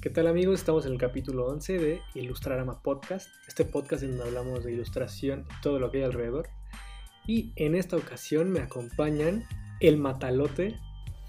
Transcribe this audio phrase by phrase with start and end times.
[0.00, 0.60] ¿Qué tal amigos?
[0.60, 5.46] Estamos en el capítulo 11 de Ilustrarama Podcast, este podcast en donde hablamos de ilustración
[5.50, 6.48] y todo lo que hay alrededor.
[7.26, 9.44] Y en esta ocasión me acompañan
[9.80, 10.80] el Matalote.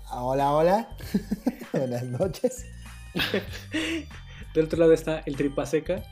[0.09, 0.97] Hola, hola.
[1.73, 2.65] Buenas noches.
[4.55, 6.03] Del otro lado está el Tripaseca.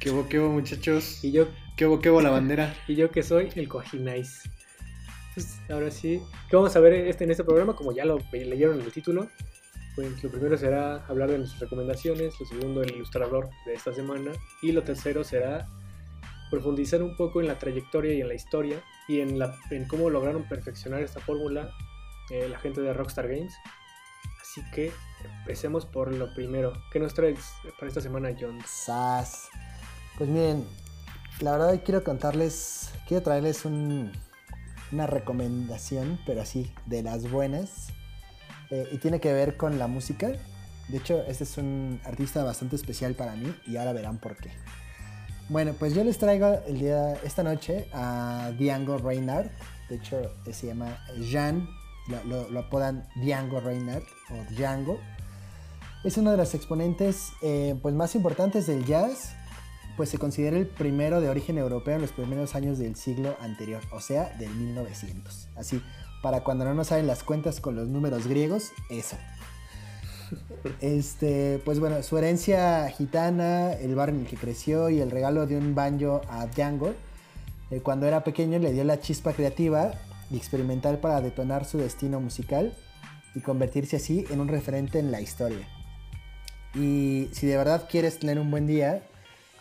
[0.00, 1.22] ¿Qué bo, qué bo, muchachos?
[1.22, 2.74] Y yo, ¿Qué bo, qué bo la bandera?
[2.88, 4.48] y yo que soy el Cojinais.
[5.34, 7.76] Pues ahora sí, ¿qué vamos a ver este, en este programa?
[7.76, 9.28] Como ya lo leyeron en el título,
[9.94, 14.32] pues lo primero será hablar de nuestras recomendaciones, lo segundo el ilustrador de esta semana
[14.62, 15.66] y lo tercero será
[16.50, 20.10] profundizar un poco en la trayectoria y en la historia y en, la, en cómo
[20.10, 21.70] lograron perfeccionar esta fórmula
[22.30, 23.54] eh, la gente de Rockstar Games.
[24.40, 24.92] Así que
[25.40, 26.72] empecemos por lo primero.
[26.92, 27.38] ¿Qué nos traes
[27.78, 28.58] para esta semana, John?
[28.66, 29.48] Sas.
[30.16, 30.64] Pues miren,
[31.40, 34.12] la verdad quiero contarles, quiero traerles un-
[34.92, 37.88] una recomendación, pero así, de las buenas.
[38.70, 40.32] Eh, y tiene que ver con la música.
[40.88, 44.50] De hecho, este es un artista bastante especial para mí y ahora verán por qué.
[45.48, 49.50] Bueno, pues yo les traigo el día, esta noche a Django Reinhardt.
[49.88, 50.98] De hecho, eh, se llama
[51.30, 51.68] Jean,
[52.08, 54.98] lo, lo- lo apodan Django Reinhardt o Django.
[56.02, 59.34] Es uno de los exponentes eh, pues, más importantes del jazz,
[59.96, 63.80] pues se considera el primero de origen europeo en los primeros años del siglo anterior,
[63.92, 65.48] o sea, del 1900.
[65.56, 65.80] Así,
[66.24, 69.18] para cuando no nos saben las cuentas con los números griegos, eso.
[70.80, 75.46] Este, pues bueno, su herencia gitana, el bar en el que creció y el regalo
[75.46, 76.94] de un banjo a Django,
[77.70, 79.92] eh, cuando era pequeño le dio la chispa creativa
[80.30, 82.74] y experimental para detonar su destino musical
[83.34, 85.68] y convertirse así en un referente en la historia.
[86.74, 89.06] Y si de verdad quieres tener un buen día,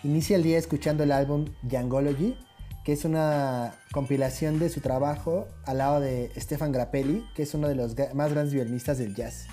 [0.01, 2.37] inicia el día escuchando el álbum Djangology,
[2.83, 7.67] que es una compilación de su trabajo al lado de Stefan Grappelli, que es uno
[7.67, 9.47] de los más grandes violinistas del jazz.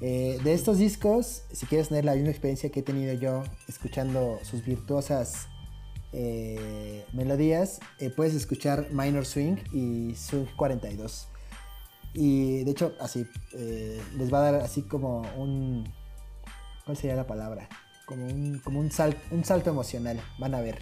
[0.00, 4.38] Eh, de estos discos, si quieres tener la misma experiencia que he tenido yo escuchando
[4.44, 5.48] sus virtuosas
[6.12, 11.28] eh, melodías, eh, puedes escuchar Minor Swing y Swing 42.
[12.14, 13.26] Y de hecho, así,
[14.16, 15.92] les va a dar así como un...
[16.86, 17.68] ¿Cuál sería la palabra?
[18.06, 20.78] Como un, como un, sal- un salto emocional, van a ver.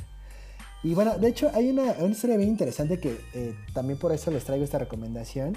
[0.87, 4.31] Y bueno, de hecho hay una, una historia bien interesante que eh, también por eso
[4.31, 5.57] les traigo esta recomendación.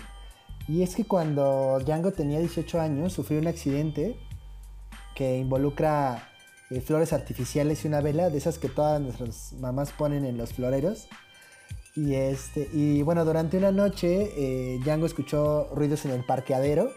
[0.67, 4.16] Y es que cuando Django tenía 18 años sufrió un accidente
[5.13, 6.28] que involucra
[6.72, 10.53] eh, flores artificiales y una vela, de esas que todas nuestras mamás ponen en los
[10.53, 11.07] floreros.
[11.95, 16.91] Y, este, y bueno, durante una noche eh, Django escuchó ruidos en el parqueadero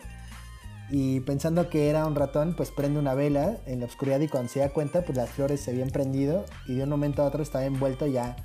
[0.91, 4.51] y pensando que era un ratón, pues prende una vela en la oscuridad y cuando
[4.51, 7.43] se da cuenta, pues las flores se habían prendido y de un momento a otro
[7.43, 8.37] estaba envuelto ya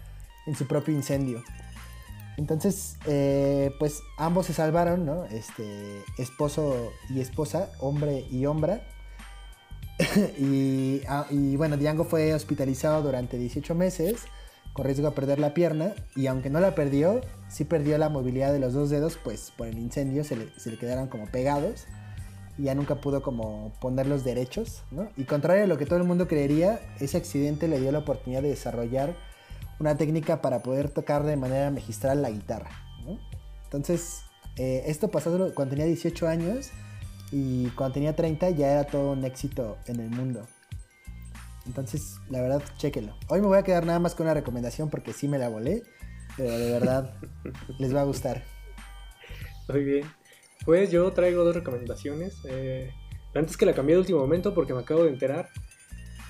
[0.45, 1.43] en su propio incendio.
[2.37, 5.25] Entonces, eh, pues ambos se salvaron, ¿no?
[5.25, 8.81] Este, esposo y esposa, hombre y hombra.
[10.37, 14.21] y, ah, y bueno, Django fue hospitalizado durante 18 meses
[14.73, 18.53] con riesgo a perder la pierna y aunque no la perdió, sí perdió la movilidad
[18.53, 21.87] de los dos dedos, pues por el incendio se le, se le quedaron como pegados
[22.57, 25.09] y ya nunca pudo como ponerlos derechos, ¿no?
[25.15, 28.41] Y contrario a lo que todo el mundo creería, ese accidente le dio la oportunidad
[28.41, 29.15] de desarrollar
[29.79, 32.71] una técnica para poder tocar de manera magistral la guitarra,
[33.05, 33.19] ¿no?
[33.63, 34.23] Entonces,
[34.55, 36.71] eh, esto pasó cuando tenía 18 años
[37.31, 40.47] y cuando tenía 30 ya era todo un éxito en el mundo.
[41.67, 43.15] Entonces, la verdad, chéquenlo.
[43.27, 45.83] Hoy me voy a quedar nada más con una recomendación porque sí me la volé,
[46.37, 47.13] pero de verdad
[47.77, 48.43] les va a gustar.
[49.67, 50.16] Muy bien.
[50.65, 52.41] Pues yo traigo dos recomendaciones.
[52.45, 52.91] Eh,
[53.33, 55.49] antes que la cambié de último momento porque me acabo de enterar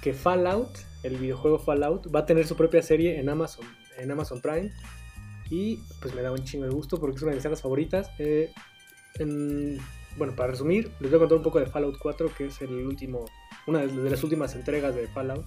[0.01, 0.69] que Fallout,
[1.03, 3.66] el videojuego Fallout, va a tener su propia serie en Amazon,
[3.97, 4.71] en Amazon Prime.
[5.49, 8.09] Y pues me da un chingo de gusto porque es una de mis sagas favoritas.
[8.19, 8.51] Eh,
[9.19, 9.79] en-
[10.17, 12.71] bueno, para resumir, les voy a contar un poco de Fallout 4, que es el
[12.85, 13.25] último,
[13.67, 15.45] una de de las últimas entregas de Fallout.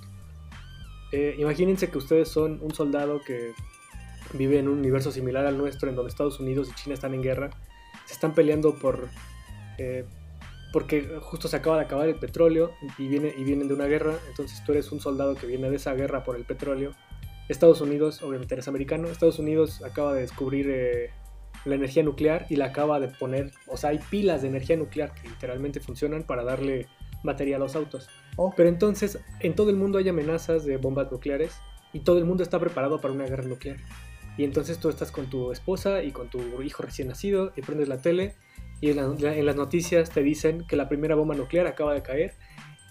[1.13, 3.53] Eh, imagínense que ustedes son un soldado que
[4.33, 7.23] vive en un universo similar al nuestro, en donde Estados Unidos y China están en
[7.23, 7.51] guerra.
[8.11, 9.09] Se están peleando por...
[9.79, 10.05] eh,
[10.73, 14.15] porque justo se acaba de acabar el petróleo y, viene, y vienen de una guerra,
[14.29, 16.91] entonces tú eres un soldado que viene de esa guerra por el petróleo.
[17.49, 21.11] Estados Unidos, obviamente eres americano, Estados Unidos acaba de descubrir eh,
[21.65, 25.15] la energía nuclear y la acaba de poner, o sea, hay pilas de energía nuclear
[25.15, 26.89] que literalmente funcionan para darle
[27.23, 28.09] batería a los autos.
[28.35, 31.55] Oh, Pero entonces en todo el mundo hay amenazas de bombas nucleares
[31.93, 33.77] y todo el mundo está preparado para una guerra nuclear.
[34.37, 37.89] Y entonces tú estás con tu esposa y con tu hijo recién nacido y prendes
[37.89, 38.35] la tele
[38.81, 42.03] y en, la- en las noticias te dicen que la primera bomba nuclear acaba de
[42.03, 42.35] caer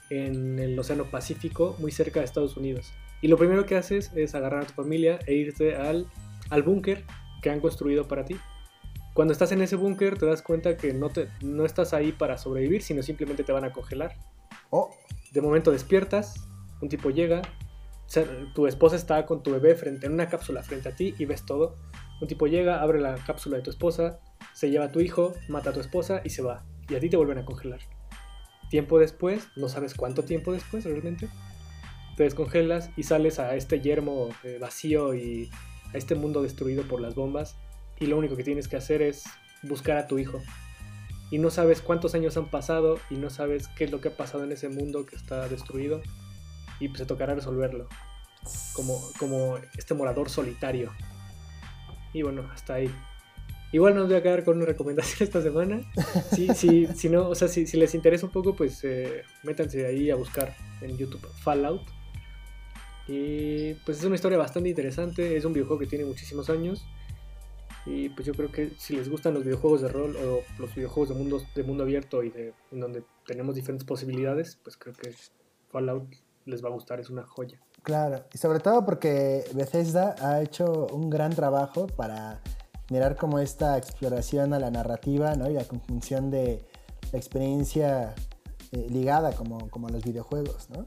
[0.09, 2.91] en el Océano Pacífico muy cerca de Estados Unidos.
[3.21, 6.07] Y lo primero que haces es agarrar a tu familia e irte al,
[6.49, 7.03] al búnker
[7.41, 8.37] que han construido para ti.
[9.13, 12.37] Cuando estás en ese búnker te das cuenta que no, te, no estás ahí para
[12.37, 14.15] sobrevivir, sino simplemente te van a congelar.
[14.69, 14.91] Oh,
[15.31, 16.47] De momento despiertas,
[16.81, 17.41] un tipo llega,
[18.53, 21.45] tu esposa está con tu bebé frente en una cápsula frente a ti y ves
[21.45, 21.75] todo.
[22.21, 24.19] Un tipo llega, abre la cápsula de tu esposa,
[24.53, 26.65] se lleva a tu hijo, mata a tu esposa y se va.
[26.89, 27.79] Y a ti te vuelven a congelar.
[28.69, 31.29] Tiempo después, no sabes cuánto tiempo después realmente,
[32.17, 35.49] te descongelas y sales a este yermo eh, vacío y
[35.93, 37.57] a este mundo destruido por las bombas.
[37.99, 39.23] Y lo único que tienes que hacer es
[39.63, 40.41] buscar a tu hijo.
[41.31, 44.17] Y no sabes cuántos años han pasado y no sabes qué es lo que ha
[44.17, 46.01] pasado en ese mundo que está destruido.
[46.79, 47.87] Y pues te tocará resolverlo.
[48.73, 50.91] Como, como este morador solitario.
[52.13, 52.89] Y bueno, hasta ahí.
[53.71, 55.81] Igual nos voy a quedar con una recomendación esta semana.
[56.31, 60.15] Si no, o sea, si, si les interesa un poco, pues eh, métanse ahí a
[60.15, 61.81] buscar en YouTube Fallout.
[63.07, 65.35] Y pues es una historia bastante interesante.
[65.35, 66.85] Es un videojuego que tiene muchísimos años.
[67.85, 71.09] Y pues yo creo que si les gustan los videojuegos de rol o los videojuegos
[71.09, 75.13] de mundo, de mundo abierto y de, en donde tenemos diferentes posibilidades, pues creo que
[75.69, 76.07] Fallout
[76.49, 77.59] les va a gustar, es una joya.
[77.83, 78.25] claro.
[78.33, 82.41] Y sobre todo porque Bethesda ha hecho un gran trabajo para
[82.89, 85.49] mirar como esta exploración a la narrativa, ¿no?
[85.49, 86.65] Y la conjunción de
[87.11, 88.15] la experiencia
[88.71, 90.85] eh, ligada como, como a los videojuegos, ¿no?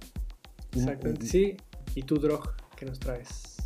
[0.74, 1.56] Exactamente, y- sí.
[1.94, 3.56] ¿Y tú, Drog, qué nos traes?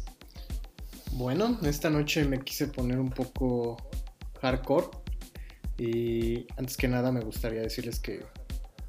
[1.13, 3.77] Bueno, esta noche me quise poner un poco
[4.43, 4.89] hardcore.
[5.79, 8.25] Y antes que nada me gustaría decirles que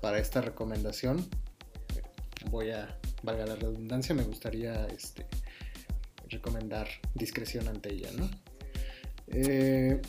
[0.01, 1.25] para esta recomendación
[2.49, 5.25] voy a, valga la redundancia, me gustaría este,
[6.29, 8.29] recomendar discreción ante ella, ¿no?
[9.27, 10.01] Eh,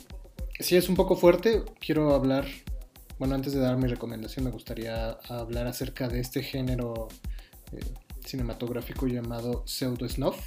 [0.59, 2.45] si es un poco fuerte, quiero hablar,
[3.17, 7.07] bueno, antes de dar mi recomendación me gustaría hablar acerca de este género
[7.71, 7.79] eh,
[8.25, 10.37] cinematográfico llamado pseudo snuff.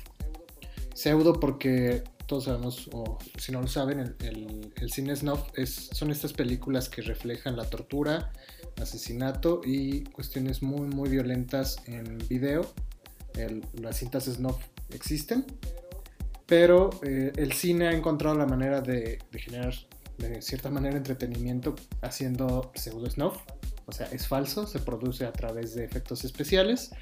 [0.94, 6.10] Pseudo porque todos sabemos, o si no lo saben, el, el- cine snuff es, son
[6.10, 8.32] estas películas que reflejan la tortura,
[8.80, 12.62] asesinato y cuestiones muy muy violentas en video.
[13.34, 14.56] El- las cintas snuff
[14.94, 15.44] existen,
[16.46, 19.74] pero eh, el cine ha encontrado la manera de, de generar
[20.16, 23.36] de cierta manera entretenimiento haciendo pseudo snuff.
[23.84, 26.92] O sea, es falso, se produce a través de efectos especiales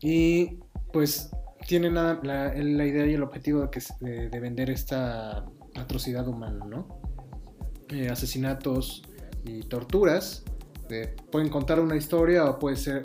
[0.00, 0.60] y
[0.92, 1.30] pues
[1.70, 5.44] tiene la, la- idea y el objetivo de, que, de, de vender esta
[5.76, 7.00] atrocidad humana, ¿no?
[7.90, 9.04] Eh, asesinatos
[9.44, 10.42] y torturas.
[11.30, 13.04] pueden contar una historia o puede ser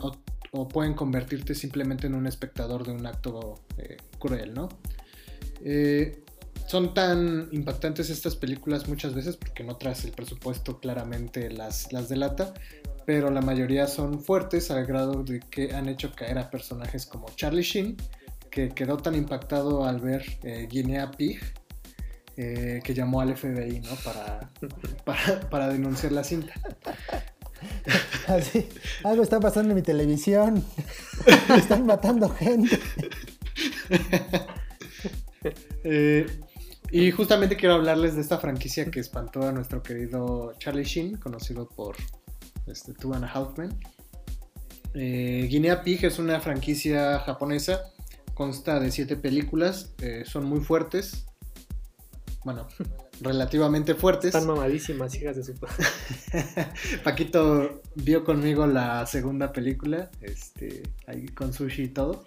[0.52, 4.68] o pueden convertirte simplemente en un espectador de un acto eh, cruel, ¿no?
[5.64, 6.24] Eh,
[6.66, 12.10] son tan impactantes estas películas muchas veces porque en otras el presupuesto claramente las, las
[12.10, 12.56] delata,
[13.06, 17.28] pero la mayoría son fuertes al grado de que han hecho caer a personajes como
[17.36, 17.96] Charlie Sheen,
[18.56, 21.42] que quedó tan impactado al ver eh, Guinea Pig,
[22.38, 23.96] eh, que llamó al FBI ¿no?
[23.98, 24.50] para,
[25.06, 26.54] para, para denunciar la cinta.
[28.28, 28.68] Así,
[29.04, 30.64] algo está pasando en mi televisión.
[31.58, 32.80] Están matando gente.
[35.84, 36.26] Eh,
[36.92, 41.68] y justamente quiero hablarles de esta franquicia que espantó a nuestro querido Charlie Sheen, conocido
[41.68, 41.98] por
[42.68, 43.78] este, Two and a Half Men.
[44.94, 47.82] Eh, Guinea Pig es una franquicia japonesa,
[48.36, 51.26] consta de siete películas, eh, son muy fuertes,
[52.44, 52.68] bueno,
[53.22, 54.36] relativamente fuertes.
[54.36, 55.54] Están mamadísimas, hijas de su...
[57.04, 62.24] Paquito vio conmigo la segunda película, este, ahí con sushi y todo.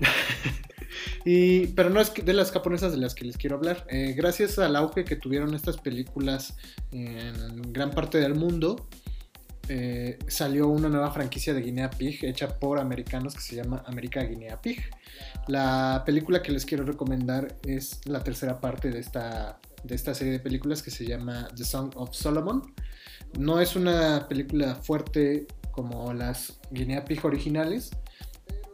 [1.24, 3.86] y, pero no es que- de las japonesas de las que les quiero hablar.
[3.88, 6.56] Eh, gracias al auge que tuvieron estas películas
[6.92, 8.88] en gran parte del mundo,
[9.68, 14.22] eh, salió una nueva franquicia de Guinea Pig hecha por americanos que se llama América
[14.22, 14.82] Guinea Pig.
[15.46, 20.32] La película que les quiero recomendar es la tercera parte de esta, de esta serie
[20.32, 22.74] de películas que se llama The Song of Solomon.
[23.38, 27.90] No es una película fuerte como las Guinea Pig originales,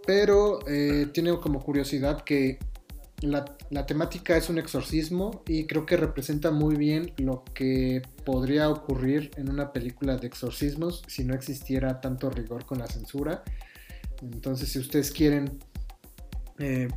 [0.06, 2.58] pero eh, tiene como curiosidad que
[3.22, 8.68] la, la temática es un exorcismo y creo que representa muy bien lo que podría
[8.70, 13.42] ocurrir en una película de exorcismos si no existiera tanto rigor con la censura.
[14.22, 15.58] Entonces, si ustedes quieren
[16.58, 16.88] eh,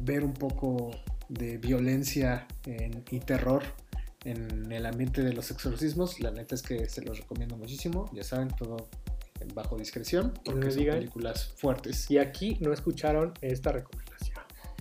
[0.00, 0.90] ver un poco
[1.28, 3.62] de violencia en- y terror
[4.24, 8.10] en el ambiente de los exorcismos, la neta es que se los recomiendo muchísimo.
[8.12, 8.88] Ya saben, todo
[9.54, 10.98] bajo discreción, porque son digan.
[10.98, 12.10] películas fuertes.
[12.10, 14.35] Y aquí no escucharon esta recomendación.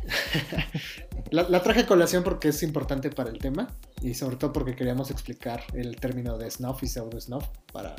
[1.31, 3.67] La, la traje a colación porque es importante para el tema
[3.99, 7.95] y sobre todo porque queríamos explicar el término de snuff y pseudo snuff para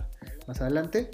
[0.47, 1.11] más adelante.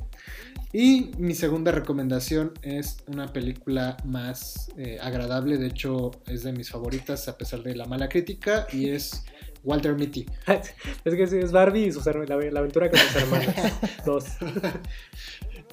[0.72, 6.70] Y mi segunda recomendación es una película más eh, agradable, de hecho es de mis
[6.70, 9.24] favoritas a pesar de la mala crítica y es
[9.64, 10.26] Walter Mitty.
[11.04, 13.54] es que sí, es Barbie y sus la, la aventura con sus hermanos.
[14.04, 14.24] Dos.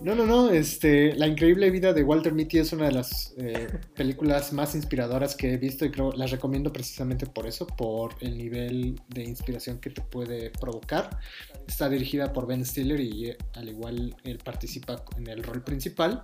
[0.02, 0.50] No, no, no.
[0.50, 5.36] Este, La increíble vida de Walter Mitty es una de las eh, películas más inspiradoras
[5.36, 9.80] que he visto y creo las recomiendo precisamente por eso, por el nivel de inspiración
[9.80, 11.20] que te puede provocar.
[11.68, 16.24] Está dirigida por Ben Stiller y eh, al igual él participa en el rol principal.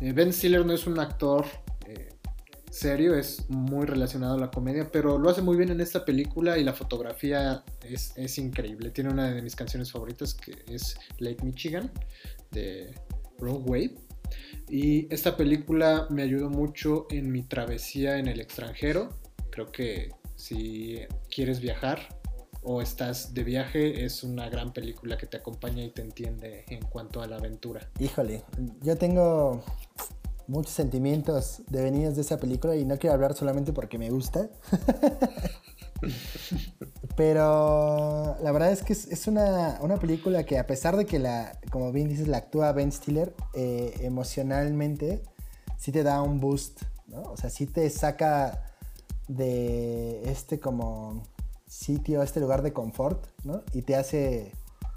[0.00, 1.44] Eh, ben Stiller no es un actor
[2.70, 6.56] serio, es muy relacionado a la comedia, pero lo hace muy bien en esta película
[6.56, 8.88] y la fotografía es, es increíble.
[8.88, 11.92] Tiene una de mis canciones favoritas que es Lake Michigan
[12.52, 12.94] de
[13.38, 13.94] Rogue Wave.
[14.68, 19.10] Y esta película me ayudó mucho en mi travesía en el extranjero.
[19.50, 21.00] Creo que si
[21.34, 22.20] quieres viajar
[22.62, 26.82] o estás de viaje, es una gran película que te acompaña y te entiende en
[26.82, 27.90] cuanto a la aventura.
[27.98, 28.44] Híjole,
[28.82, 29.62] yo tengo
[30.46, 34.48] muchos sentimientos devenidos de esa película y no quiero hablar solamente porque me gusta.
[37.16, 41.92] Pero la verdad es que es, una, película que a pesar de que la, como
[41.92, 45.22] bien dices, la actúa Ben Stiller, eh, emocionalmente
[45.78, 47.22] sí te da un boost, ¿no?
[47.22, 48.64] O sea, sí te saca
[49.28, 51.22] de este como
[51.66, 53.62] sitio, este lugar de confort, ¿no?
[53.72, 54.52] Y te hace,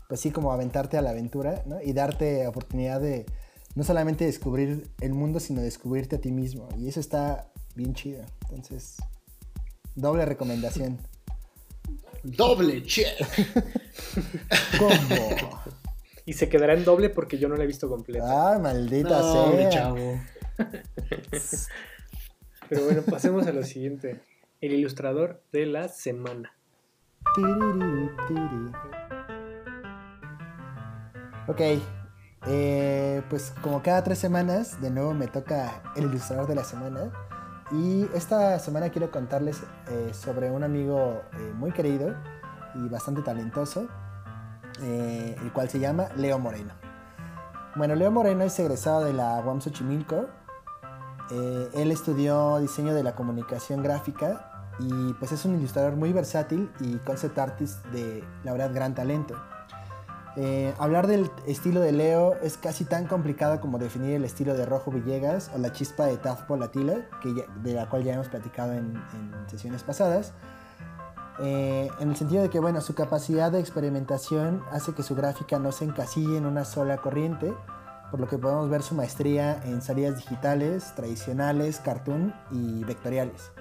[0.07, 1.81] pues sí, como aventarte a la aventura, ¿no?
[1.81, 3.25] Y darte oportunidad de
[3.75, 6.67] no solamente descubrir el mundo, sino descubrirte a ti mismo.
[6.77, 8.23] Y eso está bien chido.
[8.49, 8.97] Entonces,
[9.95, 10.99] doble recomendación.
[12.23, 13.05] Doble che.
[14.79, 15.63] ¿Cómo?
[16.25, 18.55] Y se quedará en doble porque yo no la he visto completa.
[18.55, 19.69] Ah, maldita sea.
[19.69, 20.19] chavo.
[22.69, 24.21] Pero bueno, pasemos a lo siguiente.
[24.59, 26.51] El ilustrador de la semana.
[31.47, 31.61] Ok,
[32.47, 37.11] eh, pues como cada tres semanas, de nuevo me toca el ilustrador de la semana.
[37.71, 42.15] Y esta semana quiero contarles eh, sobre un amigo eh, muy querido
[42.75, 43.87] y bastante talentoso,
[44.81, 46.73] el cual se llama Leo Moreno.
[47.75, 50.27] Bueno, Leo Moreno es egresado de la UAM Xochimilco.
[51.31, 56.97] él estudió diseño de la comunicación gráfica y pues es un ilustrador muy versátil y
[56.97, 59.35] concept artist de la verdad gran talento.
[60.37, 64.65] Eh, hablar del estilo de Leo es casi tan complicado como definir el estilo de
[64.65, 68.73] Rojo Villegas o la chispa de Tafpo Latila, que de la cual ya hemos platicado
[68.73, 69.01] en,
[69.47, 70.33] sesiones pasadas.
[71.39, 75.59] Eh, en el sentido de que, bueno, su capacidad de experimentación hace que su gráfica
[75.59, 77.53] no se encasille en una sola corriente,
[78.11, 83.51] por lo que podemos ver su maestría en salidas digitales, tradicionales, cartoon y vectoriales.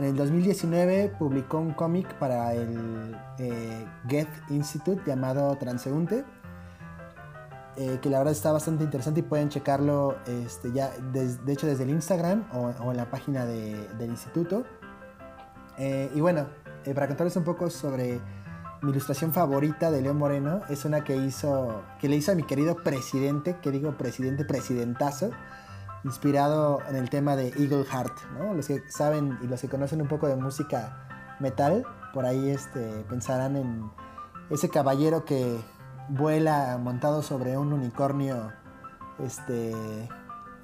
[0.00, 6.24] En el 2019 publicó un cómic para el eh, Get Institute llamado Transeúnte,
[7.76, 11.82] eh, que la verdad está bastante interesante y pueden checarlo este, ya, de hecho desde
[11.82, 14.64] el Instagram o, en la página del instituto.
[15.76, 16.46] Eh, y bueno,
[16.94, 18.20] para contarles un poco sobre
[18.80, 22.44] mi ilustración favorita de León Moreno, es una que hizo, que le hizo a mi
[22.44, 25.30] querido presidente, que digo presidente, presidentazo,
[26.04, 28.54] inspirado en el tema de Eagle Heart, ¿no?
[28.54, 33.04] Los que saben y los que conocen un poco de música metal, por ahí este,
[33.08, 33.90] pensarán en
[34.50, 35.60] ese caballero que
[36.08, 38.52] vuela montado sobre un unicornio
[39.18, 39.74] este,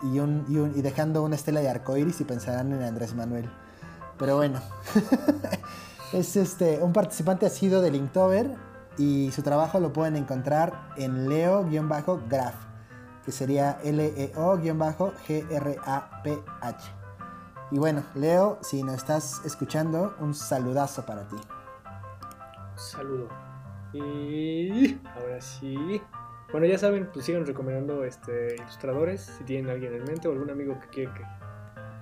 [0.02, 3.48] y, y, dejando una estela de arcoiris y pensarán en Andrés Manuel.
[4.18, 4.60] Pero bueno,
[6.12, 8.50] es este, un participante ha sido de Linktober
[8.98, 12.54] y su trabajo lo pueden encontrar en leo-graph
[13.26, 14.36] que sería L-E-O-G-R-A-P-H.
[17.72, 21.36] Y bueno, Leo, si nos estás escuchando, un saludazo para ti.
[22.76, 23.28] Saludo.
[23.92, 26.00] Y ahora sí.
[26.52, 30.50] Bueno, ya saben, pues sigan recomendando este, ilustradores, si tienen alguien en mente o algún
[30.50, 31.10] amigo que quiere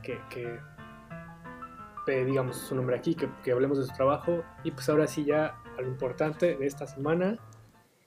[0.03, 4.45] que, que, digamos su nombre aquí, que, que hablemos de su trabajo.
[4.63, 7.39] Y pues ahora sí ya a lo importante de esta semana,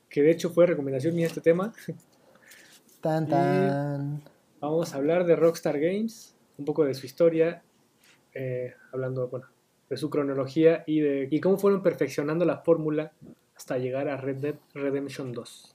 [0.07, 1.73] que de hecho fue recomendación mía este tema,
[4.59, 7.63] vamos a hablar de Rockstar Games, un poco de su historia,
[8.33, 9.47] eh, hablando bueno,
[9.89, 13.11] de su cronología y de y cómo fueron perfeccionando la fórmula
[13.55, 15.73] hasta llegar a Red Dead Redemption 2.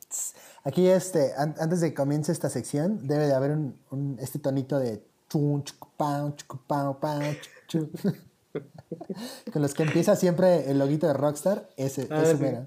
[0.64, 5.02] Aquí, este, antes de que comience esta sección, debe de haber un, este tonito de
[9.52, 12.66] con los que empieza siempre el loguito de Rockstar, ese, ah, ese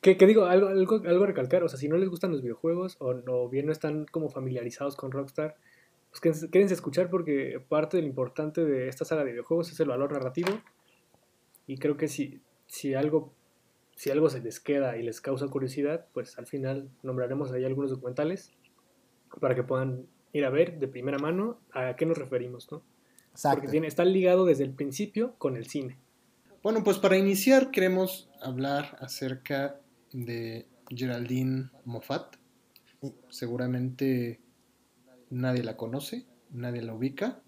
[0.00, 3.48] que, digo, algo, algo, algo recalcar, o sea, si no les gustan los videojuegos o,
[3.48, 5.56] bien no están como familiarizados con Rockstar,
[6.10, 9.80] pues quédense, a escuchar porque parte de lo importante de esta saga de videojuegos es
[9.80, 10.50] el valor narrativo
[11.66, 13.34] y creo que si, si, algo,
[13.96, 17.90] si algo se les queda y les causa curiosidad, pues al final nombraremos ahí algunos
[17.90, 18.52] documentales
[19.40, 22.82] para que puedan ir a ver de primera mano a qué nos referimos, ¿no?
[23.32, 23.56] Exacto.
[23.56, 25.98] Porque tiene, está ligado desde el principio con el cine.
[26.62, 29.80] Bueno, pues para iniciar queremos hablar acerca
[30.12, 32.36] de Geraldine Moffat.
[33.28, 34.40] seguramente
[35.30, 37.40] nadie la conoce, nadie la ubica,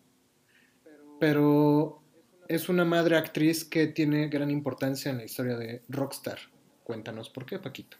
[1.18, 2.02] pero
[2.48, 6.38] es una madre actriz que tiene gran importancia en la historia de Rockstar.
[6.84, 7.96] Cuéntanos por qué, Paquito.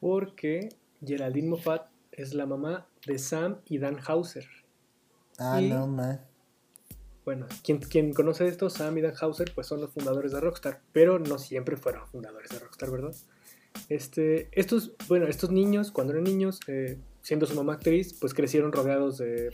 [0.00, 0.68] Porque
[1.04, 4.46] Geraldine Moffat es la mamá de Sam y Dan Hauser.
[5.38, 6.20] Ah, Y- no, man.
[7.24, 10.80] Bueno, quien, quien conoce esto, Sam y Dan Hauser, pues son los fundadores de Rockstar,
[10.92, 13.14] pero no siempre fueron fundadores de Rockstar, ¿verdad?
[13.88, 18.72] Este, estos, bueno, estos niños, cuando eran niños, eh, siendo su mamá actriz, pues crecieron
[18.72, 19.50] rodeados de,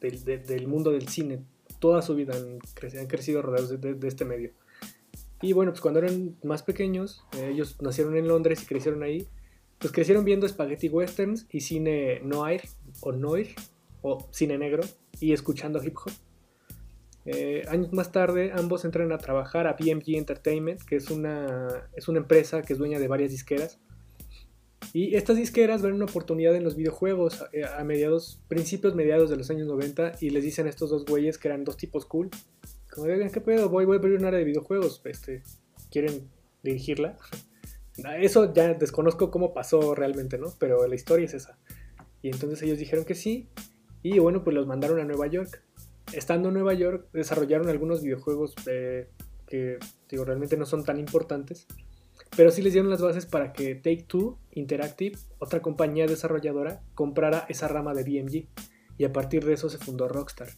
[0.00, 1.42] del- de- del mundo del cine.
[1.80, 4.52] Toda su vida han, creci- han crecido rodeados de, de- de este medio.
[5.42, 9.26] Y bueno, pues cuando eran más pequeños, eh, ellos nacieron en Londres y crecieron ahí,
[9.78, 12.62] pues crecieron viendo spaghetti westerns y cine noir
[13.00, 13.54] o noir
[14.00, 14.82] o cine negro
[15.20, 16.12] y escuchando hip hop.
[17.26, 22.08] Eh, años más tarde, ambos entran a trabajar a BMG Entertainment, que es una, es
[22.08, 23.78] una empresa que es dueña de varias disqueras.
[24.92, 29.36] Y estas disqueras ven una oportunidad en los videojuegos eh, a mediados, principios, mediados de
[29.36, 32.30] los años 90 y les dicen a estos dos güeyes que eran dos tipos cool.
[32.92, 33.68] Como, "Oigan, ¿qué pedo?
[33.68, 35.00] Voy, voy a abrir un área de videojuegos.
[35.04, 35.42] Este,
[35.90, 36.28] ¿Quieren
[36.62, 37.16] dirigirla?
[38.20, 40.52] Eso ya desconozco cómo pasó realmente, ¿no?
[40.58, 41.58] Pero la historia es esa.
[42.22, 43.48] Y entonces ellos dijeron que sí.
[44.02, 45.62] Y bueno, pues los mandaron a Nueva York
[46.12, 49.08] estando en Nueva York, desarrollaron algunos videojuegos eh,
[49.46, 51.66] que digo, realmente no son tan importantes,
[52.36, 57.46] pero sí les dieron las bases para que Take Two Interactive, otra compañía desarrolladora, comprara
[57.48, 58.46] esa rama de BMG.
[58.96, 60.48] Y a partir de eso se fundó Rockstar.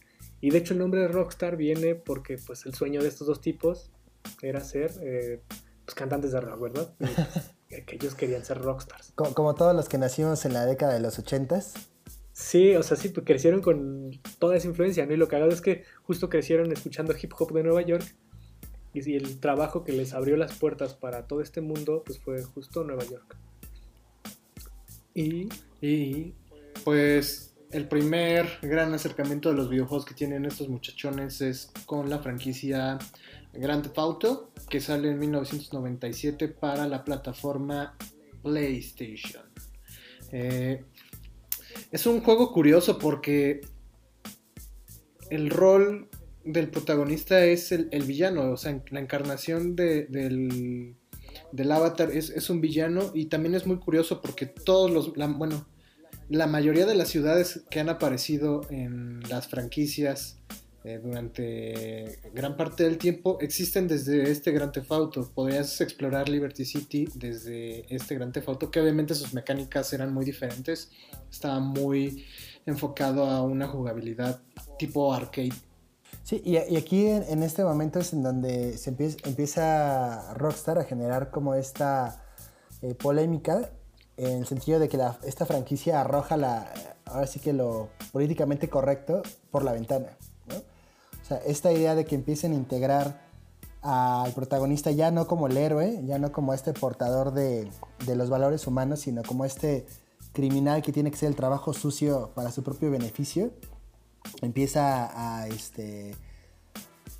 [0.41, 3.41] Y de hecho el nombre de Rockstar viene porque pues, el sueño de estos dos
[3.41, 3.91] tipos
[4.43, 5.41] era ser eh,
[5.85, 6.93] pues, cantantes de rock, ¿verdad?
[7.69, 9.11] Y, pues, que ellos querían ser rockstars.
[9.15, 11.73] Co- Como, todos los que nacimos en la década de los ochentas.
[12.37, 15.13] Sí, o sea, sí, pues crecieron con toda esa influencia, ¿no?
[15.13, 18.05] Y lo cagado es que justo crecieron escuchando hip hop de Nueva York
[18.93, 22.83] y, el trabajo que les abrió las puertas para todo este mundo, pues fue justo
[22.83, 23.35] Nueva York.
[25.15, 25.49] Y
[25.81, 26.35] Y
[26.83, 32.19] pues el primer gran acercamiento de los videojuegos que tienen estos muchachones es con la
[32.19, 32.99] franquicia
[33.51, 37.97] Grand Theft Auto, que sale en 1997 para la plataforma
[38.43, 39.43] PlayStation.
[40.31, 40.83] Eh,
[41.91, 43.61] es un juego curioso porque
[45.29, 46.09] el rol
[46.45, 50.95] del protagonista es el, villano, o sea, la encarnación de- del,
[51.51, 55.67] del avatar es, es un villano y también es muy curioso porque todos los, bueno,
[56.29, 60.39] la mayoría de las ciudades que han aparecido en las franquicias
[60.87, 65.29] eh, durante gran parte del tiempo existen desde este Gran Theft Auto.
[65.35, 70.23] Podrías explorar Liberty City desde este Gran Theft Auto, que obviamente sus mecánicas eran muy
[70.23, 70.89] diferentes.
[71.29, 72.25] Estaba muy
[72.65, 74.39] enfocado a una jugabilidad
[74.79, 75.51] tipo arcade.
[76.23, 78.89] Sí, y, aquí en, este momento es en donde se
[79.25, 82.23] empieza, Rockstar a generar como esta
[82.81, 83.71] eh, polémica
[84.15, 86.71] en el sentido de que esta franquicia arroja la,
[87.03, 89.21] ahora sí que lo políticamente correcto
[89.51, 90.17] por la ventana.
[91.27, 93.19] O sea, esta idea de que empiecen a integrar
[93.81, 97.69] al protagonista ya no como el héroe, ya no como este portador de,
[98.05, 99.85] de los valores humanos, sino como este
[100.31, 103.51] criminal que tiene que hacer el trabajo sucio para su propio beneficio
[104.41, 105.09] empieza
[105.39, 106.15] a este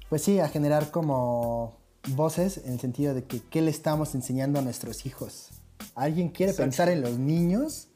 [0.09, 1.75] pues sí a generar como
[2.09, 5.49] voces en el sentido de que qué le estamos enseñando a nuestros hijos
[5.95, 6.69] alguien quiere Exacto.
[6.69, 7.87] pensar en los niños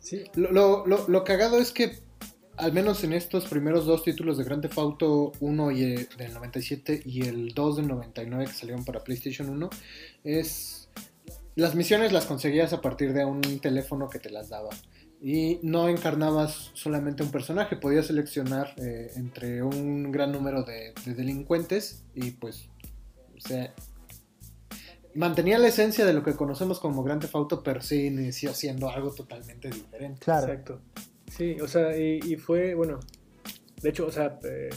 [0.00, 1.98] sí, Lo, lo- lo- lo cagado es que,
[2.58, 6.34] al menos en estos primeros dos títulos de Grand Theft Auto 1 y, eh, del
[6.34, 9.70] 97 y el 2 del 99 que salieron para PlayStation 1,
[10.24, 10.88] es...
[11.54, 14.70] Las misiones las conseguías a partir de un teléfono que te las daba.
[15.20, 21.14] Y no encarnabas solamente un personaje, podías seleccionar eh, entre un gran número de, de
[21.14, 22.68] delincuentes y pues,
[23.36, 23.74] o sea,
[25.16, 28.88] mantenía la esencia de lo que conocemos como Grand Theft Auto, pero sí inició siendo
[28.88, 30.20] algo totalmente diferente.
[30.20, 30.80] claro exacto.
[31.38, 32.98] Sí, o sea, y, fue, bueno,
[33.80, 34.70] de hecho, o sea, eh,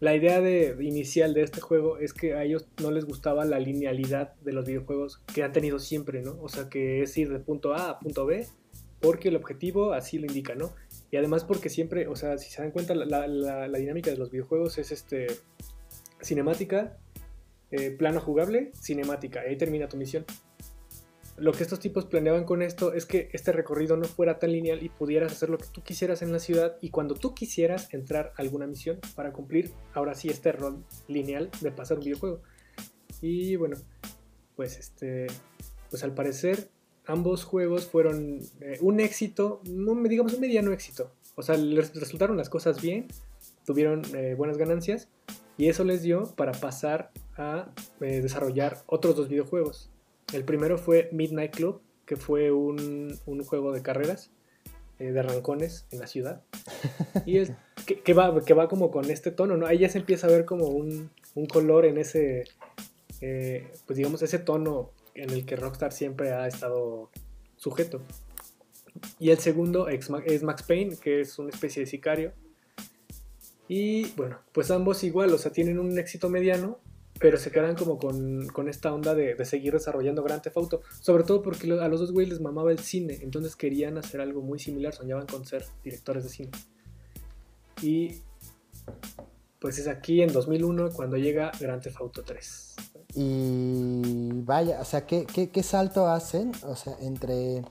[0.00, 3.60] la idea de, inicial de este juego es que a ellos no les gustaba la
[3.60, 6.36] linealidad de los videojuegos que han tenido siempre, ¿no?
[6.42, 8.48] O sea, que es ir de punto A a punto B
[9.00, 10.74] porque el objetivo así lo indica, ¿no?
[11.12, 14.16] Y además porque siempre, o sea, si se dan cuenta, la, la- la dinámica de
[14.16, 15.28] los videojuegos es este
[16.20, 16.98] cinemática,
[17.70, 20.24] eh, plano jugable, cinemática, y ahí termina tu misión.
[21.40, 24.82] Lo que estos tipos planeaban con esto es que este recorrido no fuera tan lineal
[24.82, 28.34] y pudieras hacer lo que tú quisieras en la ciudad y cuando tú quisieras entrar
[28.36, 32.42] a alguna misión para cumplir ahora sí este rol lineal de pasar un videojuego.
[33.22, 33.78] Y bueno,
[34.54, 35.28] pues este,
[35.88, 36.68] pues al parecer
[37.06, 41.10] ambos juegos fueron eh, un éxito, me digamos un mediano éxito.
[41.36, 43.08] O sea, les resultaron las cosas bien,
[43.64, 45.08] tuvieron eh, buenas ganancias
[45.56, 47.72] y eso les dio para pasar a
[48.02, 49.90] eh, desarrollar otros dos videojuegos.
[50.32, 54.30] El primero fue Midnight Club, que fue un, un juego de carreras.
[54.98, 56.42] eh, de rancones en la ciudad.
[57.26, 57.52] Y es
[58.04, 59.66] que, va, que va como con este tono, ¿no?
[59.66, 62.44] Ahí ya se empieza a ver como un, un color en ese,
[63.20, 67.10] eh, pues digamos, ese tono en el que Rockstar siempre ha estado
[67.56, 68.02] sujeto.
[69.18, 70.10] Y el segundo es
[70.42, 72.32] Max Payne, que es una especie de sicario.
[73.68, 76.78] Y bueno, pues ambos igual, o sea, tienen un éxito mediano,
[77.20, 80.80] pero se quedan como con, esta onda de, seguir desarrollando Grand Theft Auto.
[81.00, 84.40] Sobre todo porque a los dos güeyes les mamaba el cine, entonces querían hacer algo
[84.40, 86.50] muy similar, soñaban con ser directores de cine.
[87.82, 88.22] Y
[89.60, 92.76] pues es aquí en 2001 cuando llega Grand Theft Auto 3.
[93.16, 96.52] Y vaya, o sea, ¿qué, qué salto hacen?
[96.62, 97.62] O sea, entre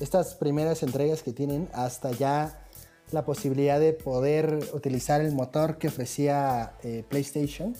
[0.00, 2.66] estas primeras entregas que tienen hasta ya
[3.12, 7.74] la posibilidad de poder utilizar el motor que ofrecía eh, PlayStation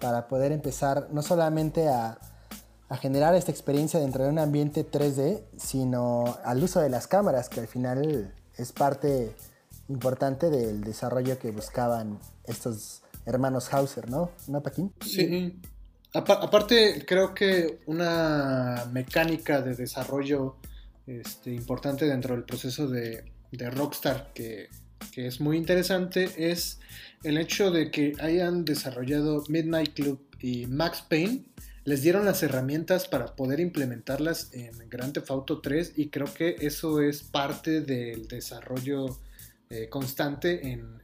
[0.00, 2.18] para poder empezar no solamente a,
[3.02, 7.60] generar esta experiencia dentro de un ambiente 3D, sino al uso de las cámaras, que
[7.60, 9.30] al final es parte
[9.90, 14.30] importante del desarrollo que buscaban estos hermanos Hauser, ¿no?
[14.46, 14.90] ¿No, Paquín?
[15.04, 15.60] Sí.
[16.14, 20.56] aparte, creo que una mecánica de desarrollo
[21.08, 23.24] este, importante dentro del proceso de,
[23.70, 24.68] Rockstar que,
[25.16, 26.78] es muy interesante es
[27.22, 31.44] el hecho de que hayan desarrollado Midnight Club y Max Payne.
[31.84, 36.56] Les dieron las herramientas para poder implementarlas en Grand Theft Auto 3 y creo que
[36.60, 39.18] eso es parte del desarrollo
[39.70, 40.98] eh, constante en,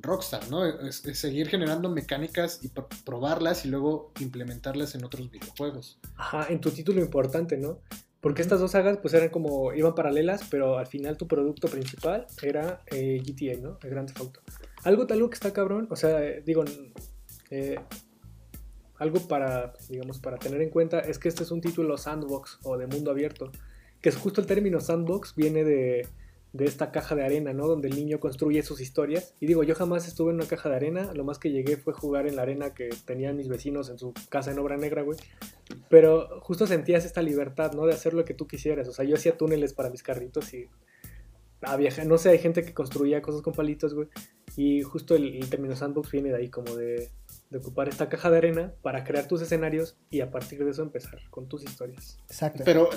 [0.00, 0.64] Rockstar, ¿no?
[0.64, 2.70] Es, seguir generando mecánicas y
[3.04, 5.98] probarlas y luego implementarlas en otros videojuegos.
[6.16, 7.80] Ajá, en tu título importante, ¿no?
[8.20, 12.26] Porque estas dos sagas pues eran como, iban paralelas, pero al final tu producto principal
[12.42, 13.78] era eh, GTA, ¿no?
[13.82, 14.40] El Grand Theft Auto.
[14.84, 16.64] Algo, algo que está cabrón, o sea, eh, digo,
[17.50, 17.78] eh,
[18.96, 22.76] algo para, digamos, para tener en cuenta es que este es un título sandbox o
[22.76, 23.50] de mundo abierto,
[24.00, 26.06] que es justo el término sandbox viene de,
[26.52, 27.66] de esta caja de arena, ¿no?
[27.66, 29.34] Donde el niño construye sus historias.
[29.40, 31.92] Y digo, yo jamás estuve en una caja de arena, lo más que llegué fue
[31.92, 35.18] jugar en la arena que tenían mis vecinos en su casa en obra negra, güey.
[35.88, 37.86] Pero justo sentías esta libertad, ¿no?
[37.86, 38.88] De hacer lo que tú quisieras.
[38.88, 40.68] O sea, yo hacía túneles para mis carritos y
[41.60, 44.08] había, no sé, hay gente que construía cosas con palitos, güey.
[44.58, 47.10] Y justo el, el término sandbox viene de ahí, como de
[47.50, 50.82] de ocupar esta caja de arena para crear tus escenarios y a partir de eso
[50.82, 52.18] empezar con tus historias.
[52.28, 52.62] Exacto.
[52.64, 52.90] Pero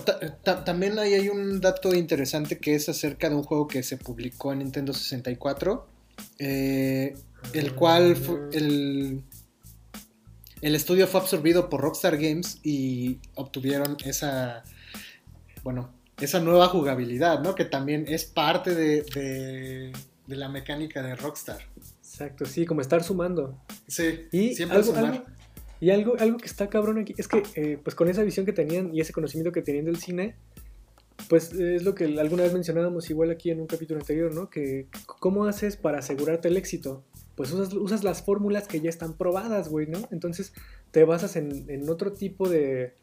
[0.65, 4.52] también ahí hay un dato interesante que es acerca de un juego que se publicó
[4.52, 5.88] en Nintendo 64,
[6.39, 7.15] eh,
[7.54, 8.17] el cual
[8.52, 9.24] el,
[10.62, 14.63] el estudio fue absorbido por Rockstar Games y obtuvieron esa,
[15.63, 17.56] bueno, esa nueva jugabilidad, ¿no?
[17.56, 19.93] Que también es parte de, de
[20.36, 21.62] la mecánica de Rockstar.
[21.78, 23.62] Exacto, sí, como estar sumando.
[23.88, 25.26] Sí, y siempre algo, sumar.
[25.80, 28.54] y algo, algo que está cabrón aquí es que, eh, pues con esa visión que
[28.54, 30.36] tenían y ese conocimiento que tenían del cine,
[31.30, 34.50] pues es lo que alguna vez mencionábamos igual aquí en un capítulo anterior, ¿no?
[34.50, 37.04] Que cómo haces para asegurarte el éxito.
[37.36, 40.00] Pues usas, usas las fórmulas que ya están probadas, güey, ¿no?
[40.12, 40.54] Entonces
[40.91, 42.96] te basas en, en otro tipo de,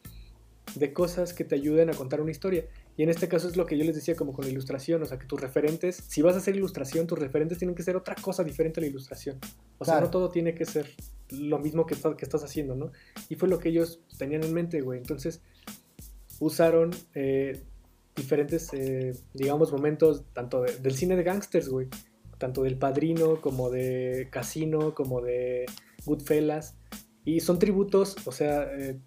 [0.75, 2.65] de cosas que te ayuden a contar una historia.
[2.99, 5.05] Y en este caso es lo que yo les decía como con la ilustración, o
[5.05, 8.13] sea, que tus referentes, si vas a hacer ilustración, tus referentes tienen que ser otra
[8.13, 9.39] cosa diferente a la ilustración.
[9.77, 10.85] O sea, no todo tiene que ser
[11.29, 12.91] lo mismo que, que estás haciendo, ¿no?
[13.29, 14.99] Y fue lo que ellos tenían en mente, güey.
[14.99, 15.41] Entonces,
[16.41, 17.63] usaron eh,
[18.17, 21.87] diferentes, eh, digamos, momentos, tanto del cine de gangsters, güey,
[22.37, 25.67] tanto del Padrino, como de Casino, como de
[26.05, 26.75] Goodfellas.
[27.23, 28.99] Y son tributos, o sea, eh,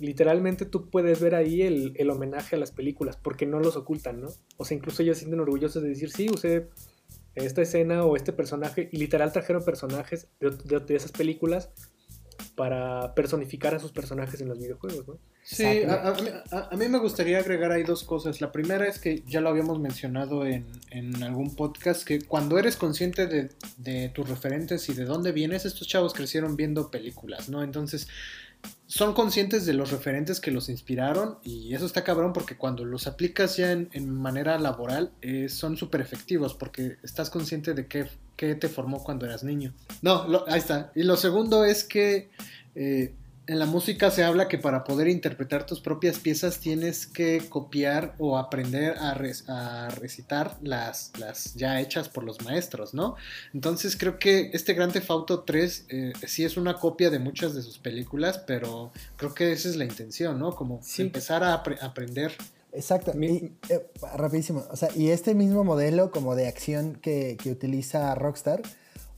[0.00, 4.28] literalmente tú puedes ver ahí el, homenaje a las películas, porque no los ocultan, ¿no?
[4.56, 6.68] O sea, incluso ellos se sienten orgullosos de decir, sí, usé
[7.34, 11.70] esta escena o este personaje, y literal trajeron personajes de, esas películas
[12.54, 15.18] para personificar a sus personajes en los videojuegos, ¿no?
[15.42, 18.40] Sí, a, mí, me gustaría agregar ahí dos cosas.
[18.40, 20.66] La primera es que ya lo habíamos mencionado en,
[21.22, 25.86] algún podcast, que cuando eres consciente de, de, tus referentes y de dónde vienes, estos
[25.86, 27.62] chavos crecieron viendo películas, ¿no?
[27.62, 28.08] Entonces,
[28.86, 33.06] son conscientes de los referentes que los inspiraron y eso está cabrón porque cuando los
[33.06, 38.68] aplicas ya en, manera laboral eh, son súper efectivos porque estás consciente de qué, te
[38.68, 39.72] formó cuando eras niño.
[40.02, 40.92] No, ahí está.
[40.94, 42.28] Y lo segundo es que
[42.74, 43.14] eh,
[43.46, 48.14] en la música se habla que para poder interpretar tus propias piezas tienes que copiar
[48.18, 49.14] o aprender a,
[49.88, 53.14] recitar las, las, ya hechas por los maestros, ¿no?
[53.54, 57.54] Entonces creo que este Grand Theft Auto 3 eh, sí es una copia de muchas
[57.54, 60.54] de sus películas, pero creo que esa es la intención, ¿no?
[60.54, 62.32] Como empezar a aprender.
[62.72, 63.12] Exacto.
[63.18, 64.64] Y, eh, rapidísimo.
[64.70, 68.62] O sea, y este mismo modelo como de acción que, que utiliza Rockstar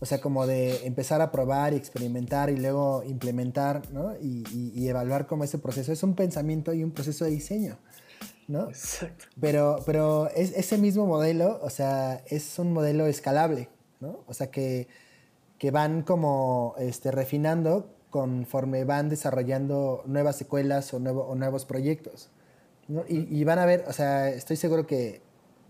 [0.01, 4.15] o sea, como de empezar a probar y experimentar y luego implementar, ¿no?
[4.21, 5.93] Y, evaluar como ese proceso.
[5.93, 7.79] Es un pensamiento y un proceso de diseño.
[8.47, 8.69] ¿no?
[8.69, 9.27] Exacto.
[9.41, 13.69] Pero, pero es, ese mismo modelo, o sea, es un modelo escalable,
[14.01, 14.21] ¿no?
[14.27, 14.89] O sea, que,
[15.59, 22.31] que van como este, refinando conforme van desarrollando nuevas secuelas o, nuevo, o nuevos proyectos.
[22.87, 23.05] ¿no?
[23.07, 25.21] Y, y, van a ver, o sea, estoy seguro que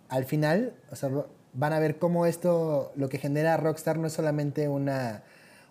[0.09, 1.11] al final, o sea,
[1.53, 5.23] van a ver cómo esto, lo que genera Rockstar no es solamente una,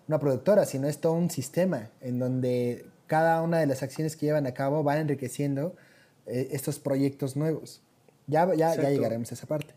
[0.08, 4.26] una productora, sino es todo un sistema en donde cada una de las acciones que
[4.26, 5.74] llevan a cabo van enriqueciendo
[6.26, 7.82] eh, estos proyectos nuevos.
[8.26, 9.74] Ya, ya, ya, llegaremos a esa parte.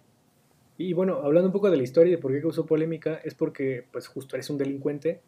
[0.78, 3.34] Y bueno, hablando un poco de la historia y de por qué causó polémica, es
[3.34, 5.22] porque pues justo eres un delincuente,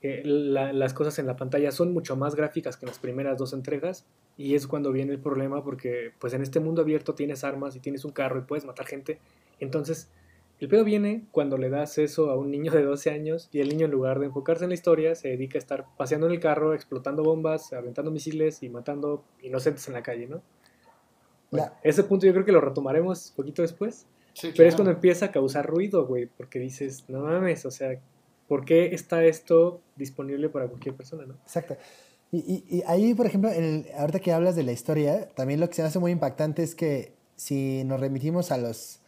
[0.00, 3.36] eh, la, las cosas en la pantalla son mucho más gráficas que en las primeras
[3.36, 7.42] dos entregas y es cuando viene el problema porque pues en este mundo abierto tienes
[7.42, 9.18] armas y tienes un carro y puedes matar gente,
[9.58, 10.08] entonces
[10.60, 13.68] el pedo viene cuando le das eso a un niño de 12 años y el
[13.68, 16.40] niño en lugar de enfocarse en la historia se dedica a estar paseando en el
[16.40, 20.42] carro, explotando bombas, aventando misiles y matando inocentes en la calle, ¿no?
[21.50, 24.06] Bueno, ese punto yo creo que lo retomaremos un poquito después.
[24.34, 24.68] Sí, pero claro.
[24.68, 27.98] es cuando empieza a causar ruido, güey, porque dices, no mames, o sea,
[28.46, 31.34] ¿por qué está esto disponible para cualquier persona, no?
[31.34, 31.76] Exacto.
[32.30, 35.68] Y, y, y ahí, por ejemplo, el, ahorita que hablas de la historia, también lo
[35.68, 39.00] que se me hace muy impactante es que si nos remitimos a los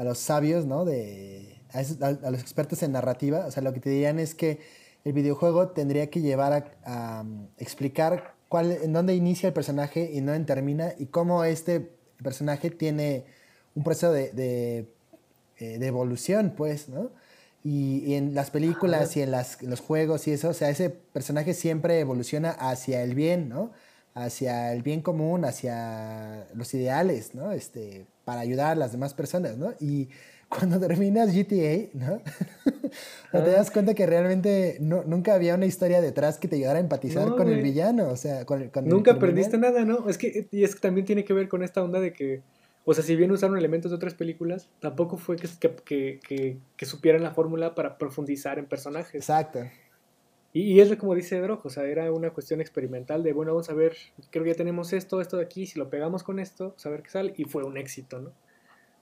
[0.00, 0.86] a los sabios, ¿no?
[0.86, 4.18] De, a, esos, a, a, los expertos en narrativa, o sea, lo que te dirían
[4.18, 4.60] es que
[5.04, 6.52] el videojuego tendría que llevar
[6.84, 11.44] a, a um, explicar cuál, en dónde inicia el personaje y dónde termina y cómo
[11.44, 11.90] este
[12.22, 13.26] personaje tiene
[13.74, 14.88] un proceso de, de,
[15.58, 17.10] eh, de evolución, pues, ¿no?
[17.62, 20.88] Y, y, en las películas y en las, los juegos y eso, o sea, ese
[20.88, 23.70] personaje siempre evoluciona hacia el bien, ¿no?
[24.14, 27.52] Hacia el bien común, hacia los ideales, ¿no?
[27.52, 29.74] Este, para ayudar a las demás personas, ¿no?
[29.80, 30.08] Y
[30.48, 32.22] cuando terminas GTA, ¿no?
[33.32, 36.78] no te das cuenta que realmente no, nunca había una historia detrás que te ayudara
[36.78, 40.08] a empatizar no, con el villano, o sea, con, con Nunca el aprendiste nada, ¿no?
[40.08, 42.42] Es que, y es que también tiene que ver con esta onda de que,
[42.84, 45.48] o sea, si bien usaron elementos de otras películas, tampoco fue que,
[45.84, 49.16] que, que, que supieran la fórmula para profundizar en personajes.
[49.16, 49.58] Exacto.
[50.52, 53.70] Y, y, es como dice Drog, o sea, era una cuestión experimental de, bueno, vamos
[53.70, 53.96] a ver,
[54.30, 56.90] creo que ya tenemos esto, esto de aquí, si lo pegamos con esto, pues a
[56.90, 58.32] ver qué sale, y fue un éxito, ¿no?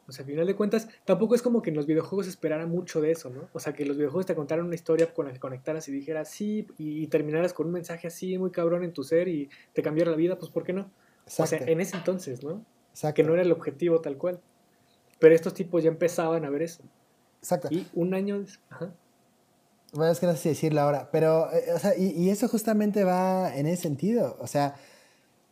[0.06, 3.00] O sea, al final de cuentas, tampoco es como que en los videojuegos esperara mucho
[3.00, 3.48] de eso, ¿no?
[3.52, 6.30] O sea, que los videojuegos te contaran una historia con la que conectaras y dijeras
[6.30, 9.82] sí, y, y terminaras con un mensaje así muy cabrón en tu ser y te
[9.82, 10.90] cambiara la vida, pues ¿por qué no?
[11.24, 11.56] Exacto.
[11.56, 12.64] O sea, en ese entonces, ¿no?
[12.90, 13.16] Exacto.
[13.16, 14.40] Que no era el objetivo tal cual.
[15.18, 16.82] Pero estos tipos ya empezaban a ver eso.
[17.40, 17.68] Exacto.
[17.70, 18.44] Y un año...
[18.70, 18.94] Ajá.
[19.92, 22.48] Bueno, es que no sé si decirlo ahora, pero, eh, o sea, y, y, eso
[22.48, 24.36] justamente va en ese sentido.
[24.40, 24.74] O sea,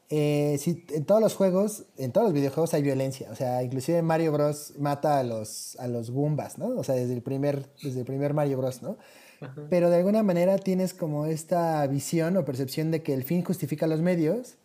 [0.08, 3.28] eh, si en todos los juegos, en todos los videojuegos hay violencia.
[3.30, 4.74] O sea, inclusive Mario Bros.
[4.78, 6.68] mata a los, a los Goombas, ¿no?
[6.68, 8.98] O sea, desde el primer, desde el primer Mario Bros., ¿no?
[9.40, 9.66] Ajá.
[9.68, 13.86] Pero de alguna manera tienes como esta visión o percepción de que el fin justifica
[13.86, 14.56] los medios,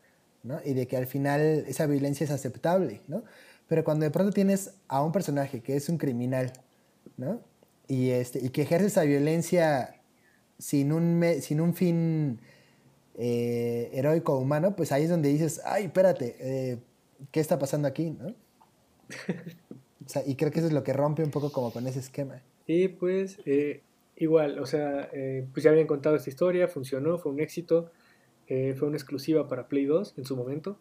[0.43, 0.59] ¿no?
[0.63, 3.23] Y de que al final esa violencia es aceptable, ¿no?
[3.67, 6.53] Pero cuando de pronto tienes a un personaje que es un criminal,
[7.17, 7.41] ¿no?
[7.91, 10.01] Y, este, y que ejerce esa violencia
[10.57, 12.39] sin un, me, sin un fin
[13.15, 16.79] eh, heroico humano, pues ahí es donde dices, ay, espérate, eh,
[17.31, 18.11] ¿qué está pasando aquí?
[18.11, 18.27] ¿no?
[20.05, 21.99] o sea, y creo que eso es lo que rompe un poco como con ese
[21.99, 22.41] esquema.
[22.65, 23.81] Y pues eh,
[24.15, 27.91] igual, o sea, eh, pues ya habían contado esta historia, funcionó, fue un éxito,
[28.47, 30.77] eh, fue una exclusiva para Play 2 en su momento,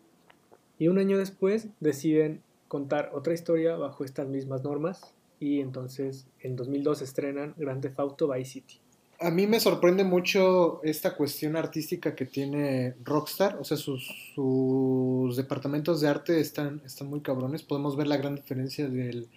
[0.78, 6.54] y un año después deciden contar otra historia bajo estas mismas normas, y entonces en
[6.54, 8.80] 2002 estrenan Grand Theft Auto Vice City.
[9.18, 15.36] A mí me sorprende mucho esta cuestión artística que tiene Rockstar, o sea, sus, sus
[15.36, 19.28] departamentos de arte están, están muy cabrones, podemos ver la gran diferencia del,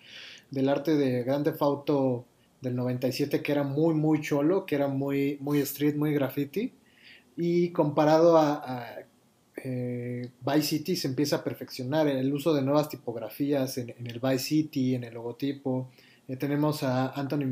[0.69, 2.25] arte de Grand Theft Auto
[2.61, 6.73] del 97 que era muy muy cholo, que era muy, muy street, muy graffiti,
[7.35, 9.03] y comparado a
[9.65, 14.07] eh, Vice City se empieza a perfeccionar en el uso de nuevas tipografías en, en
[14.07, 15.89] el Vice City, en el logotipo.
[16.27, 17.45] Eh, tenemos a Anthony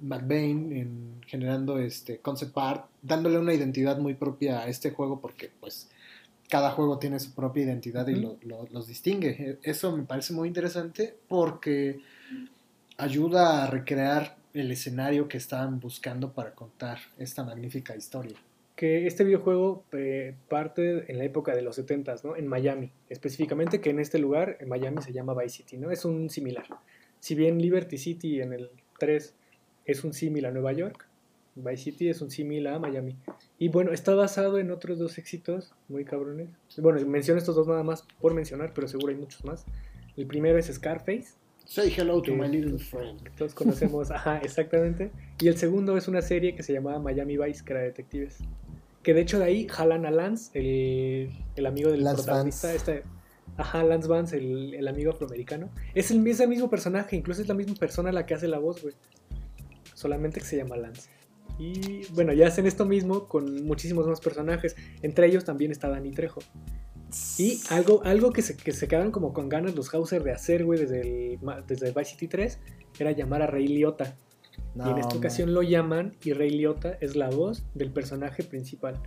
[0.00, 5.52] McBain en, generando este concept art, dándole una identidad muy propia a este juego porque
[5.60, 5.88] pues
[6.48, 9.30] cada juego tiene su propia identidad y lo, lo, los distingue.
[9.30, 12.00] E, eso me parece muy interesante porque
[12.96, 18.36] ayuda a recrear el escenario que estaban buscando para contar esta magnífica historia
[18.76, 22.36] que este videojuego eh, parte en la época de los 70 ¿no?
[22.36, 25.90] En Miami, específicamente que en este lugar, en Miami se llama Vice City, ¿no?
[25.90, 26.64] Es un similar.
[27.20, 29.34] Si bien Liberty City en el 3
[29.84, 31.06] es un símil a Nueva York,
[31.54, 33.16] Vice City es un símil a Miami.
[33.58, 36.48] Y bueno, está basado en otros dos éxitos muy cabrones.
[36.78, 39.66] Bueno, menciono estos dos nada más por mencionar, pero seguro hay muchos más.
[40.16, 43.20] El primero es Scarface, Say hello to my little friend.
[43.36, 45.10] Todos conocemos, ajá, exactamente.
[45.40, 48.38] Y el segundo es una serie que se llamaba Miami Vice, que era detectives.
[49.02, 52.72] Que de hecho de ahí jalan a Lance, el, el amigo del Lance protagonista.
[52.72, 53.02] Este,
[53.56, 55.70] Ajá, Lance Vance, el, el amigo afroamericano.
[55.94, 58.58] Es el, es el mismo personaje, incluso es la misma persona la que hace la
[58.58, 58.94] voz, güey.
[59.94, 61.10] Solamente que se llama Lance.
[61.58, 64.74] Y bueno, ya hacen esto mismo con muchísimos más personajes.
[65.02, 66.40] Entre ellos también está Danny Trejo.
[67.36, 70.64] Y algo, algo que, se, que se quedaron como con ganas los Hauser de hacer,
[70.64, 72.58] güey, desde, el, desde Vice City 3,
[72.98, 74.16] era llamar a Ray Liotta.
[74.74, 75.18] No, y en esta hombre.
[75.18, 79.00] ocasión lo llaman y Ray Liotta es la voz del personaje principal.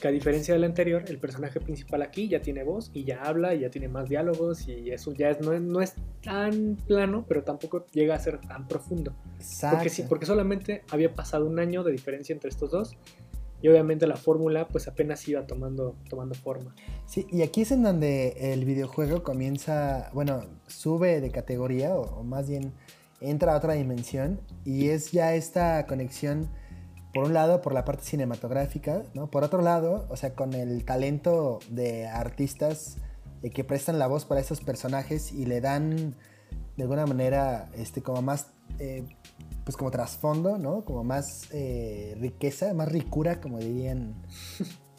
[0.00, 3.54] Que a diferencia del anterior, el personaje principal aquí ya tiene voz y ya habla
[3.54, 7.26] y ya tiene más diálogos y eso ya es, no, es- no es tan plano,
[7.28, 9.12] pero tampoco llega a ser tan profundo.
[9.38, 9.76] Exacto.
[9.76, 12.96] Porque sí, porque solamente había pasado un año de diferencia entre estos dos
[13.60, 16.74] y obviamente la fórmula pues apenas iba tomando, tomando forma.
[17.04, 22.24] Sí, y aquí es en donde el videojuego comienza, bueno, sube de categoría o, o
[22.24, 22.72] más bien
[23.20, 26.48] entra a otra dimensión y es ya esta conexión,
[27.12, 29.30] por un lado, por la parte cinematográfica, ¿no?
[29.30, 32.96] Por otro lado, o sea, con el talento de artistas
[33.48, 36.14] que prestan la voz para estos personajes y le dan,
[36.76, 39.04] de alguna manera, este, como más, eh,
[39.64, 40.84] pues como trasfondo, ¿no?
[40.84, 44.14] Como más eh, riqueza, más ricura, como dirían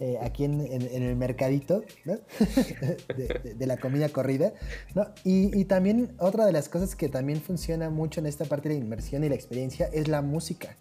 [0.03, 2.13] eh, aquí en, en- en el mercadito ¿no?
[3.15, 4.51] de, de- de la comida corrida.
[4.95, 5.05] ¿no?
[5.23, 8.75] Y, y también otra de las cosas que también funciona mucho en esta parte de
[8.75, 10.75] la inmersión y la experiencia es la música.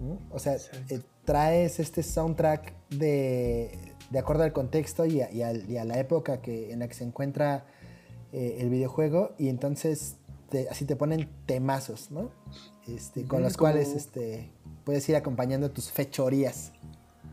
[0.00, 0.18] ¿no?
[0.30, 0.56] O sea,
[0.90, 3.78] eh, traes este soundtrack de,
[4.10, 6.88] de acuerdo al contexto y a, y al- y a la época que, en la
[6.88, 7.64] que se encuentra
[8.32, 10.16] eh, el videojuego y entonces
[10.50, 12.30] te- así te ponen temazos, ¿no?
[12.88, 14.50] Este, con los cuales este,
[14.84, 16.72] puedes ir acompañando tus fechorías.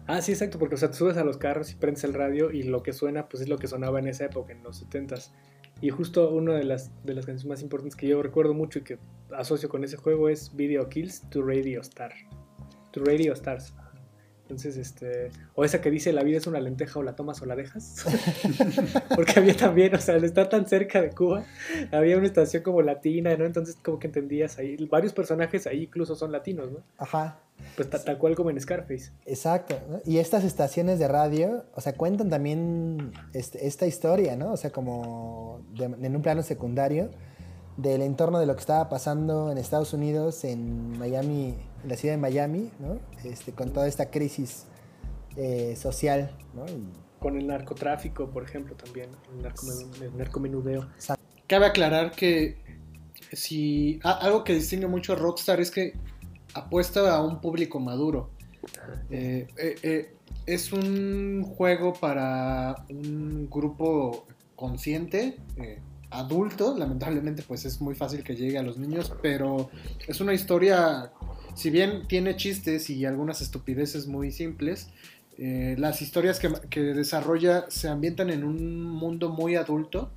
[0.08, 2.52] Ah, sí, exacto, porque o sea, te subes a los carros y prendes el radio
[2.52, 5.32] y lo que suena pues es lo que sonaba en esa época, en los 70s.
[5.82, 8.84] Y justo una de las, de las canciones más importantes que yo recuerdo mucho y
[8.84, 9.00] que
[9.36, 12.12] asocio con ese juego es Video Kills to Radio Star.
[12.92, 13.74] To Radio Stars.
[14.52, 15.32] Entonces, este.
[15.56, 18.06] O esa que dice la vida es una lenteja o la tomas o la dejas.
[19.16, 21.46] Porque había también, o sea, al estar tan cerca de Cuba,
[21.92, 23.46] había una estación como latina, ¿no?
[23.46, 24.76] Entonces, como que entendías ahí.
[24.90, 26.84] Varios personajes ahí incluso son latinos, ¿no?
[26.98, 27.40] Ajá.
[27.76, 29.12] Pues ta- tal cual como en Scarface.
[29.26, 30.00] Exacto, ¿no?
[30.06, 34.52] Y estas estaciones de radio, o sea, cuentan también este- esta historia, ¿no?
[34.54, 37.10] O sea, como de- en un plano secundario
[37.78, 42.14] del entorno de lo que estaba pasando en Estados Unidos, en Miami, en la ciudad
[42.16, 43.00] de Miami, ¿no?
[43.24, 44.66] Este, con toda esta crisis
[45.38, 46.66] eh, social, ¿no?
[46.68, 49.12] Y- Con el narcotráfico, por ejemplo, también.
[49.40, 50.90] El, el narcomenudeo.
[51.48, 52.58] Cabe aclarar que
[53.32, 55.94] si a- algo que distingue mucho a Rockstar es que
[56.54, 58.32] apuesta a un público maduro.
[59.10, 60.14] Eh, eh, eh,
[60.46, 65.38] es un juego para un grupo consciente,
[66.10, 69.70] adulto, lamentablemente pues es muy fácil que llegue a los niños, pero
[70.08, 71.12] es una historia,
[71.56, 74.90] si bien tiene chistes y algunas estupideces muy simples,
[75.38, 80.12] las historias que, desarrolla se ambientan en un mundo muy adulto,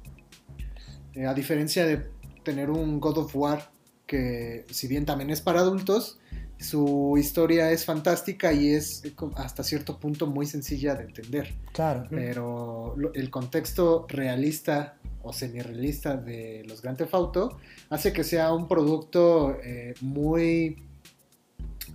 [1.27, 2.03] a diferencia de
[2.43, 3.71] tener un God of War
[4.07, 6.19] que si bien también es para adultos,
[6.65, 11.55] su historia es fantástica y es eh, hasta cierto punto muy sencilla de entender.
[11.73, 12.07] claro.
[12.11, 17.59] Pero el contexto realista o semi-realista de los Grand Theft Auto
[17.91, 20.83] hace que sea un producto eh, muy...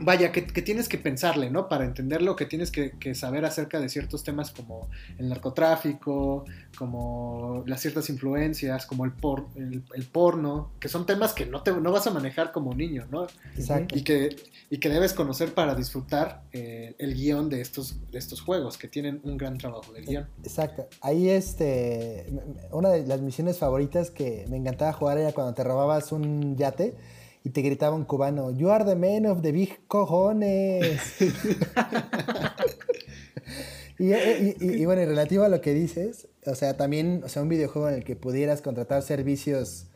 [0.01, 1.67] Vaya, que, que tienes que pensarle, ¿no?
[1.67, 6.45] Para entenderlo, que tienes que, que saber acerca de ciertos temas como el narcotráfico,
[6.77, 11.63] como las ciertas influencias, como el, por, el, el porno, que son temas que no,
[11.63, 13.27] te, no vas a manejar como niño, ¿no?
[13.55, 13.97] Exacto.
[13.97, 14.35] y que,
[14.69, 18.87] y que debes conocer para disfrutar eh, el guion de estos, de estos juegos, que
[18.87, 20.27] tienen un gran trabajo de guion.
[20.43, 20.87] Exacto.
[21.01, 22.27] Ahí este,
[22.71, 26.95] una de las misiones favoritas que me encantaba jugar era cuando te robabas un yate
[27.43, 31.01] y te gritaba un cubano, You are the man of the big cojones.
[33.99, 37.29] y, y- y- y bueno, y relativo a lo que dices, o sea, también, o
[37.29, 39.87] sea, un videojuego en el que pudieras contratar servicios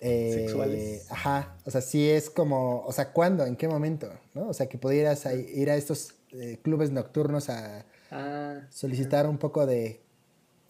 [0.00, 1.10] eh, Sexuales.
[1.10, 3.44] Ajá, o sea, sí es como, o sea, ¿cuándo?
[3.46, 4.08] ¿En qué momento?
[4.34, 4.48] ¿No?
[4.48, 9.66] O sea, que pudieras ir a estos eh, clubes nocturnos a, Ah, solicitar un poco
[9.66, 10.00] de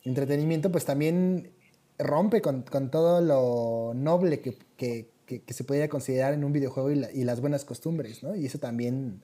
[0.04, 1.52] entretenimiento, pues también
[1.98, 6.52] rompe con, con todo lo noble que, que- que- que se pudiera considerar en un
[6.52, 8.34] videojuego y, la- y las buenas costumbres, ¿no?
[8.34, 9.22] Y eso también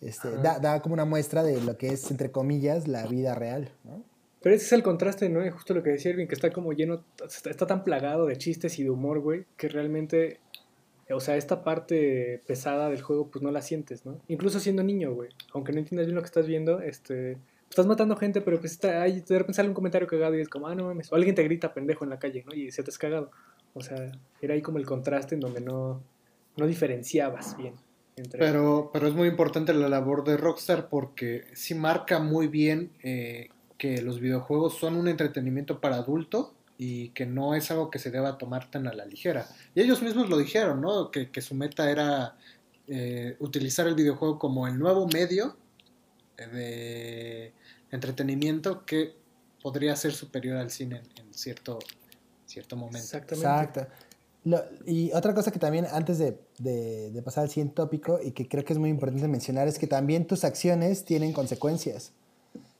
[0.00, 3.70] este, da, da como una muestra de lo que es, entre comillas, la vida real,
[3.84, 4.02] ¿no?
[4.42, 5.44] Pero ese es el contraste, ¿no?
[5.44, 8.38] Y justo lo que decía Irving, que está como lleno, está, está tan plagado de
[8.38, 10.40] chistes y de humor, güey, que realmente,
[11.10, 14.18] o sea, esta parte pesada del juego, pues no la sientes, ¿no?
[14.28, 17.36] Incluso siendo niño, güey, aunque no entiendas bien lo que estás viendo, este,
[17.68, 20.48] estás matando gente, pero pues está, ahí de repente sale un comentario cagado y es
[20.48, 22.54] como, ah, no mames, o alguien te grita pendejo en la calle, ¿no?
[22.54, 23.30] Y se te has cagado.
[23.74, 26.02] O sea, era ahí como el contraste en donde no,
[26.56, 27.74] no diferenciabas bien.
[28.16, 28.38] Entre...
[28.38, 33.48] Pero, pero es muy importante la labor de Rockstar porque sí marca muy bien eh,
[33.78, 38.10] que los videojuegos son un entretenimiento para adulto y que no es algo que se
[38.10, 39.46] deba tomar tan a la ligera.
[39.74, 41.10] Y ellos mismos lo dijeron, ¿no?
[41.10, 42.36] Que, que su meta era
[42.88, 45.56] eh, utilizar el videojuego como el nuevo medio
[46.36, 47.52] de
[47.90, 49.14] entretenimiento que
[49.62, 51.78] podría ser superior al cine en, en cierto,
[52.50, 52.98] cierto momento.
[52.98, 53.46] Exactamente.
[53.80, 53.86] Exacto.
[54.44, 58.32] Lo- y otra cosa que también, antes de, de- de pasar al siguiente tópico, y
[58.32, 62.12] que creo que es muy importante mencionar, es que también tus acciones tienen consecuencias.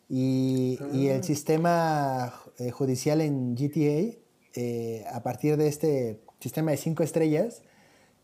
[0.09, 1.23] Y, y el Ah.
[1.23, 4.18] sistema eh, judicial en GTA,
[4.55, 7.62] eh, a partir de este sistema de cinco estrellas,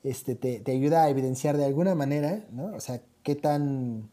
[0.03, 2.74] este, te, te ayuda a evidenciar de alguna manera, ¿no?
[2.74, 4.11] O sea, qué tan,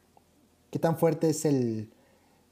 [0.69, 1.89] qué tan fuerte es el,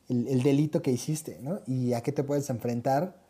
[0.10, 1.60] el, el delito que hiciste, ¿no?
[1.68, 3.21] Y a qué te puedes enfrentar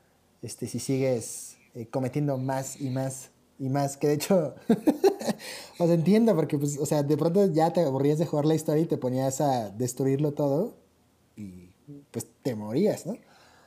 [0.41, 3.29] este, si sigues eh, cometiendo más y más
[3.59, 3.97] y más.
[3.97, 4.55] Que de hecho,
[5.79, 8.55] o sea, entiendo, porque, pues, o sea, de pronto ya te aburrías de jugar la
[8.55, 10.75] historia y te ponías a destruirlo todo
[11.35, 11.69] y
[12.11, 13.17] pues te morías, ¿no?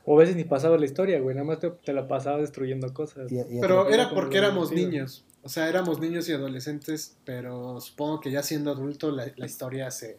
[0.07, 1.35] O a veces ni pasaba la historia, güey.
[1.35, 3.33] Nada más te, te la pasaba destruyendo cosas.
[3.33, 5.25] Y- y Pero era porque éramos niños.
[5.43, 9.91] O sea, éramos niños y adolescentes, pero supongo que ya siendo adulto la, la historia
[9.91, 10.18] se,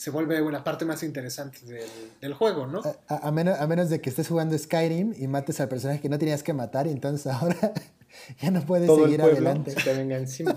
[0.00, 1.90] se vuelve una parte más interesante del,
[2.22, 2.80] del juego, ¿no?
[2.80, 6.00] a, a- a menos, a menos de que estés jugando Skyrim y mates al personaje
[6.00, 7.74] que no tenías que matar y entonces ahora
[8.40, 9.72] ya no puedes Todo el seguir pueblo adelante.
[9.72, 10.56] se te venga encima.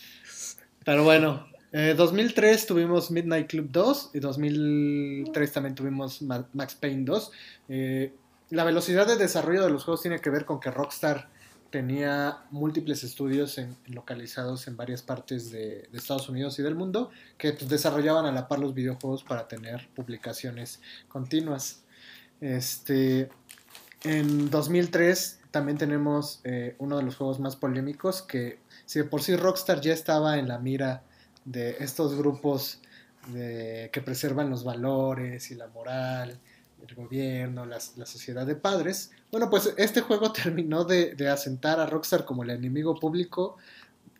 [0.84, 7.04] Pero bueno, eh, 2003 tuvimos Midnight Club 2 y 2003 también tuvimos Ma- Max Payne
[7.04, 7.32] 2.
[7.68, 8.14] Eh,
[8.50, 11.28] la velocidad de desarrollo de los juegos tiene que ver con que Rockstar
[11.74, 17.68] tenía múltiples estudios localizados en varias partes de, Estados Unidos y del mundo que pues,
[17.68, 21.82] desarrollaban a la par los videojuegos para tener publicaciones continuas.
[22.40, 23.28] Este,
[24.04, 29.20] en 2003 también tenemos eh, uno de los juegos más polémicos que si de por
[29.20, 31.02] sí Rockstar ya estaba en la mira
[31.44, 32.78] de estos grupos
[33.32, 36.38] que preservan los valores y la moral,
[36.88, 41.86] el gobierno, la sociedad de padres, bueno, pues este juego terminó de, de asentar a
[41.86, 43.56] Rockstar como el enemigo público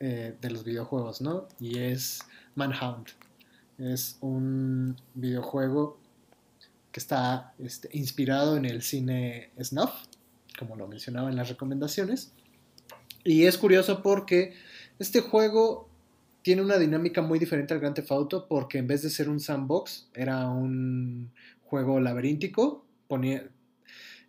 [0.00, 1.46] eh, de los videojuegos, ¿no?
[1.60, 2.18] Y es
[2.56, 3.10] Manhunt.
[3.78, 5.98] Es un videojuego
[6.90, 9.92] que está este, inspirado en el cine snuff,
[10.58, 12.32] como lo mencionaba en las recomendaciones.
[13.22, 14.54] Y es curioso porque
[14.98, 15.88] este juego
[16.42, 19.40] tiene una dinámica muy diferente al Grand Theft Auto porque en vez de ser un
[19.40, 21.30] sandbox, era un
[21.64, 22.84] juego laberíntico.
[23.08, 23.48] Ponía...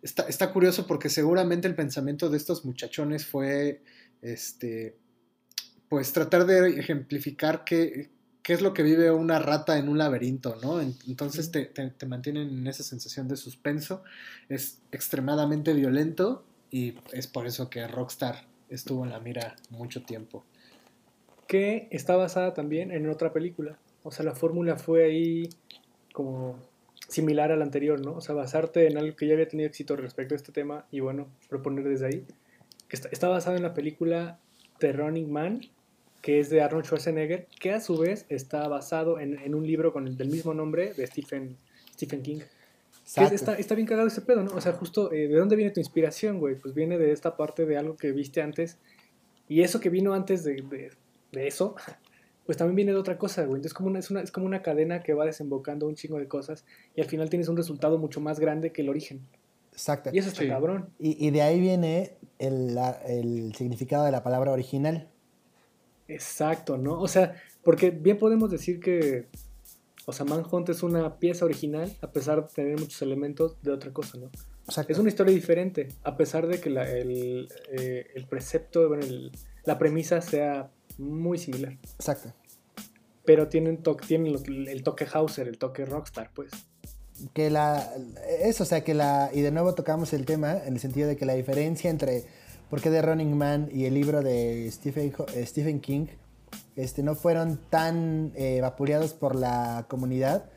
[0.02, 3.82] Está, está curioso porque seguramente el pensamiento de estos muchachones fue
[4.22, 4.96] este
[5.88, 8.10] pues tratar de ejemplificar qué,
[8.42, 10.80] qué es lo que vive una rata en un laberinto, ¿no?
[10.80, 14.02] En- Entonces te, te- te mantienen en esa sensación de suspenso.
[14.48, 20.44] Es extremadamente violento y es por eso que Rockstar estuvo en la mira mucho tiempo.
[21.48, 23.78] que está basada también en otra película.
[24.02, 25.48] O sea, la fórmula fue ahí
[26.12, 26.58] como
[27.08, 28.12] similar a la anterior, ¿no?
[28.14, 31.00] O sea, basarte en algo que ya había tenido éxito respecto a este tema y
[31.00, 32.26] bueno, proponer desde ahí.
[32.90, 34.38] Está, está basado en la película
[34.78, 35.60] The Running Man,
[36.22, 39.92] que es de Arnold Schwarzenegger, que a su vez está basado en, en un libro
[39.92, 41.56] con el del mismo nombre de Stephen,
[41.94, 42.40] Stephen King.
[43.26, 44.50] Es- está, está bien cagado ese pedo, ¿no?
[44.52, 46.56] O sea, justo, eh, ¿de dónde viene tu inspiración, güey?
[46.56, 48.78] Pues viene de esta parte de algo que viste antes.
[49.48, 50.90] Y eso que vino antes de, de-
[51.30, 51.76] de eso,
[52.46, 53.56] pues también viene de otra cosa, güey.
[53.56, 56.28] Entonces como una, es, una, es como una cadena que va desembocando un chingo de
[56.28, 59.26] cosas y al final tienes un resultado mucho más grande que el origen.
[59.72, 60.10] Exacto.
[60.12, 60.48] Y eso está Sí.
[60.48, 60.88] cabrón.
[60.98, 65.08] Y, y de ahí viene el, la- el significado de la palabra original.
[66.08, 67.00] Exacto, ¿no?
[67.00, 67.34] O sea,
[67.64, 69.26] porque bien podemos decir que,
[70.06, 73.92] o sea, Manhunt es una pieza original a pesar de tener muchos elementos de otra
[73.92, 74.30] cosa, ¿no?
[74.66, 74.92] Exacto.
[74.92, 79.32] Es una historia diferente, a pesar de que la- el, eh, el precepto, bueno, el-
[79.64, 81.78] la premisa sea muy similar.
[81.98, 82.32] Exacto.
[83.24, 84.40] Pero tienen, to- tienen lo-
[84.70, 86.50] el toque Hauser, el toque Rockstar, pues.
[87.32, 87.92] Que la.
[88.42, 89.30] Eso, o sea, que la.
[89.32, 92.24] Y de nuevo tocamos el tema en el sentido de que la diferencia entre
[92.70, 96.06] por qué The Running Man y el libro de Stephen, eh, Stephen King
[96.76, 100.50] este, no fueron tan eh, vapuleados por la comunidad,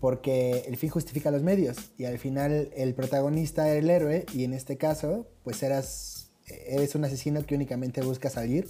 [0.00, 1.76] porque el fin justifica los medios.
[1.98, 6.30] Y al final el protagonista era el héroe, y en este caso, pues eras.
[6.48, 8.68] Eres un asesino que únicamente busca salir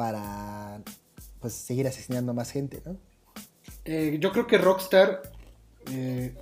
[0.00, 0.82] para
[1.40, 2.96] pues seguir asesinando más gente, ¿no?
[3.84, 5.20] Eh, yo creo que Rockstar
[5.92, 6.34] eh,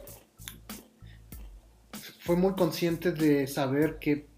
[2.20, 4.28] fue muy consciente de saber que,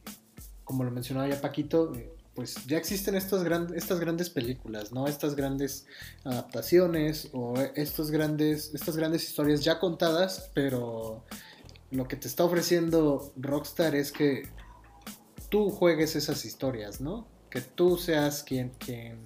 [0.64, 5.06] como lo mencionaba ya Paquito, eh, pues ya existen estas grandes películas, ¿no?
[5.06, 5.84] Estas grandes
[6.24, 11.26] adaptaciones o estos grandes, estas grandes historias ya contadas, pero
[11.90, 14.48] lo que te está ofreciendo Rockstar es que
[15.50, 17.28] tú juegues esas historias, ¿no?
[17.50, 19.18] Que tú seas quien, quien,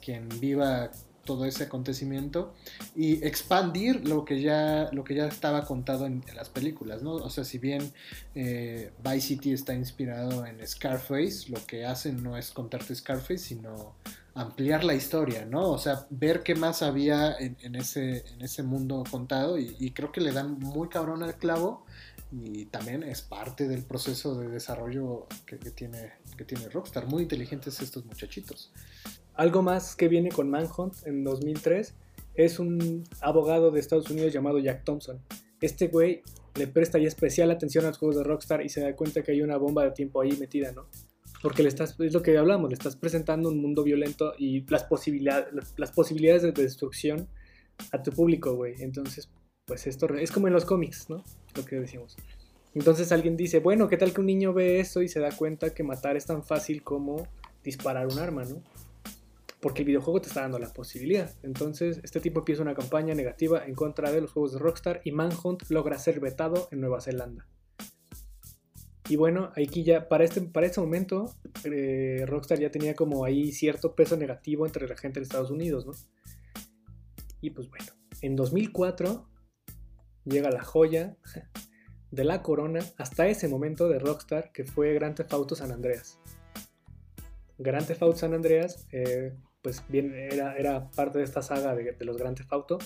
[0.00, 0.90] quien viva
[1.24, 2.54] todo ese acontecimiento
[2.94, 7.14] y expandir lo que ya, lo que ya estaba contado en, las películas, ¿no?
[7.14, 7.92] O sea, si bien
[8.34, 13.94] eh, Vice City está inspirado en Scarface, lo que hacen no es contarte Scarface, sino
[14.34, 15.70] ampliar la historia, ¿no?
[15.70, 20.20] O sea, ver qué más había en, ese, en ese mundo contado y, creo que
[20.20, 21.86] le dan muy cabrón al clavo
[22.32, 27.06] y también es parte del proceso de desarrollo que, tiene, que tiene Rockstar.
[27.06, 28.72] Muy inteligentes estos muchachitos.
[29.34, 31.94] Algo más que viene con Manhunt en 2003
[32.34, 35.20] es un abogado de Estados Unidos llamado Jack Thompson.
[35.60, 36.22] Este güey
[36.56, 39.32] le presta ya especial atención a los juegos de Rockstar y se da cuenta que
[39.32, 40.86] hay una bomba de tiempo ahí metida, ¿no?
[41.44, 44.84] porque le estás, es lo que hablamos, le estás presentando un mundo violento y las,
[44.84, 47.28] posibilidades las posibilidades de destrucción
[47.92, 48.76] a tu público, güey.
[48.78, 49.28] Entonces,
[49.66, 51.22] pues esto es como en los cómics, ¿no?
[51.54, 52.16] Lo que decimos.
[52.74, 55.72] Entonces alguien dice, bueno, ¿qué tal que un niño ve esto y se da cuenta
[55.72, 57.28] que matar es tan fácil como
[57.62, 58.62] disparar un arma, ¿no?
[59.60, 61.32] Porque el videojuego te está dando la posibilidad.
[61.42, 65.12] Entonces, este tipo empieza una campaña negativa en contra de los juegos de Rockstar y
[65.12, 67.46] Manhunt logra ser vetado en Nueva Zelanda.
[69.08, 71.32] Y bueno, aquí ya, para este, para este momento,
[71.64, 75.86] eh, Rockstar ya tenía como ahí cierto peso negativo entre la gente de Estados Unidos,
[75.86, 75.92] ¿no?
[77.40, 79.28] Y pues bueno, en 2004
[80.24, 81.18] llega la joya
[82.14, 86.18] de la corona hasta ese momento de Rockstar, que fue Grand Theft Auto San Andreas.
[87.58, 91.96] Grand Theft Auto San Andreas, eh, pues bien, era, era, parte de esta saga de,
[92.00, 92.78] los Grand Theft Auto.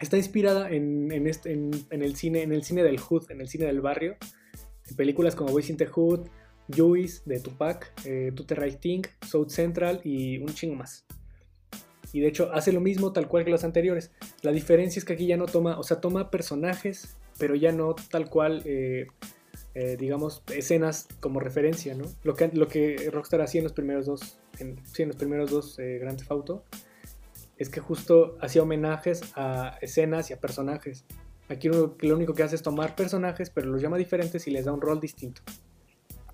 [0.00, 3.66] Está inspirada en, este, en, el cine, en el cine del hood, en el cine
[3.66, 4.16] del barrio,
[4.96, 6.28] películas como Boys in the Hood,
[6.74, 11.06] Juice de Tupac, eh, To the Right Thing, South Central y un chingo más.
[12.12, 14.12] Y de hecho hace lo mismo tal cual que los anteriores.
[14.42, 17.94] La diferencia es que aquí ya no toma, o sea, toma personajes, pero ya no
[17.94, 19.06] tal cual, eh,
[19.74, 22.04] eh, digamos, escenas como referencia, ¿no?
[22.22, 24.76] Lo que, lo que Rockstar hacía en los primeros dos, en,
[25.06, 26.64] los primeros dos Grand Theft Auto,
[27.58, 31.04] es que justo hacía homenajes a escenas y a personajes.
[31.48, 34.72] Aquí lo, único que hace es tomar personajes, pero los llama diferentes y les da
[34.72, 35.42] un rol distinto.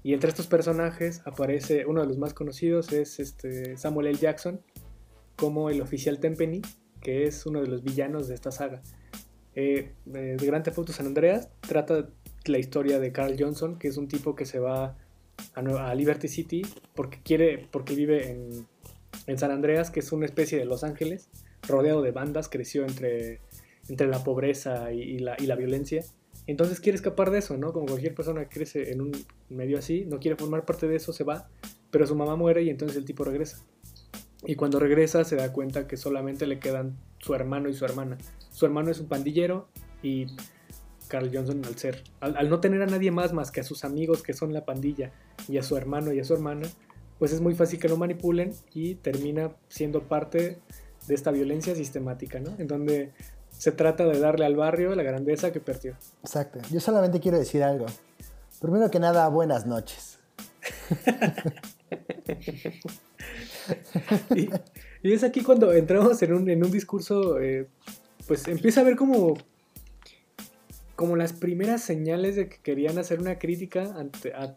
[0.02, 4.18] Y entre estos personajes aparece uno de los más conocidos, es este Samuel L.
[4.18, 4.60] Jackson,
[5.36, 6.62] como el oficial Tempany,
[7.00, 8.82] que es uno de los villanos de esta saga.
[9.54, 12.08] Eh, eh Grand San Andreas trata
[12.46, 14.96] la historia de Carl Johnson, que es un tipo que se va
[15.54, 16.62] a, Liberty City
[16.94, 18.66] porque quiere, porque vive en,
[19.38, 21.28] San Andreas, que es una especie de Los Ángeles,
[21.68, 23.40] rodeado de bandas, creció entre
[23.88, 26.04] entre la pobreza y, la, violencia.
[26.46, 27.72] Entonces quiere escapar de eso, ¿no?
[27.72, 29.12] Como cualquier persona que crece en un
[29.48, 31.48] medio así, no quiere formar parte de eso, se va,
[31.90, 33.64] pero su mamá muere y entonces el tipo regresa.
[34.44, 38.18] Y cuando regresa se da cuenta que solamente le quedan su hermano y su hermana.
[38.62, 39.66] Su hermano es un pandillero
[40.04, 40.28] y
[41.08, 44.22] Carl Johnson al ser, al, no tener a nadie más más que a sus amigos
[44.22, 45.10] que son la pandilla
[45.48, 46.68] y a su hermano y a su hermana,
[47.18, 50.60] pues es muy fácil que lo manipulen y termina siendo parte
[51.08, 52.54] de esta violencia sistemática, ¿no?
[52.56, 53.10] En donde
[53.50, 55.96] se trata de darle al barrio la grandeza que perdió.
[56.22, 56.60] Exacto.
[56.70, 57.86] Yo solamente quiero decir algo.
[58.60, 60.20] Primero que nada, buenas noches.
[64.36, 64.50] y,
[65.02, 67.66] es aquí cuando entramos en un, discurso, eh,
[68.32, 69.36] pues empieza a ver como,
[70.96, 73.94] como las primeras señales de que querían hacer una crítica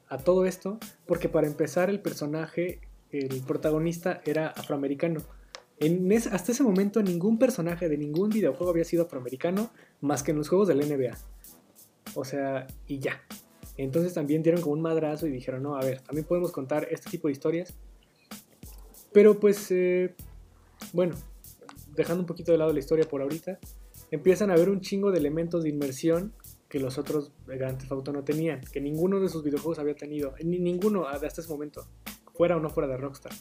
[0.07, 2.79] a todo esto, porque para empezar el personaje,
[3.11, 5.19] el protagonista era afroamericano
[6.31, 9.69] hasta ese momento ningún personaje de ningún videojuego había sido afroamericano
[9.99, 11.17] más que en los juegos del NBA.
[12.13, 13.21] O sea, y ya.
[13.75, 17.09] Entonces también dieron como un madrazo y dijeron, no, a ver, también podemos contar este
[17.09, 17.73] tipo de historias.
[19.11, 20.15] Pero pues, eh,
[20.93, 21.15] bueno,
[21.95, 23.59] dejando un poquito de lado la historia por ahorita,
[24.11, 26.33] empiezan a haber un chingo de elementos de inmersión
[26.69, 30.33] que los otros Grand Theft Auto no tenían, que ninguno de sus videojuegos había tenido,
[30.43, 31.85] ni ninguno hasta ese momento,
[32.33, 33.33] fuera o no fuera de Rockstar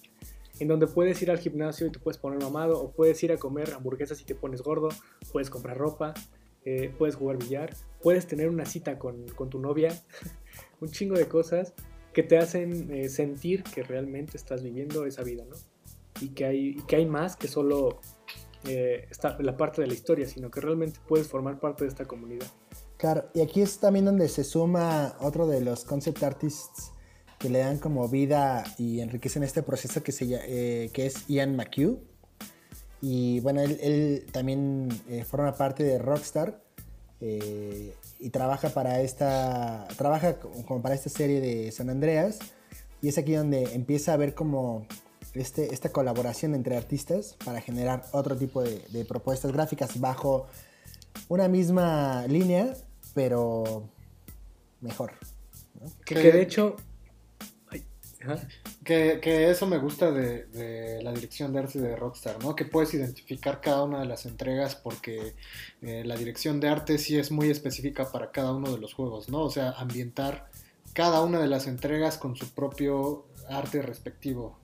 [0.61, 3.37] en donde puedes ir al gimnasio y te puedes poner mamado, o puedes ir a
[3.37, 4.89] comer hamburguesas y te pones gordo,
[5.33, 6.15] puedes comprar ropa,
[6.65, 10.01] eh, puedes jugar billar, puedes tener una cita con, tu novia,
[10.81, 11.75] un chingo de cosas
[12.13, 15.57] que te hacen eh, sentir que realmente estás viviendo esa vida, ¿no?
[16.21, 18.01] Y que hay, que hay más que solo
[18.69, 19.09] eh,
[19.41, 22.47] la parte de la historia, sino que realmente puedes formar parte de esta comunidad.
[22.97, 26.93] Claro, y aquí es también donde se suma otro de los concept artists
[27.39, 31.99] que le dan como vida y enriquecen este proceso que, eh, es Ian McHugh.
[33.03, 36.63] Y bueno, él, también eh, forma parte de Rockstar
[37.21, 42.39] eh, y trabaja para esta trabaja como para esta serie de San Andreas.
[43.03, 44.87] Y es aquí donde empieza a ver como
[45.35, 50.47] este, esta colaboración entre artistas para generar otro tipo de, propuestas gráficas bajo
[51.29, 52.75] una misma línea,
[53.15, 53.89] pero
[54.81, 55.13] mejor.
[56.05, 56.77] Que, que, de hecho
[58.85, 62.55] Que, que eso me gusta de, de la dirección de arte de Rockstar, ¿no?
[62.55, 65.35] Que puedes identificar cada una de las entregas porque
[65.83, 69.29] eh, la dirección de arte sí es muy específica para cada uno de los juegos,
[69.29, 69.41] ¿no?
[69.41, 70.51] O sea, ambientar
[70.93, 74.59] cada una de las entregas con su propio arte respectivo.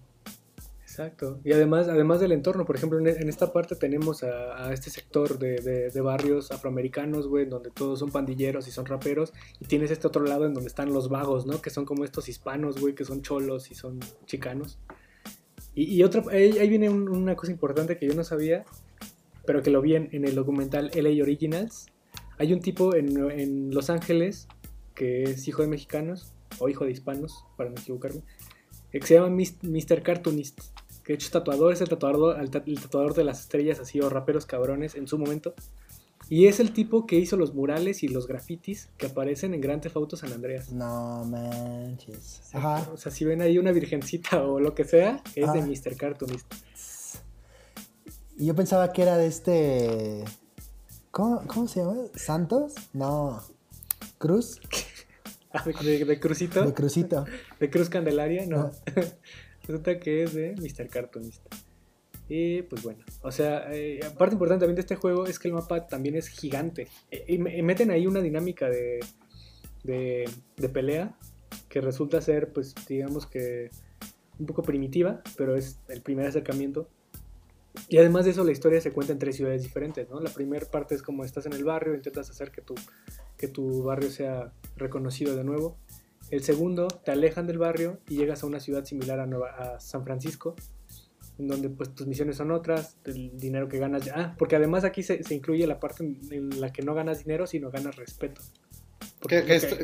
[1.01, 1.40] Exacto.
[1.44, 5.38] Y además, además del entorno, por ejemplo, en, en esta parte tenemos a, este sector
[5.38, 9.32] de, barrios afroamericanos, güey, donde todos son pandilleros y son raperos.
[9.61, 11.62] Y tienes este otro lado en donde están los vagos, ¿no?
[11.62, 14.78] Que son como estos hispanos, güey, que son cholos y son chicanos.
[15.74, 18.64] Y, otra, ahí, viene un- una cosa importante que yo no sabía,
[19.46, 21.86] pero que lo vi en, el documental LA Originals.
[22.38, 24.48] Hay un tipo en, en Los Ángeles
[24.94, 28.22] que es hijo de mexicanos, o hijo de hispanos, para no equivocarme,
[28.90, 29.30] que se llama
[29.62, 30.03] Mr.
[30.03, 30.61] Cartoonist.
[31.11, 33.80] Que de hecho es tatuador, es el tatuador, el ta- el tatuador de las estrellas,
[33.80, 35.54] así, o raperos cabrones en su momento.
[36.28, 39.82] Y es el tipo que hizo los murales y los grafitis que aparecen en Grand
[39.82, 40.70] Theft Auto San Andreas.
[40.70, 42.42] No manches.
[42.44, 42.90] O sea, Ajá.
[42.92, 45.66] O sea, si ven ahí una virgencita o lo que sea, es de Ah.
[45.66, 45.96] Mr.
[45.96, 46.46] Cartoonist.
[48.38, 50.24] Y yo pensaba que era de este.
[51.11, 51.96] ¿Cómo, cómo se llama?
[52.14, 52.74] ¿Santos?
[52.92, 53.42] No.
[54.18, 54.61] ¿Cruz?
[55.52, 57.24] Ah, de, de- de Crucito, De Crucito.
[57.58, 58.70] de Cruz Candelaria, no.
[59.70, 60.88] Resulta que es de Mr.
[60.88, 61.42] Cartoonist.
[62.28, 65.54] Y pues bueno, o sea, eh, parte importante también de este juego es que el
[65.54, 66.88] mapa también es gigante.
[67.10, 68.98] Eh, Y, me- y meten ahí una dinámica de,
[69.84, 71.16] de, de pelea
[71.68, 73.70] que resulta ser, pues, digamos que
[74.40, 76.88] un poco primitiva, pero es el primer acercamiento.
[77.88, 80.18] Y además de eso, la historia se cuenta en tres ciudades diferentes, ¿no?
[80.20, 82.74] La primera parte es como estás en el barrio, intentas hacer que tu,
[83.36, 85.76] que tu barrio sea reconocido de nuevo.
[86.30, 89.80] El segundo, te alejan del barrio y llegas a una ciudad similar a, Nueva- a
[89.80, 90.54] San Francisco,
[91.38, 94.12] en donde pues tus misiones son otras, el dinero que ganas ya.
[94.16, 97.46] Ah, porque además aquí se, se incluye la parte en, la que no ganas dinero,
[97.46, 98.42] sino ganas respeto.
[99.20, 99.76] Porque está,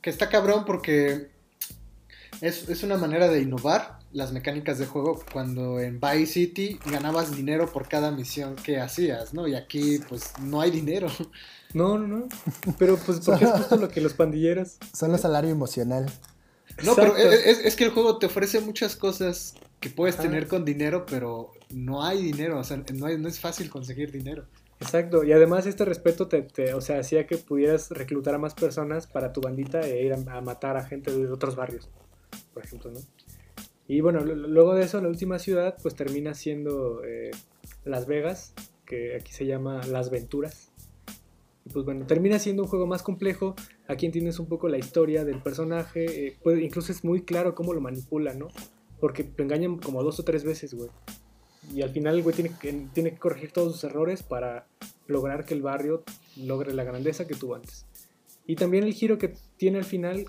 [0.00, 1.28] que está cabrón porque
[2.40, 7.34] es, es una manera de innovar las mecánicas de juego cuando en Vice City ganabas
[7.36, 9.46] dinero por cada misión que hacías, ¿no?
[9.46, 11.08] Y aquí pues no hay dinero.
[11.76, 12.28] No, no, no.
[12.78, 14.78] Pero pues porque es justo lo que los pandilleros...
[14.94, 16.06] Solo salario emocional.
[16.84, 20.64] No, pero es, es que el juego te ofrece muchas cosas que puedes tener con
[20.64, 24.46] dinero, pero no hay dinero, o sea, no, hay- no es fácil conseguir dinero.
[24.80, 28.54] Exacto, y además este respeto te, te- o sea, hacía que pudieras reclutar a más
[28.54, 31.88] personas para tu bandita e ir a, a matar a gente de otros barrios,
[32.54, 33.00] por ejemplo, ¿no?
[33.88, 37.30] Y bueno, luego de eso, la última ciudad, pues termina siendo eh,
[37.84, 38.52] Las Vegas,
[38.84, 40.65] que aquí se llama Las Venturas.
[41.66, 43.56] Y pues bueno, termina siendo un juego más complejo.
[43.88, 46.28] Aquí entiendes un poco la historia del personaje.
[46.28, 48.48] eh, puede- incluso es muy claro cómo lo manipula, ¿no?
[49.00, 50.88] Porque lo engañan como dos o tres veces, güey.
[51.74, 54.68] Y al final el güey tiene que, tiene que corregir todos sus errores para
[55.08, 56.04] lograr que el barrio
[56.36, 57.84] logre la grandeza que tuvo antes.
[58.46, 60.26] Y también el giro que tiene al final,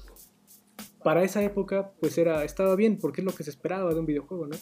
[1.04, 4.08] para esa época, pues era, estaba bien, porque es lo que se esperaba de un
[4.08, 4.58] videojuego, ¿no?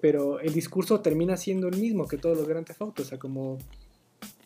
[0.00, 3.18] Pero el discurso termina siendo el mismo que todos los Grand Theft Auto, o sea,
[3.18, 3.58] como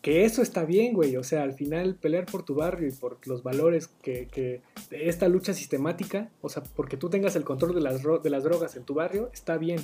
[0.01, 3.19] que eso está bien, güey, o sea, al final pelear por tu barrio y por
[3.27, 8.01] los valores que, esta lucha sistemática, o sea, porque tú tengas el control de las,
[8.01, 9.79] de las drogas en tu barrio, está bien,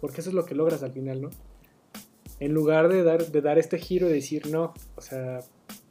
[0.00, 1.30] porque eso es lo que logras al final, ¿no?
[2.40, 5.40] En lugar de dar, este giro y decir, no, o sea,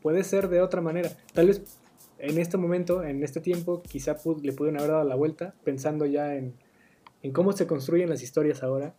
[0.01, 1.11] puede ser de otra manera.
[1.33, 1.61] Tal vez
[2.17, 6.35] en este momento, en este tiempo, quizá le pudieron haber dado la vuelta, pensando ya
[6.35, 6.55] en,
[7.21, 8.95] en cómo se construyen las historias ahora.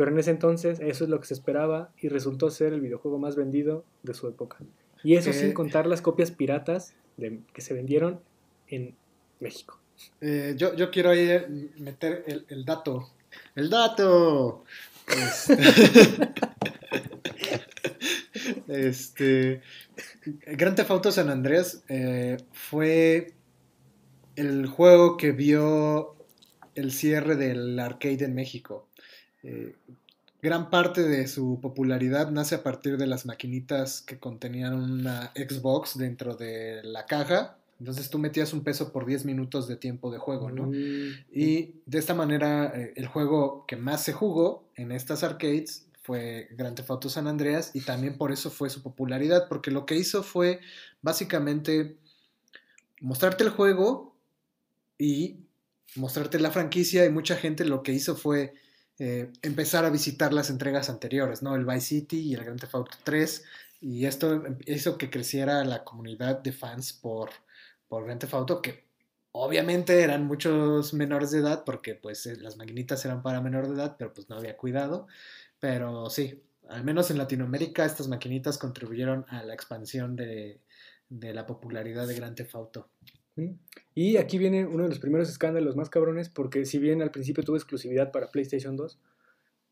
[0.00, 3.18] Pero en ese entonces eso es lo que se esperaba y resultó ser el videojuego
[3.18, 4.56] más vendido de su época.
[5.04, 5.34] Y eso Eh.
[5.34, 8.18] sin contar las copias piratas de- que se vendieron
[8.68, 8.96] en
[9.40, 9.78] México.
[10.22, 11.46] Eh, yo, yo quiero ahí eh,
[11.76, 13.10] meter el, el dato.
[13.54, 14.64] ¡El dato!
[15.06, 15.58] Este,
[18.68, 19.60] este
[20.56, 23.34] Grand Theft Auto San Andreas eh, fue
[24.36, 26.14] el juego que vio
[26.74, 28.86] el cierre del arcade en México.
[29.42, 29.74] Eh,
[30.42, 35.98] gran parte de su popularidad nace a partir de las maquinitas que contenían una Xbox
[35.98, 37.56] dentro de la caja.
[37.78, 40.66] Entonces tú metías un peso por 10 minutos de tiempo de juego, ¿no?
[40.66, 45.86] Mm, Y de esta manera, eh, el juego que más se jugó en estas arcades
[46.02, 49.86] fue Grand Theft Auto San Andreas y también por eso fue su popularidad, porque lo
[49.86, 50.60] que hizo fue
[51.02, 51.96] básicamente
[53.00, 54.14] mostrarte el juego
[54.98, 55.38] y
[55.96, 58.52] mostrarte la franquicia y mucha gente lo que hizo fue
[59.00, 61.56] eh, empezar a visitar las entregas anteriores, ¿no?
[61.56, 63.44] El Vice City y el Grand Theft Auto 3
[63.80, 67.30] y esto hizo que creciera la comunidad de fans por,
[67.88, 68.90] por Grand Theft Auto que
[69.32, 73.74] Obviamente eran muchos menores de edad porque pues eh, las maquinitas eran para menor de
[73.74, 75.06] edad, pero pues no había cuidado.
[75.60, 80.60] Pero sí, al menos en Latinoamérica estas maquinitas contribuyeron a la expansión de,
[81.08, 82.88] de la popularidad de Grand Theft Auto.
[83.94, 87.44] Y aquí viene uno de los primeros escándalos más cabrones, porque si bien al principio
[87.44, 88.98] tuvo exclusividad para PlayStation 2,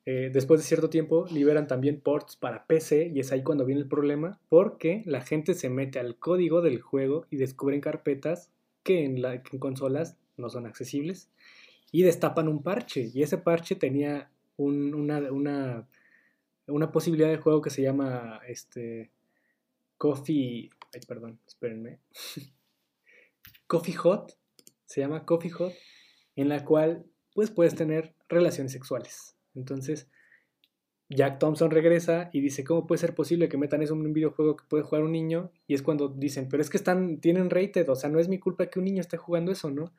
[0.07, 3.83] eh, después de cierto tiempo liberan también ports para PC y es ahí cuando viene
[3.83, 8.51] el problema, porque la gente se mete al código del juego y descubren carpetas
[8.83, 11.29] que en, la, en consolas no son accesibles
[11.93, 13.11] y destapan un parche.
[13.13, 15.87] Y ese parche tenía una, una,
[16.67, 19.11] una, posibilidad de juego que se llama este,
[19.99, 20.71] Coffee.
[20.95, 21.99] Ay, perdón, espérenme.
[23.69, 24.37] Coffee Hot,
[24.87, 25.75] se llama Coffee Hot,
[26.37, 27.05] en la cual
[27.35, 29.37] pues puedes tener relaciones sexuales.
[29.55, 30.09] Entonces,
[31.11, 34.57] Jack Thompson regresa y dice, ¿cómo puede ser posible que metan eso en un videojuego
[34.57, 35.53] que puede jugar un niño?
[35.67, 38.39] Y es cuando dicen, pero es que están, tienen rated, o sea, no es mi
[38.39, 39.93] culpa que un niño esté jugando eso, ¿no?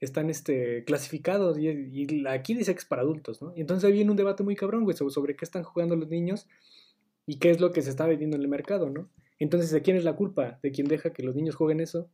[0.00, 3.52] Están este, clasificados y, aquí dice que es para adultos, ¿no?
[3.56, 6.46] Y entonces viene un debate muy cabrón, güey, sobre qué están jugando los niños
[7.26, 9.10] y qué es lo que se está vendiendo en el mercado, ¿no?
[9.38, 10.58] Entonces, ¿de quién es la culpa?
[10.62, 12.08] ¿De quién deja que los niños jueguen eso?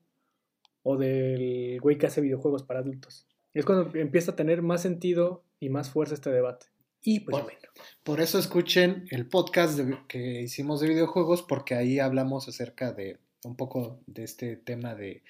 [0.83, 3.27] O del güey que hace videojuegos para adultos.
[3.55, 6.67] Es cuando empieza a tener más sentido y más fuerza este debate.
[7.03, 7.59] Y pues bueno.
[8.05, 9.79] Por eso escuchen el podcast
[10.09, 15.25] que hicimos de videojuegos, porque ahí hablamos acerca de un poco de este tema de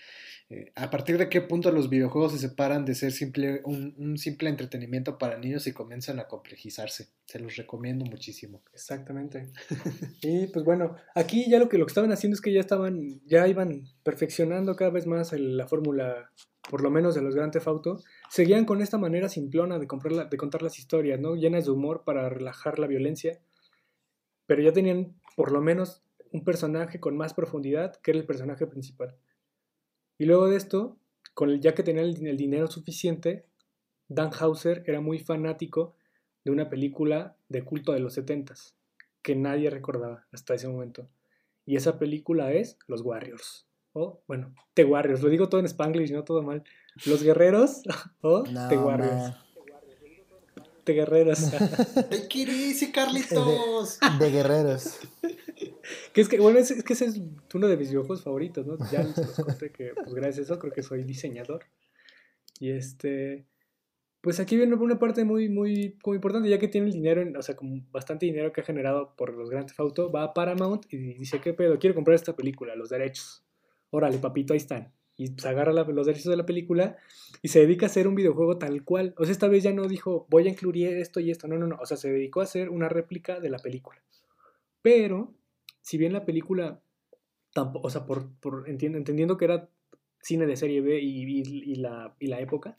[0.50, 4.50] eh, a partir de qué punto los videojuegos se separan de ser simple, un, simple
[4.50, 7.08] entretenimiento para niños y comienzan a complejizarse.
[7.24, 8.62] Se los recomiendo muchísimo.
[8.74, 9.50] Exactamente.
[10.22, 13.22] y pues bueno, aquí ya lo que, lo que estaban haciendo es que ya estaban,
[13.24, 16.30] ya iban perfeccionando cada vez más la fórmula,
[16.68, 18.02] por lo menos de los Grand Theft Auto.
[18.28, 19.86] Seguían con esta manera simplona de,
[20.30, 21.34] de contar las historias, ¿no?
[21.34, 23.40] Llenas de humor para relajar la violencia.
[24.46, 26.02] Pero ya tenían por lo menos
[26.32, 29.14] un personaje con más profundidad que era el personaje principal.
[30.18, 30.98] Y luego de esto,
[31.34, 33.46] con el, ya que tenía el, dinero suficiente,
[34.08, 35.94] Dan Hauser era muy fanático
[36.44, 38.54] de una película de culto de los 70
[39.22, 41.08] que nadie recordaba hasta ese momento.
[41.64, 43.68] Y esa película es Los Warriors.
[43.92, 45.22] O, bueno, The Warriors.
[45.22, 46.64] Lo digo todo en Spanglish, no todo mal.
[47.06, 47.82] Los Guerreros
[48.20, 49.36] o The Warriors.
[50.84, 51.50] The Guerreros.
[52.28, 54.00] ¿Qué Carlitos?
[54.18, 54.98] De, de Guerreros.
[56.12, 57.20] Que es que, bueno, es, que ese es
[57.54, 58.76] uno de mis videojuegos favoritos, ¿no?
[58.90, 61.64] Ya les conté que, pues gracias a eso, creo que soy diseñador.
[62.60, 63.46] Y este.
[64.20, 67.42] Pues aquí viene una parte muy, muy, muy importante, ya que tiene el dinero, o
[67.42, 70.86] sea, como bastante dinero que ha generado por los Grand Theft Auto, va a Paramount
[70.92, 71.76] y dice, ¿qué pedo?
[71.80, 73.44] Quiero comprar esta película, los derechos.
[73.90, 74.92] Órale, papito, ahí están.
[75.16, 76.96] Y pues agarra los derechos de la película
[77.42, 79.12] y se dedica a hacer un videojuego tal cual.
[79.18, 81.48] O sea, esta vez ya no dijo, voy a incluir esto y esto.
[81.48, 81.76] No, no, no.
[81.80, 84.00] O sea, se dedicó a hacer una réplica de la película.
[84.80, 85.34] Pero
[85.82, 86.82] si bien la película,
[87.52, 88.30] tampoco, o sea, por,
[88.66, 89.68] entendiendo que era
[90.20, 92.76] cine de serie B y, la, y la época,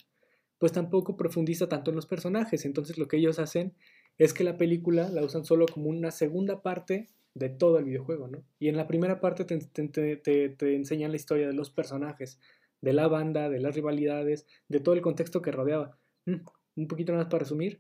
[0.57, 2.65] pues tampoco profundiza tanto en los personajes.
[2.65, 3.73] Entonces lo que ellos hacen
[4.17, 8.27] es que la película la usan solo como una segunda parte de todo el videojuego,
[8.27, 8.43] ¿no?
[8.59, 12.39] Y en la primera parte te, te, enseñan la historia de los personajes,
[12.81, 15.97] de la banda, de las rivalidades, de todo el contexto que rodeaba.
[16.25, 16.45] Mm,
[16.75, 17.79] un poquito más para resumir,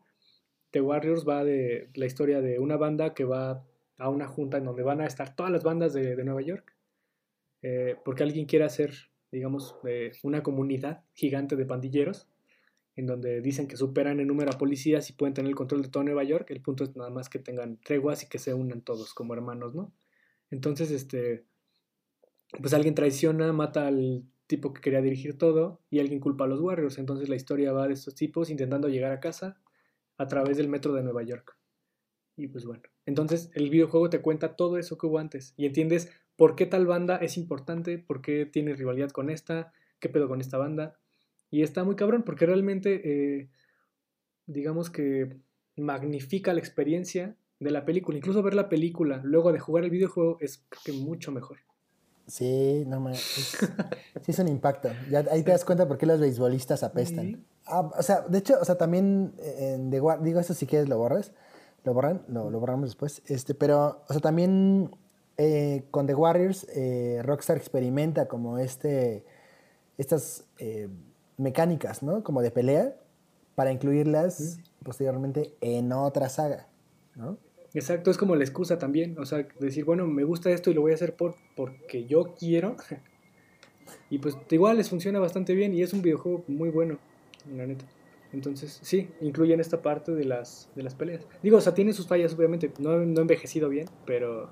[0.71, 3.63] The Warriors va de la historia de una banda que va
[3.97, 6.75] a una junta en donde van a estar todas las bandas de, Nueva York,
[7.61, 8.93] eh, porque alguien quiere hacer,
[9.31, 12.27] digamos, eh, una comunidad gigante de pandilleros,
[12.95, 15.89] en donde dicen que superan en número a policías y pueden tener el control de
[15.89, 16.51] todo Nueva York.
[16.51, 19.73] El punto es nada más que tengan treguas y que se unan todos como hermanos,
[19.73, 19.93] ¿no?
[20.51, 21.45] Entonces, este,
[22.61, 26.59] pues alguien traiciona, mata al tipo que quería dirigir todo y alguien culpa a los
[26.59, 26.97] Warriors.
[26.97, 29.57] Entonces la historia va de estos tipos intentando llegar a casa
[30.17, 31.57] a través del metro de Nueva York.
[32.35, 36.09] Y pues bueno, entonces el videojuego te cuenta todo eso que hubo antes y entiendes
[36.35, 40.41] por qué tal banda es importante, por qué tiene rivalidad con esta, qué pedo con
[40.41, 40.97] esta banda.
[41.51, 43.49] Y está muy cabrón porque realmente, eh,
[44.47, 45.37] digamos que
[45.75, 48.17] magnifica la experiencia de la película.
[48.17, 51.59] Incluso ver la película luego de jugar el videojuego es que mucho mejor.
[52.25, 53.13] Sí, no me.
[53.15, 54.89] sí, es un impacto.
[55.11, 57.45] Ya ahí te das cuenta por qué los beisbolistas apestan.
[57.65, 60.97] Ah, o sea, de hecho, o sea, también en The digo, eso si quieres lo
[60.97, 61.33] borres
[61.83, 63.21] lo borran, lo, lo borramos después.
[63.25, 64.91] Este, pero, o sea, también
[65.37, 69.23] eh, con The Warriors, eh, Rockstar experimenta como este,
[69.97, 70.89] estas eh,
[71.37, 72.23] mecánicas, ¿no?
[72.23, 72.95] Como de pelea,
[73.55, 76.67] para incluirlas posteriormente en otra saga,
[77.15, 77.37] ¿no?
[77.73, 80.81] Exacto, es como la excusa también, o sea, decir, bueno, me gusta esto y lo
[80.81, 82.75] voy a hacer por, porque yo quiero.
[84.11, 86.99] y pues igual les funciona bastante bien y es un videojuego muy bueno,
[87.55, 87.85] la neta.
[88.33, 91.27] Entonces, sí, incluyen esta parte de las, de las peleas.
[91.43, 92.73] Digo, o sea, tiene sus fallas, obviamente.
[92.79, 94.49] No, no ha envejecido bien, pero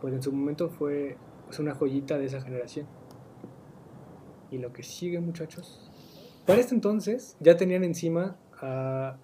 [0.00, 2.86] pues en su momento fue pues, una joyita de esa generación.
[4.50, 5.90] Y lo que sigue, muchachos.
[6.46, 9.18] Para este entonces, ya tenían encima a,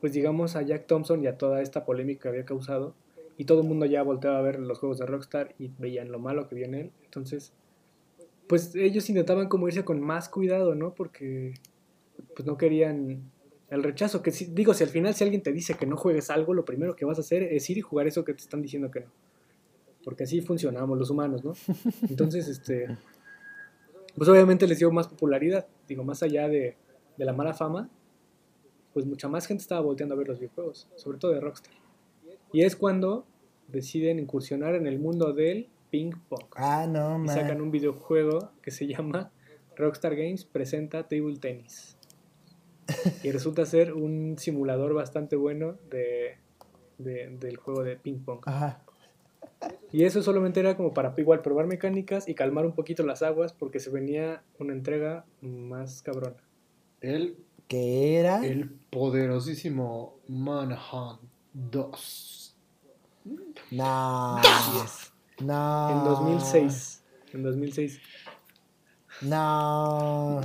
[0.00, 2.94] pues digamos, a Jack Thompson y a toda esta polémica que había causado.
[3.36, 6.18] Y todo el mundo ya volteaba a ver los juegos de Rockstar y veían lo
[6.18, 6.92] malo que viene él.
[7.04, 7.52] Entonces,
[8.48, 10.94] pues ellos intentaban como irse con más cuidado, ¿no?
[10.94, 11.54] Porque
[12.34, 13.30] pues no querían
[13.70, 16.30] el rechazo, que si, digo, si al final si alguien te dice que no juegues
[16.30, 18.62] algo, lo primero que vas a hacer es ir y jugar eso que te están
[18.62, 19.12] diciendo que no.
[20.04, 21.52] Porque así funcionamos los humanos, ¿no?
[22.08, 22.96] Entonces, este,
[24.16, 26.76] pues obviamente les dio más popularidad, digo, más allá de,
[27.18, 27.90] de la mala fama,
[28.94, 31.74] pues mucha más gente estaba volteando a ver los videojuegos, sobre todo de Rockstar.
[32.52, 33.26] Y es cuando
[33.68, 36.46] deciden incursionar en el mundo del ping pong.
[36.56, 37.28] Ah, no, Y man.
[37.28, 39.30] sacan un videojuego que se llama
[39.76, 41.97] Rockstar Games presenta Table Tennis.
[43.22, 46.38] Y resulta ser un simulador bastante bueno de,
[46.98, 48.40] de- del juego de ping pong.
[48.46, 48.82] Ajá.
[49.92, 53.52] Y eso solamente era como para igual probar mecánicas y calmar un poquito las aguas
[53.52, 56.36] porque se venía una entrega más cabrona.
[57.00, 57.36] El,
[57.66, 58.44] ¿Qué era?
[58.46, 61.20] el poderosísimo Manhunt
[61.54, 62.56] 2.
[63.72, 64.40] No.
[65.40, 65.90] No.
[65.90, 67.04] En 2006.
[67.34, 68.00] En 2006.
[69.22, 70.40] No.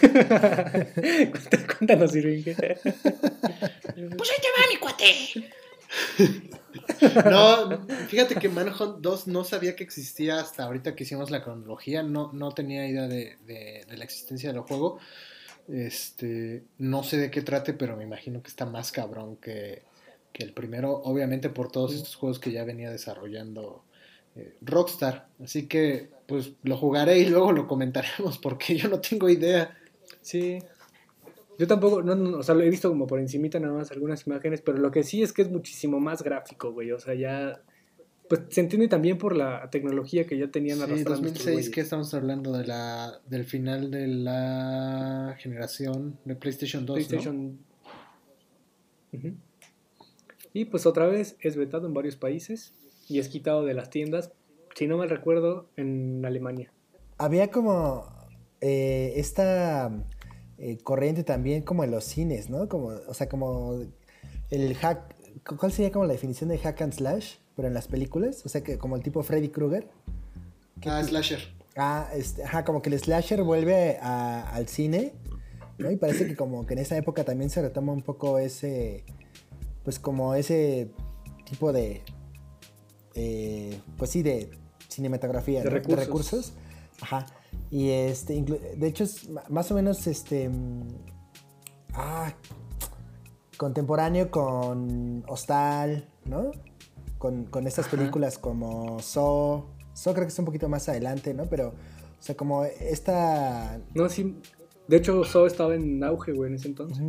[1.78, 2.42] Cuéntanos, Irving.
[2.44, 5.14] Pues ahí te va, mi cuate.
[7.30, 12.02] No, fíjate que Manhunt 2 no sabía que existía hasta ahorita que hicimos la cronología,
[12.02, 14.98] no, no tenía idea de, de- de la existencia del juego.
[15.68, 19.82] Este, no sé de qué trate, pero me imagino que está más cabrón que,
[20.32, 23.84] que el primero, obviamente por todos estos juegos que ya venía desarrollando
[24.36, 25.28] eh, Rockstar.
[25.42, 29.77] Así que, pues lo jugaré y luego lo comentaremos porque yo no tengo idea.
[30.28, 30.58] Sí.
[31.58, 34.26] Yo tampoco, no, no, o sea, lo he visto como por encimita nada más algunas
[34.26, 36.92] imágenes, pero lo que sí es que es muchísimo más gráfico, güey.
[36.92, 37.62] O sea, ya.
[38.28, 41.70] Pues se entiende también por la tecnología que ya tenían Sí, arrastrando estos 2006, güeyes.
[41.70, 46.94] que estamos hablando de la, del final de la generación de PlayStation 2, ¿no?
[47.06, 47.58] PlayStation.
[50.52, 52.74] Y pues otra vez es vetado en varios países
[53.08, 54.32] y es quitado de las tiendas,
[54.74, 56.70] si no mal recuerdo, en Alemania.
[57.16, 58.04] Había como
[58.60, 59.90] eh, esta
[60.58, 62.68] eh, corriente también como en los cines, ¿no?
[62.68, 63.80] Como, o sea, como
[64.50, 65.14] el hack.
[65.58, 67.34] ¿Cuál sería como la definición de hack and slash?
[67.56, 68.44] Pero en las películas.
[68.44, 69.88] O sea, que como el tipo Freddy Krueger.
[70.86, 71.40] Ah, Slasher.
[71.76, 75.12] Ah, este, ajá, como que el slasher vuelve a- al cine,
[75.78, 75.90] ¿no?
[75.92, 79.04] Y parece que como que en esa época también se retoma un poco ese,
[79.84, 80.90] pues como ese
[81.44, 82.02] tipo de,
[83.14, 84.50] eh, pues sí, de
[84.88, 85.70] cinematografía, De ¿no?
[85.70, 85.98] recursos.
[85.98, 86.52] de recursos.
[87.00, 87.26] Ajá.
[87.70, 90.50] Y este, de hecho es más o menos este,
[91.92, 92.32] ah,
[93.56, 96.50] contemporáneo con Hostal, ¿no?
[97.18, 97.96] Con, con estas Ajá.
[97.96, 99.66] películas como Saw.
[99.92, 101.44] Saw creo que es un poquito más adelante, ¿no?
[101.46, 103.80] Pero, o sea, como esta...
[103.94, 104.38] No, sí.
[104.86, 107.04] De hecho, Saw estaba en auge, güey, en ese entonces.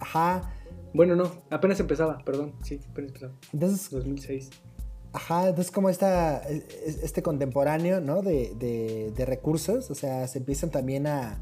[0.00, 0.52] Ajá.
[0.92, 2.52] Bueno, no, apenas empezaba, perdón.
[2.62, 3.32] Sí, apenas empezaba.
[3.52, 4.50] Entonces, 2006.
[5.14, 8.22] Ajá, entonces como esta, es- es- este contemporáneo, ¿no?
[8.22, 11.38] De, de- de recursos, o sea, se empiezan también a,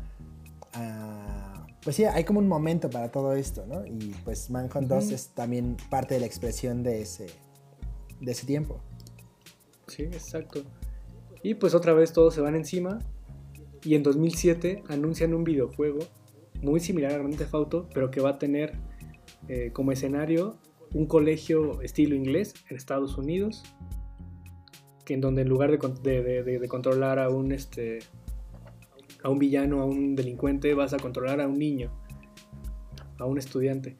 [0.72, 3.86] a- Pues sí, hay como un momento para todo esto, ¿no?
[3.86, 5.14] Y pues Manhunt 2 Ujú.
[5.14, 7.26] es también parte de la expresión de ese,
[8.20, 8.80] de ese tiempo.
[9.86, 10.62] Sí, exacto.
[11.42, 12.98] Y pues otra vez todos se van encima.
[13.82, 16.00] Y en 2007 anuncian un videojuego
[16.60, 18.74] muy similar a Grand Theft Auto, pero que va a tener
[19.48, 20.58] eh, como escenario
[20.94, 23.62] un colegio estilo inglés en Estados Unidos.
[25.04, 27.98] Que en donde en lugar de, de- de- controlar a un este
[29.22, 31.90] a un villano, a un delincuente, vas a controlar a un niño,
[33.18, 33.96] a un estudiante.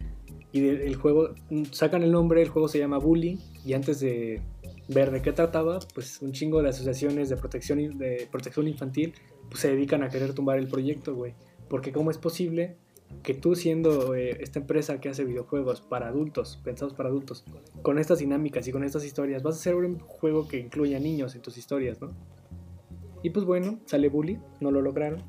[0.53, 4.41] Y el juego, mm, sacan el nombre, el juego se llama Bully, y antes de
[4.89, 9.13] ver de qué trataba, pues un chingo de asociaciones de protección, de protección infantil
[9.49, 11.35] pues, se dedican a querer tumbar el proyecto, güey.
[11.69, 12.77] Porque cómo es posible
[13.23, 17.45] que tú siendo eh, esta empresa que hace videojuegos para adultos, pensados para adultos,
[17.83, 21.35] con estas dinámicas y con estas historias, vas a hacer un juego que incluya niños
[21.35, 22.11] en tus historias, ¿no?
[23.23, 25.23] Y pues bueno, sale Bully, no lo lograron.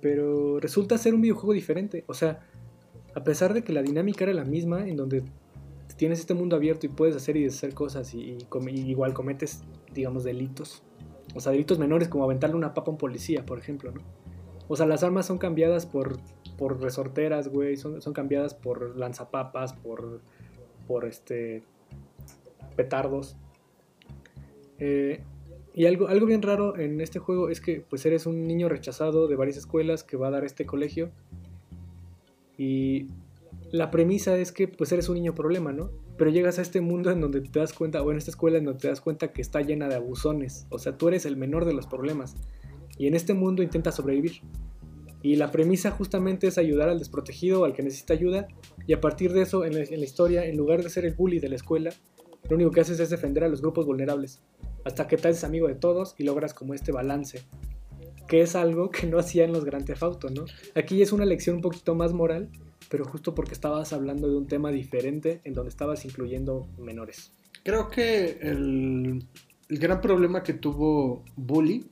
[0.00, 2.04] Pero resulta ser un videojuego diferente.
[2.06, 2.46] O sea,
[3.14, 5.24] a pesar de que la dinámica era la misma, en donde
[5.96, 10.82] tienes este mundo abierto y puedes hacer y deshacer cosas y, igual cometes, digamos, delitos.
[11.34, 14.00] O sea, delitos menores como aventarle una papa a un policía, por ejemplo, ¿no?
[14.68, 16.18] O sea, las armas son cambiadas por,
[16.60, 20.20] por resorteras, güey, son, cambiadas por lanzapapas, por,
[20.86, 21.62] por este,
[22.76, 23.34] petardos.
[24.78, 25.22] Eh,
[25.72, 29.26] y algo, algo bien raro en este juego es que pues eres un niño rechazado
[29.26, 31.10] de varias escuelas que va a dar este colegio.
[32.58, 33.06] Y
[33.72, 35.90] la premisa es que pues eres un niño problema, ¿no?
[36.18, 38.66] Pero llegas a este mundo en donde te das cuenta, o en esta escuela en
[38.66, 40.66] donde te das cuenta que está llena de abusones.
[40.68, 42.36] O sea, tú eres el menor de los problemas.
[42.98, 44.42] Y en este mundo intentas sobrevivir.
[45.22, 48.48] Y la premisa justamente es ayudar al desprotegido, al que necesita ayuda.
[48.86, 51.50] Y a partir de eso, en la, historia, en lugar de ser el bully de
[51.50, 51.90] la escuela,
[52.48, 54.40] lo único que haces es defender a los grupos vulnerables.
[54.84, 57.42] hasta que te haces amigo de todos y logras como este balance,
[58.28, 60.46] que es algo que no hacía en los Grand Theft ¿no?
[60.74, 62.48] Aquí es una lección un poquito más moral,
[62.88, 67.32] pero justo porque estabas hablando de un tema diferente en donde estabas incluyendo menores.
[67.62, 69.26] Creo que el
[69.68, 71.86] gran problema que tuvo Bully,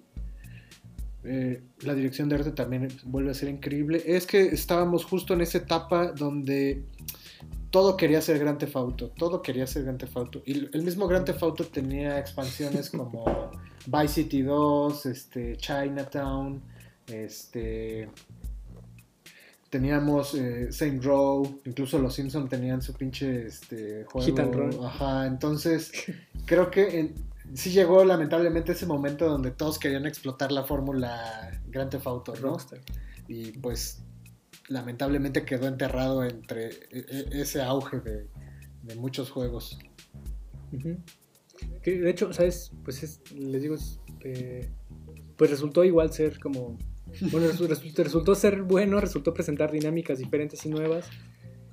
[1.24, 5.40] eh, la dirección de arte también vuelve a ser increíble, es que estábamos justo en
[5.40, 6.84] esa etapa donde
[7.70, 10.42] todo quería ser Grand Theft Auto, todo quería ser Grand Theft Auto.
[10.46, 13.50] Y el mismo Grand Theft Auto tenía expansiones como
[13.86, 16.62] Vice City 2, este, Chinatown,
[17.06, 18.08] este...
[19.70, 24.26] Teníamos eh, Saint Row, incluso los Simpsons tenían su pinche este, juego.
[24.26, 24.82] Hit and run.
[24.82, 25.92] Ajá, entonces
[26.46, 27.14] creo que en-
[27.54, 32.40] sí llegó lamentablemente ese momento donde todos querían explotar la fórmula Grand Theft Auto, ¿no?
[32.48, 32.80] Rockstar.
[33.28, 34.02] y pues
[34.68, 38.26] lamentablemente quedó enterrado entre e- e- ese auge de,
[38.82, 39.78] de muchos juegos.
[41.82, 42.70] Que de hecho, ¿sabes?
[42.84, 44.68] Pues es, les digo, es, eh,
[45.36, 46.78] pues resultó igual ser como...
[47.32, 51.08] Bueno, resu- resu- resultó ser bueno, resultó presentar dinámicas diferentes y nuevas.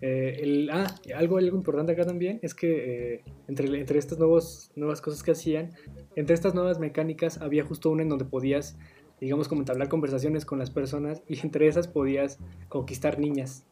[0.02, 4.72] Eh, el, ah, algo, algo importante acá también es que eh, entre, entre estas nuevos,
[4.76, 5.72] nuevas cosas que hacían,
[6.16, 8.78] entre estas nuevas mecánicas había justo una en donde podías,
[9.22, 12.40] digamos, como entablar conversaciones con las personas y entre esas podías
[12.70, 13.66] conquistar niñas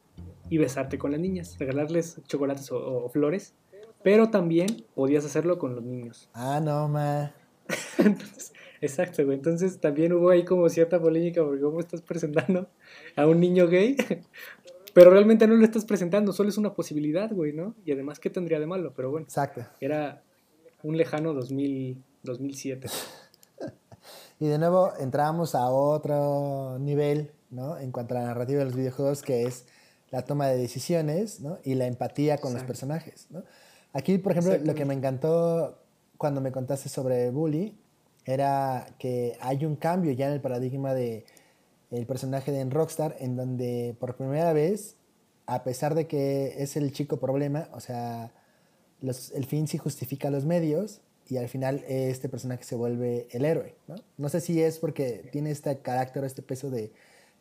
[0.49, 3.53] y besarte con las niñas, regalarles chocolates o- o flores
[4.03, 6.29] pero también podías hacerlo con los niños.
[6.33, 7.33] Ah, no, ma.
[7.97, 8.51] Entonces,
[8.81, 9.37] exacto, güey.
[9.37, 12.67] Entonces también hubo ahí como cierta polémica porque cómo estás presentando
[13.15, 13.95] a un niño gay,
[14.93, 17.75] pero realmente no lo estás presentando, solo es una posibilidad, güey, ¿no?
[17.85, 18.93] Y además, ¿qué tendría de malo?
[18.95, 19.65] Pero bueno, Exacto.
[19.81, 20.23] era
[20.83, 22.87] un lejano 2000, 2007.
[24.39, 27.77] Y de nuevo entramos a otro nivel, ¿no?
[27.77, 29.65] En cuanto a la narrativa de los videojuegos, que es
[30.11, 31.59] la toma de decisiones, ¿no?
[31.63, 33.43] Y la empatía con los personajes, ¿no?
[33.93, 35.79] Aquí, por ejemplo, lo que me encantó
[36.17, 37.77] cuando me contaste sobre Bully
[38.25, 41.25] era que hay un cambio ya en el paradigma de
[41.93, 44.95] el personaje de Rockstar, en donde por primera vez,
[45.45, 48.31] a pesar de que es el chico problema, o sea,
[49.01, 53.75] el fin sí justifica los medios y al final este personaje se vuelve el héroe.
[53.87, 53.95] ¿no?
[54.17, 56.91] no sé si es porque tiene este carácter, este peso de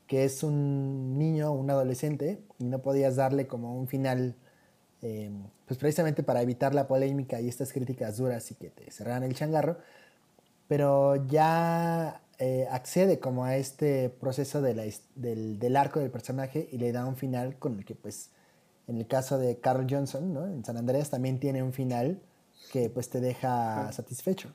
[0.07, 4.35] que es un niño, un adolescente y no podías darle como un final,
[5.01, 5.31] eh,
[5.67, 9.35] pues precisamente para evitar la polémica y estas críticas duras y que te cerraran el
[9.35, 9.79] changarro,
[10.69, 16.11] pero ya eh, accede como a este proceso de la his- del, del arco del
[16.11, 18.31] personaje y le da un final con el que pues
[18.89, 20.47] en el caso de Carl Johnson, ¿no?
[20.49, 22.21] En San Andreas también tiene un final
[22.73, 24.53] que pues te deja satisfecho.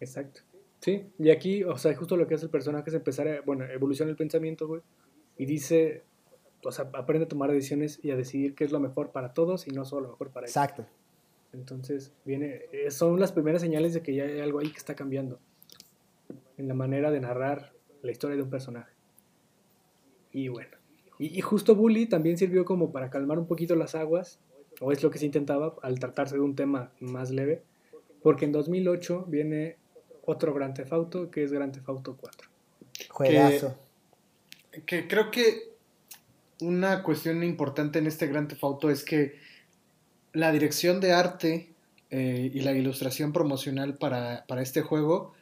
[0.00, 0.40] Exacto.
[0.80, 3.64] Sí, y aquí, o sea, justo lo que hace el personaje es empezar a, bueno,
[3.66, 4.80] evoluciona el pensamiento, güey,
[5.36, 6.02] y dice,
[6.64, 9.66] o sea, aprende a tomar decisiones y a decidir qué es lo mejor para todos
[9.66, 10.48] y no solo lo mejor para él.
[10.50, 10.86] Exacto.
[11.52, 14.94] Entonces, viene, eh, son las primeras señales de que ya hay algo ahí que está
[14.94, 15.38] cambiando
[16.56, 18.92] en la manera de narrar la historia de un personaje.
[20.32, 20.76] Y bueno,
[21.18, 24.40] y, y justo Bully también sirvió como para calmar un poquito las aguas,
[24.80, 27.62] o es lo que se intentaba al tratarse de un tema más leve,
[28.22, 29.76] porque en 2008 viene
[30.24, 32.48] otro Grand Theft Auto, que es Grand Theft Auto 4.
[33.10, 33.78] Juegazo.
[34.86, 35.74] Que creo que
[36.60, 39.38] una cuestión importante en este Grand Theft Auto es que
[40.32, 41.70] la dirección de arte
[42.10, 45.32] eh, y la ilustración promocional para, para este juego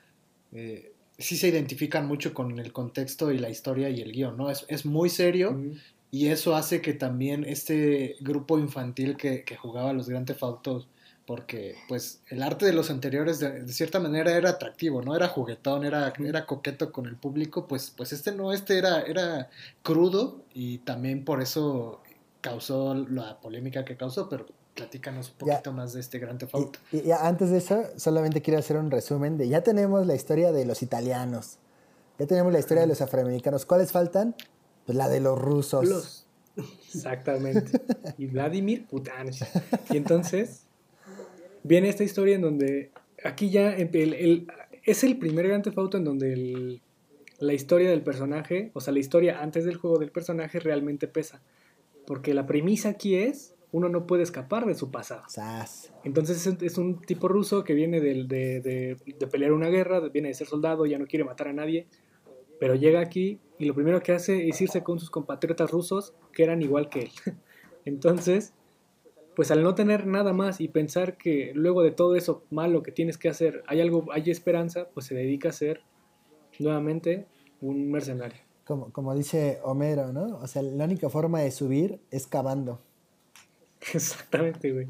[0.52, 0.91] eh,
[1.22, 4.50] sí se identifican mucho con el contexto y la historia y el guion, ¿no?
[4.50, 5.78] Es, es muy serio Mm,
[6.10, 10.88] y eso hace que también este grupo infantil que, que jugaba los Grand Theft Autos,
[11.26, 15.16] porque pues el arte de los anteriores de, de cierta manera era atractivo, ¿no?
[15.16, 19.48] Era juguetón, era, era coqueto con el público, pues, pues este no, este era, era
[19.82, 22.02] crudo y también por eso
[22.40, 25.54] causó la polémica que causó, pero platícanos un Ya.
[25.56, 26.78] poquito más de este Grand Theft Auto.
[26.92, 30.52] Y, y antes de eso, solamente quiero hacer un resumen de ya tenemos la historia
[30.52, 31.58] de los italianos,
[32.18, 33.66] ya tenemos la historia de los afroamericanos.
[33.66, 34.34] ¿Cuáles faltan?
[34.86, 35.84] Pues la de los rusos.
[35.88, 36.26] Los-
[36.94, 37.80] Exactamente.
[38.18, 39.30] Y Vladimir Putin.
[39.90, 40.64] Y entonces
[41.62, 42.90] viene esta historia en donde
[43.24, 44.46] aquí ya el- el-
[44.84, 46.82] es el primer Grand Theft Auto en donde el-
[47.38, 51.40] la historia del personaje, o sea, la historia antes del juego del personaje realmente pesa.
[52.06, 55.22] Porque la premisa aquí es, uno no puede escapar de su pasado.
[55.28, 55.92] Sas.
[56.04, 60.34] Entonces es, un tipo ruso que viene de, de- de pelear una guerra, viene de
[60.34, 61.86] ser soldado, ya no quiere matar a nadie,
[62.60, 66.44] pero llega aquí y lo primero que hace es irse con sus compatriotas rusos que
[66.44, 67.10] eran igual que él.
[67.84, 68.52] Entonces,
[69.34, 72.92] pues al no tener nada más y pensar que luego de todo eso malo que
[72.92, 75.80] tienes que hacer hay algo, hay esperanza, pues se dedica a ser
[76.58, 77.26] nuevamente
[77.60, 78.38] un mercenario.
[78.64, 80.36] Como, como dice Homero, ¿no?
[80.36, 82.80] O sea, la única forma de subir es cavando.
[83.94, 84.88] Exactamente, güey.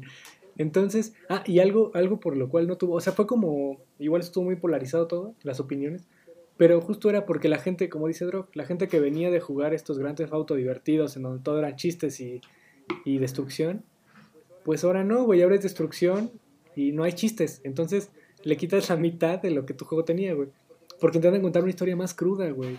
[0.57, 4.21] Entonces, ah, y algo, algo por lo cual no tuvo, o sea, fue como, igual
[4.21, 6.07] estuvo muy polarizado todo, las opiniones,
[6.57, 9.73] pero justo era porque la gente, como dice Drog, la gente que venía de jugar
[9.73, 12.41] estos grandes auto divertidos en donde todo eran chistes y,
[13.03, 13.83] y destrucción,
[14.63, 16.31] pues ahora no, güey, ahora es destrucción
[16.75, 17.61] y no hay chistes.
[17.63, 18.11] Entonces
[18.43, 20.49] le quitas la mitad de lo que tu juego tenía, güey.
[20.99, 22.77] Porque intentan contar una historia más cruda, güey.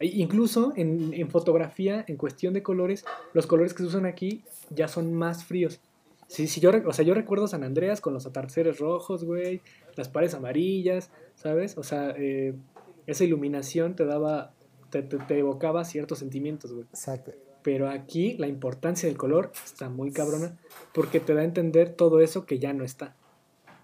[0.00, 4.42] E Incluso en, en fotografía, en cuestión de colores, los colores que se usan aquí
[4.70, 5.78] ya son más fríos.
[6.26, 9.60] Sí, sí, yo, o sea, yo recuerdo San Andreas con los atardeceres rojos, güey,
[9.96, 11.76] las paredes amarillas, ¿sabes?
[11.76, 12.54] O sea, eh,
[13.06, 14.52] esa iluminación te daba,
[14.90, 16.84] te, te- te evocaba ciertos sentimientos, güey.
[16.90, 17.32] Exacto.
[17.62, 20.56] Pero aquí la importancia del color está muy cabrona
[20.94, 23.16] porque te da a entender todo eso que ya no está.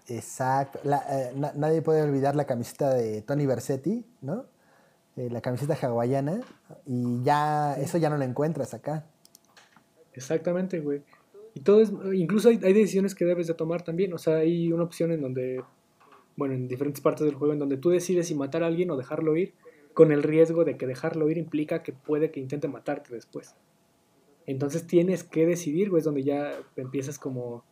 [0.07, 0.79] Exacto.
[0.83, 4.45] La- eh, na- nadie puede olvidar la camiseta de Tony Versetti, ¿no?
[5.17, 6.41] Eh, la camiseta hawaiana.
[6.85, 9.05] Y ya, eso ya no lo encuentras acá.
[10.13, 11.01] Exactamente, güey.
[11.55, 14.13] Y todo es, incluso hay, decisiones que debes de tomar también.
[14.13, 15.63] O sea, hay una opción en donde,
[16.35, 18.97] bueno, en diferentes partes del juego, en donde tú decides si matar a alguien o
[18.97, 19.55] dejarlo ir,
[19.95, 23.55] con el riesgo de que dejarlo ir implica que puede que intente matarte después.
[24.45, 27.63] Entonces tienes que decidir, güey, es donde ya empiezas como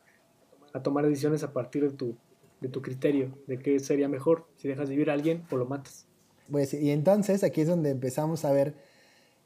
[0.74, 2.18] a tomar decisiones a partir de tu,
[2.60, 6.08] de tu criterio, de qué sería mejor, si dejas vivir a alguien o lo matas.
[6.52, 8.76] Pues, y entonces aquí es donde empezamos a ver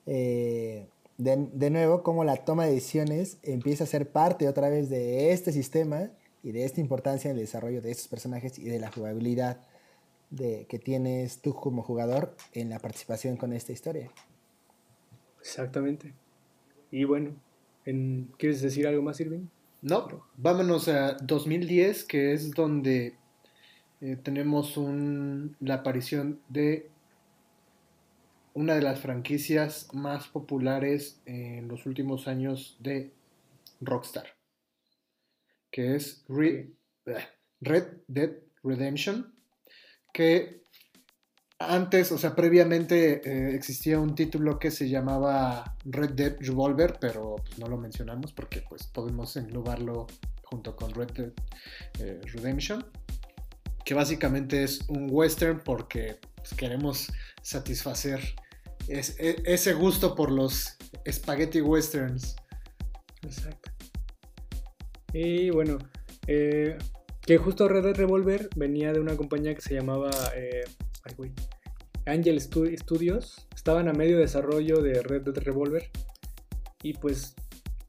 [0.05, 0.87] eh,
[1.17, 5.31] de, de nuevo cómo la toma de decisiones empieza a ser parte otra vez de
[5.31, 6.11] este sistema
[6.43, 9.61] y de esta importancia en el desarrollo de estos personajes y de la jugabilidad
[10.29, 14.11] de, que tienes tú como jugador en la participación con esta historia.
[15.39, 16.13] Exactamente.
[16.91, 17.31] Y bueno,
[17.85, 19.47] en- ¿quieres decir algo más, Irving?
[19.81, 23.18] No, vámonos a 2010, que es donde
[24.01, 26.89] eh, tenemos un- la aparición de
[28.53, 33.11] una de las franquicias más populares en los últimos años de
[33.81, 34.27] Rockstar,
[35.71, 36.71] que es Re-
[37.61, 38.31] Red Dead
[38.63, 39.33] Redemption,
[40.13, 40.63] que
[41.59, 47.35] antes, o sea, previamente eh, existía un título que se llamaba Red Dead Revolver, pero
[47.37, 50.07] pues, no lo mencionamos porque pues podemos englobarlo
[50.43, 51.31] junto con Red Dead
[51.99, 52.83] eh, Redemption,
[53.85, 57.11] que básicamente es un western porque pues, queremos
[57.41, 58.19] satisfacer
[58.87, 60.75] e- ese gusto por los
[61.09, 62.35] spaghetti westerns.
[63.23, 63.71] Exacto.
[65.13, 65.77] Y bueno,
[66.27, 66.77] eh,
[67.21, 70.63] que justo Red Dead Revolver venía de una compañía que se llamaba eh,
[71.03, 71.31] ay, güey,
[72.05, 73.47] Angel Stu- Studios.
[73.55, 75.89] Estaban a medio desarrollo de Red Dead Revolver.
[76.81, 77.35] Y pues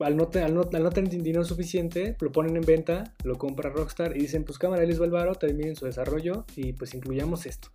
[0.00, 4.44] al no, no- tener dinero suficiente, lo ponen en venta, lo compra Rockstar y dicen,
[4.44, 7.68] pues cámara, ahí les va el varo, terminen su desarrollo y pues incluyamos esto.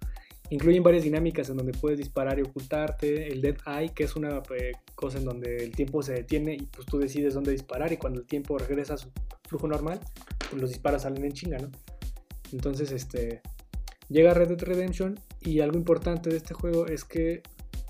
[0.49, 4.43] Incluyen varias dinámicas en donde puedes disparar y ocultarte, el Dead Eye, que es una
[4.55, 7.97] eh, cosa en donde el tiempo se detiene y pues tú decides dónde disparar y
[7.97, 9.09] cuando el tiempo regresa a su
[9.47, 9.99] flujo normal,
[10.49, 11.71] pues los disparos salen en chinga, ¿no?
[12.51, 13.41] Entonces, este,
[14.09, 17.41] llega Red Dead Redemption y algo importante de este juego es que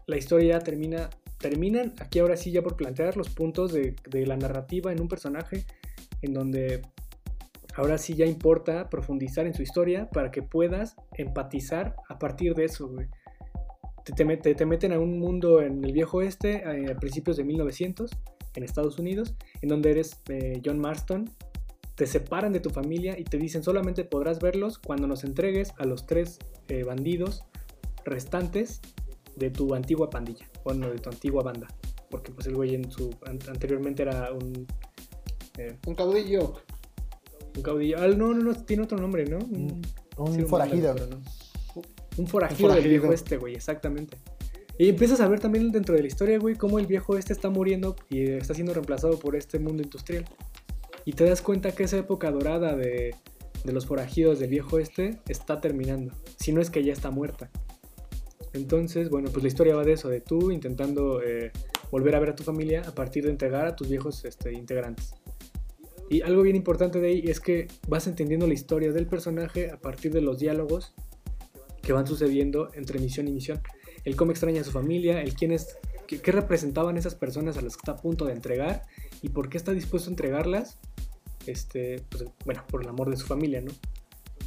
[0.08, 1.10] la historia termina,
[1.40, 5.66] terminan aquí ahora sí ya por plantear los puntos de, la narrativa en un personaje
[6.22, 6.82] en donde
[7.76, 12.66] ahora sí ya importa profundizar en su historia para que puedas empatizar a partir de
[12.66, 12.90] eso.
[14.06, 16.96] Te, te met- te- te meten a un mundo en el viejo oeste eh, a
[16.96, 18.12] principios de 1900
[18.56, 21.30] en Estados Unidos, en donde eres eh, John Marston.
[21.96, 25.86] Te separan de tu familia y te dicen solamente podrás verlos cuando nos entregues a
[25.86, 27.44] los tres eh, bandidos
[28.06, 28.82] restantes
[29.36, 31.68] de tu antigua pandilla, bueno, de tu antigua banda.
[32.10, 34.68] Porque pues el güey en su, an- anteriormente era un,
[35.58, 36.56] eh, Un caudillo.
[37.56, 37.98] un caudillo.
[38.00, 39.38] Ah, no, no, no, tiene otro nombre, ¿no?
[39.38, 39.82] Un,
[40.18, 40.88] Un sí, forajido.
[40.94, 41.82] vándalo, pero no.
[42.18, 44.18] Un forajido del viejo este, güey, exactamente.
[44.78, 47.50] Y empiezas a ver también dentro de la historia, güey, cómo el viejo este está
[47.50, 50.26] muriendo y está siendo reemplazado por este mundo industrial.
[51.06, 53.16] Y te das cuenta que esa época dorada de,
[53.64, 56.14] de los forajidos del viejo este está terminando.
[56.38, 57.50] Si no es que ya está muerta.
[58.56, 61.52] Entonces, bueno, pues la historia va de eso, de tú intentando eh,
[61.92, 65.14] volver a ver a tu familia a partir de entregar a tus viejos este, integrantes.
[66.10, 69.78] Y algo bien importante de ahí es que vas entendiendo la historia del personaje a
[69.78, 70.94] partir de los diálogos
[71.82, 73.60] que van sucediendo entre misión y misión.
[74.06, 75.78] El cómo extraña a su familia, el quién es,
[76.08, 78.84] qué, representaban esas personas a las que está a punto de entregar
[79.22, 80.80] y por qué está dispuesto a entregarlas,
[81.46, 83.72] este, pues, bueno, por el amor de su familia, ¿no?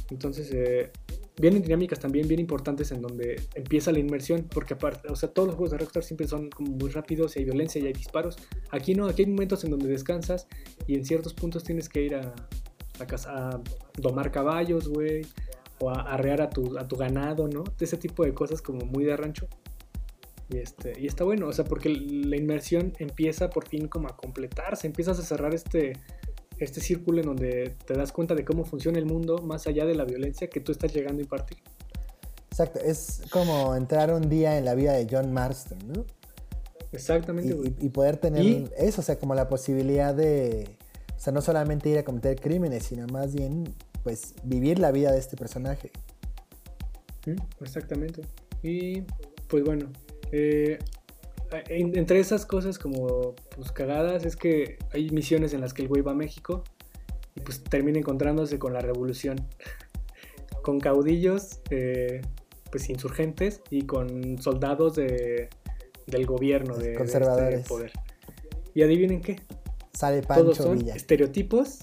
[0.09, 0.91] Entonces, eh,
[1.39, 5.47] vienen dinámicas también bien importantes en donde empieza la inmersión, porque aparte, o sea, todos
[5.47, 8.35] los juegos de Rockstar siempre son como muy rápidos y hay violencia y hay disparos.
[8.71, 10.47] Aquí no, aquí hay momentos en donde descansas
[10.85, 12.35] y en ciertos puntos tienes que ir a,
[12.99, 13.61] a, caza- a
[13.97, 15.25] domar caballos, güey,
[15.79, 17.63] o a arrear a tu, a tu ganado, ¿no?
[17.79, 19.47] Ese tipo de cosas como muy de rancho.
[20.49, 24.17] Y, este, y está bueno, o sea, porque la inmersión empieza por fin como a
[24.17, 25.93] completarse, empiezas a cerrar este,
[26.59, 29.95] este círculo en donde te das cuenta de cómo funciona el mundo más allá de
[29.95, 31.57] la violencia que tú estás llegando a impartir.
[32.51, 36.05] Exacto, es como entrar un día en la vida de John Marston, ¿no?
[36.91, 37.75] Exactamente, Y, güey.
[37.79, 40.67] y- poder tener Y- eso, o sea, como la posibilidad de,
[41.15, 43.63] o sea, no solamente ir a cometer crímenes, sino más bien,
[44.03, 45.91] pues, vivir la vida de este personaje.
[47.61, 48.23] Exactamente.
[48.63, 49.01] Y
[49.47, 49.91] pues bueno,
[50.31, 50.79] eh,
[51.69, 55.87] en- entre esas cosas como pues cagadas es que hay misiones en las que el
[55.87, 56.63] güey va a México
[57.35, 59.37] y pues termina encontrándose con la revolución,
[60.63, 62.21] con caudillos eh,
[62.71, 65.49] pues insurgentes y con soldados de,
[66.07, 67.67] del gobierno de, de este Conservadores.
[67.67, 67.91] poder.
[68.75, 69.41] Y adivinen qué,
[69.93, 70.27] Sale todos
[70.57, 70.93] Pancho son Villa.
[70.95, 71.79] estereotipos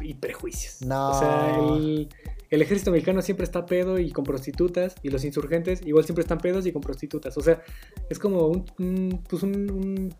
[0.00, 0.80] y prejuicios.
[0.82, 1.10] No.
[1.10, 2.08] O sea, el,
[2.54, 6.38] el ejército mexicano siempre está pedo y con prostitutas, y los insurgentes igual siempre están
[6.38, 7.36] pedos y con prostitutas.
[7.36, 7.62] O sea,
[8.08, 10.14] es como un, un- pues un, un-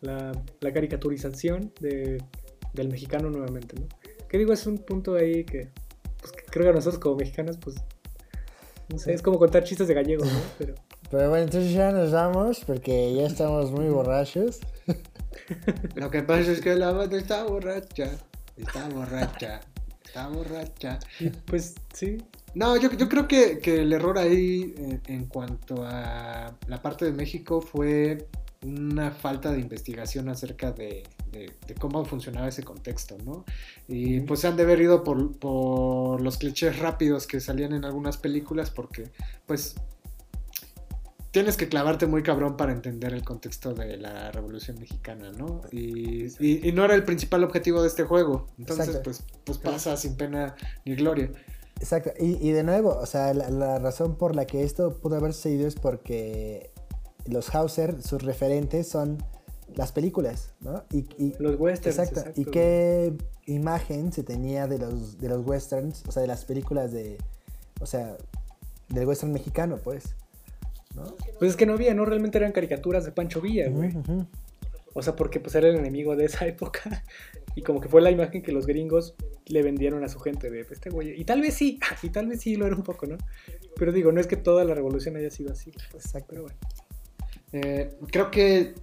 [0.00, 2.22] la, la caricaturización de,
[2.74, 3.86] del mexicano nuevamente, ¿no?
[4.28, 5.70] Que digo, es un punto ahí que,
[6.20, 7.76] pues, que creo que nosotros como mexicanos, pues,
[8.90, 10.38] no sé, es como contar chistes de gallegos, ¿no?
[10.58, 10.74] Pero,
[11.10, 14.60] Pero bueno, entonces ya nos vamos porque ya estamos muy borrachos.
[15.94, 18.10] Lo que pasa es que la banda está borracha.
[18.56, 19.60] Está borracha.
[20.08, 20.98] Está borracha.
[21.46, 22.18] pues, sí.
[22.54, 27.04] No, yo, yo creo que, que el error ahí eh, en cuanto a la parte
[27.04, 28.26] de México fue
[28.64, 33.44] una falta de investigación acerca de, de- de cómo funcionaba ese contexto, ¿no?
[33.86, 37.84] Y pues se han de haber ido por, por los clichés rápidos que salían en
[37.84, 39.12] algunas películas porque
[39.46, 39.76] pues
[41.30, 45.60] tienes que clavarte muy cabrón para entender el contexto de la Revolución Mexicana, ¿no?
[45.70, 48.46] Y, y- y no era el principal objetivo de este juego.
[48.58, 49.04] Entonces, Exacto.
[49.10, 51.30] pues, pues pasa sin pena ni gloria.
[51.80, 55.16] Exacto, y, y de nuevo, o sea, la, la razón por la que esto pudo
[55.16, 56.72] haber sucedido es porque
[57.26, 59.18] los Hauser, sus referentes son
[59.76, 60.82] las películas, ¿no?
[60.90, 61.98] Y, y- Los westerns.
[61.98, 63.14] exacto, exacto, ¿y qué
[63.46, 67.18] imagen se tenía de los, de los westerns, o sea, de las películas de,
[67.80, 68.16] o sea,
[68.88, 70.16] del western mexicano, pues,
[70.94, 71.16] ¿no?
[71.38, 72.04] Pues es que no había, ¿no?
[72.04, 73.92] Realmente eran caricaturas de Pancho Villa, güey.
[74.94, 77.04] O sea, porque pues era el enemigo de esa época.
[77.54, 79.14] Y como que fue la imagen que los gringos
[79.46, 81.20] le vendieron a su gente de este güey.
[81.20, 83.16] Y tal vez sí, y tal vez sí lo era un poco, ¿no?
[83.76, 85.72] Pero digo, no es que toda la revolución haya sido así.
[85.90, 86.28] pues, Exacto.
[86.30, 86.58] Pero bueno.
[87.52, 88.74] Eh, creo que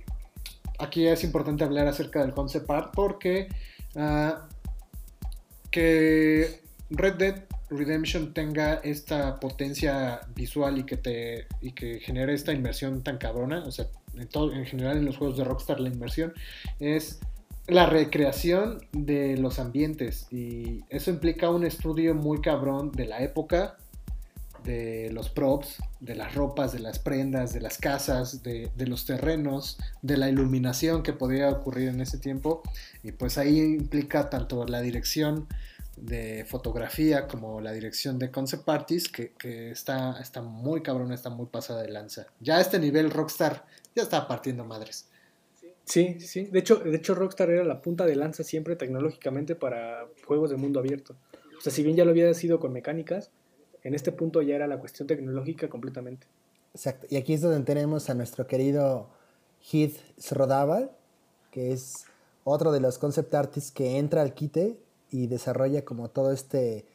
[0.80, 3.48] aquí es importante hablar acerca del concept art porque
[3.95, 4.48] ah,
[5.69, 12.54] que Red Dead Redemption tenga esta potencia visual y que te y que genere esta
[12.54, 16.34] inmersión tan cabrona, o sea, en, general en los juegos de Rockstar la inmersión
[16.80, 17.20] es
[17.68, 23.78] la recreación de los ambientes y eso implica un estudio muy cabrón de la época,
[24.64, 29.06] de los props, de las ropas, de las prendas, de las casas, de, de los
[29.06, 32.62] terrenos, de la iluminación que podía ocurrir en ese tiempo.
[33.04, 35.48] Y pues ahí implica tanto la dirección
[35.96, 41.30] de fotografía como la dirección de concept artists que, que está, está muy cabrón, está
[41.30, 42.28] muy pasada de lanza.
[42.40, 43.66] Ya a este nivel Rockstar
[43.96, 45.08] ya está partiendo madres.
[45.86, 46.46] Sí, sí, sí.
[46.46, 50.58] De hecho, de hecho, Rockstar era la punta de lanza siempre tecnológicamente para juegos de
[50.58, 51.16] mundo abierto.
[51.58, 53.30] O sea, si bien ya lo había sido con mecánicas,
[53.84, 56.28] en este punto ya era la cuestión tecnológica completamente.
[56.74, 57.08] Exacto.
[57.10, 59.10] Y aquí es donde tenemos a nuestro querido
[59.72, 60.92] Heath Srodaval,
[61.52, 62.06] que es
[62.44, 64.78] otro de los concept artists que entra al quite
[65.16, 66.86] y desarrolla como todo este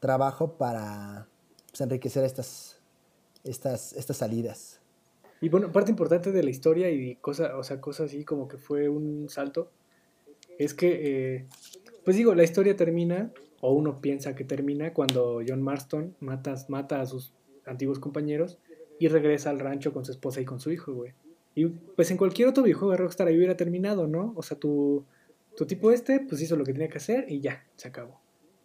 [0.00, 1.26] trabajo para
[1.70, 2.78] pues, enriquecer estas,
[3.42, 4.80] estas, estas salidas.
[5.40, 8.58] Y bueno, parte importante de la historia y cosa, o sea, cosas así como que
[8.58, 9.70] fue un salto,
[10.58, 11.46] es que, eh,
[12.04, 13.32] pues digo, la historia termina,
[13.62, 17.32] o uno piensa que termina, cuando John Marston mata, mata a sus
[17.64, 18.58] antiguos compañeros
[18.98, 21.14] y regresa al rancho con su esposa y con su hijo, güey.
[21.54, 24.34] Y pues en cualquier otro videojuego de Rockstar ahí hubiera terminado, ¿no?
[24.36, 25.06] O sea, tu,
[25.60, 28.18] tu tipo este, pues hizo lo que tenía que hacer y ya, se acabó.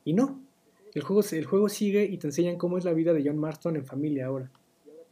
[0.05, 0.41] Y no,
[0.93, 3.75] el juego, el juego sigue y te enseñan cómo es la vida de John Marston
[3.75, 4.49] en familia ahora.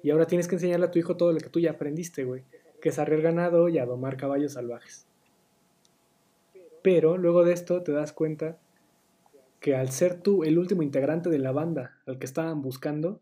[0.02, 2.46] Y ahora tienes que enseñarle a tu hijo todo lo que tú ya aprendiste, güey.
[2.80, 5.08] Que es arrear ganado y a domar caballos salvajes.
[6.82, 8.62] Pero luego de esto te das cuenta
[9.60, 13.20] que al ser tú el último integrante de la banda al que estaban buscando,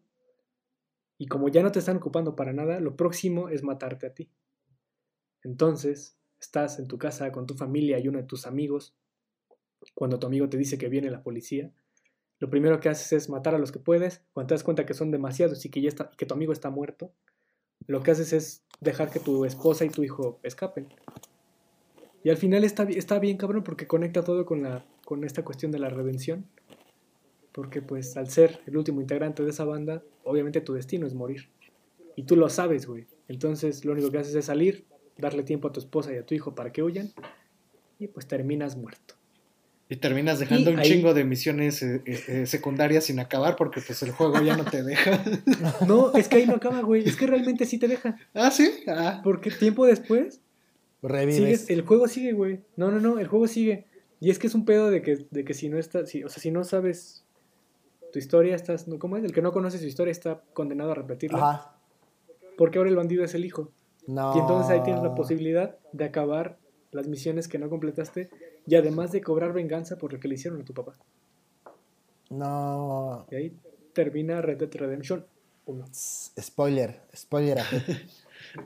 [1.18, 4.30] y como ya no te están ocupando para nada, lo próximo es matarte a ti.
[5.42, 8.95] Entonces, estás en tu casa con tu familia y uno de tus amigos,
[9.93, 11.72] cuando tu amigo te dice que viene la policía,
[12.39, 14.95] lo primero que haces es matar a los que puedes, cuando te das cuenta que
[14.95, 17.13] son demasiados y que, ya está, que tu amigo está muerto,
[17.88, 20.88] lo que haces es dejar que tu esposa y tu hijo escapen.
[22.23, 25.72] Y al final está, está bien cabrón porque conecta todo con, la, con esta cuestión
[25.72, 26.45] de la redención.
[27.51, 31.49] Porque pues al ser el último integrante de esa banda, obviamente tu destino es morir.
[32.15, 33.07] Y tú lo sabes, güey.
[33.27, 34.85] Entonces lo único que haces es salir,
[35.22, 37.11] darle tiempo a tu esposa y a tu hijo para que huyan.
[37.99, 39.15] Y pues terminas muerto.
[39.88, 43.56] Y terminas dejando Y un ahí- chingo de misiones eh, eh, eh, secundarias sin acabar
[43.57, 45.22] porque pues el juego ya no te deja.
[45.88, 47.03] No, es que ahí no acaba, güey.
[47.07, 48.15] Es que realmente sí te deja.
[48.34, 48.69] ah, sí.
[48.88, 49.22] Ah.
[49.23, 50.39] Porque tiempo después
[51.02, 51.35] Revives.
[51.35, 52.61] sigues, el juego sigue, güey.
[52.77, 53.85] No, no, no, el juego sigue.
[54.22, 56.30] Y es que es un pedo de que, de que si no estás, si, o
[56.30, 57.26] sea, si no sabes
[58.14, 59.23] tu historia, estás, no, ¿cómo es?
[59.23, 61.38] El que no conoce su historia está condenado a repetirla.
[61.39, 61.76] Ajá.
[62.57, 63.72] Porque ahora el bandido es el hijo.
[64.07, 64.36] No.
[64.36, 66.57] Y entonces ahí tienes la posibilidad de acabar
[66.91, 68.30] las misiones que no completaste
[68.68, 70.95] y además de cobrar venganza por lo que le hicieron a tu papá.
[72.30, 73.26] No.
[73.32, 73.57] Y ahí
[73.94, 75.26] termina Red Dead Redemption
[75.65, 75.86] 1.
[75.91, 77.02] S- Spoiler.
[77.15, 77.60] Spoiler.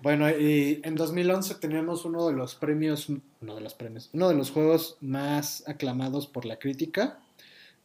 [0.01, 4.35] Bueno, y en 2011 teníamos uno de los premios, uno de los premios, uno de
[4.35, 7.19] los juegos más aclamados por la crítica,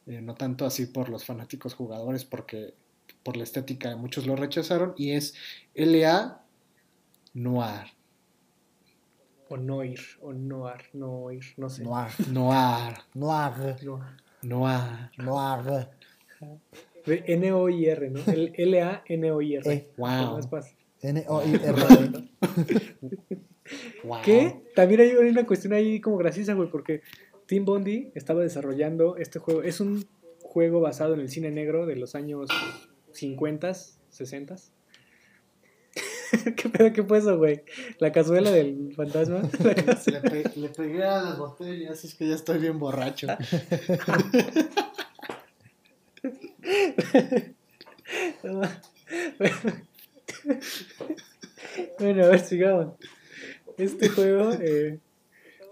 [0.07, 2.73] eh, no tanto así por los fanáticos jugadores, porque
[3.23, 5.35] por la estética muchos lo rechazaron, y es
[5.75, 6.40] LA
[7.33, 7.87] Noir.
[9.49, 11.83] O Noir, o Noir, Noir, no sé.
[11.83, 12.11] Noir.
[12.29, 12.93] Noir.
[13.13, 13.75] Noir.
[13.83, 14.03] Noir.
[14.43, 15.11] Noir.
[15.17, 15.89] Noir.
[18.09, 18.19] ¿no?
[18.27, 19.73] L-A-N-O-I-R.
[19.73, 19.89] Eh.
[19.97, 20.39] Wow.
[21.01, 22.29] N-O-I-R.
[24.03, 24.21] wow.
[24.23, 27.01] Que también hay una cuestión ahí como graciosa, güey, porque
[27.45, 29.63] Tim Bondi estaba desarrollando este juego.
[29.63, 30.05] Es un
[30.43, 32.49] juego basado en el cine negro de los años
[33.11, 33.73] 50,
[34.09, 34.55] 60.
[36.55, 36.93] ¿Qué pedo?
[36.93, 37.63] ¿Qué fue eso, güey?
[37.99, 39.41] ¿La cazuela del fantasma?
[39.61, 43.27] Le, pe- le pegué a las botellas, es que ya estoy bien borracho.
[51.99, 52.95] bueno, a ver, sigamos.
[53.77, 54.99] Este juego eh,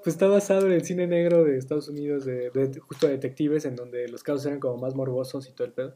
[0.03, 3.65] pues está basado en el cine negro de Estados Unidos, de, de- justo de detectives,
[3.65, 5.95] en donde los casos eran como más morbosos y todo el pedo.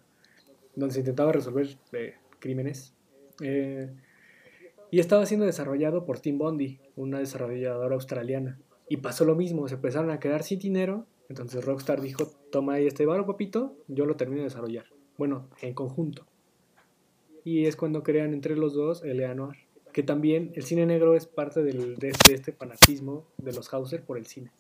[0.76, 2.94] Donde se intentaba resolver eh, crímenes.
[3.42, 3.90] Eh,
[4.94, 8.60] y estaba siendo desarrollado por Tim Bondi, una desarrolladora australiana.
[8.88, 11.08] Y pasó lo mismo, se empezaron a quedar sin dinero.
[11.30, 14.86] Entonces Rockstar dijo, toma ahí este varo, papito, yo lo termino de desarrollar.
[15.18, 16.28] Bueno, en conjunto.
[17.44, 19.24] Y es cuando crean entre los dos el.
[19.94, 24.04] Que también el cine negro es parte del- de, de este fanatismo de los Hauser
[24.04, 24.52] por el cine.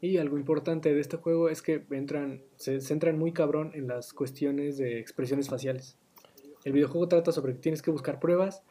[0.00, 4.12] Y algo importante de este juego es que entran, se centran muy cabrón en las
[4.12, 5.99] cuestiones de expresiones faciales.
[6.64, 8.62] El videojuego trata sobre que tienes que buscar pruebas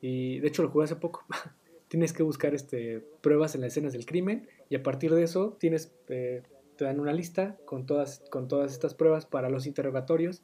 [0.00, 1.24] y de hecho lo jugué hace poco.
[1.88, 5.56] tienes que buscar este, pruebas en las escenas del crimen y a partir de eso
[5.58, 6.42] tienes, eh,
[6.76, 10.42] te dan una lista con todas, con todas estas pruebas para los interrogatorios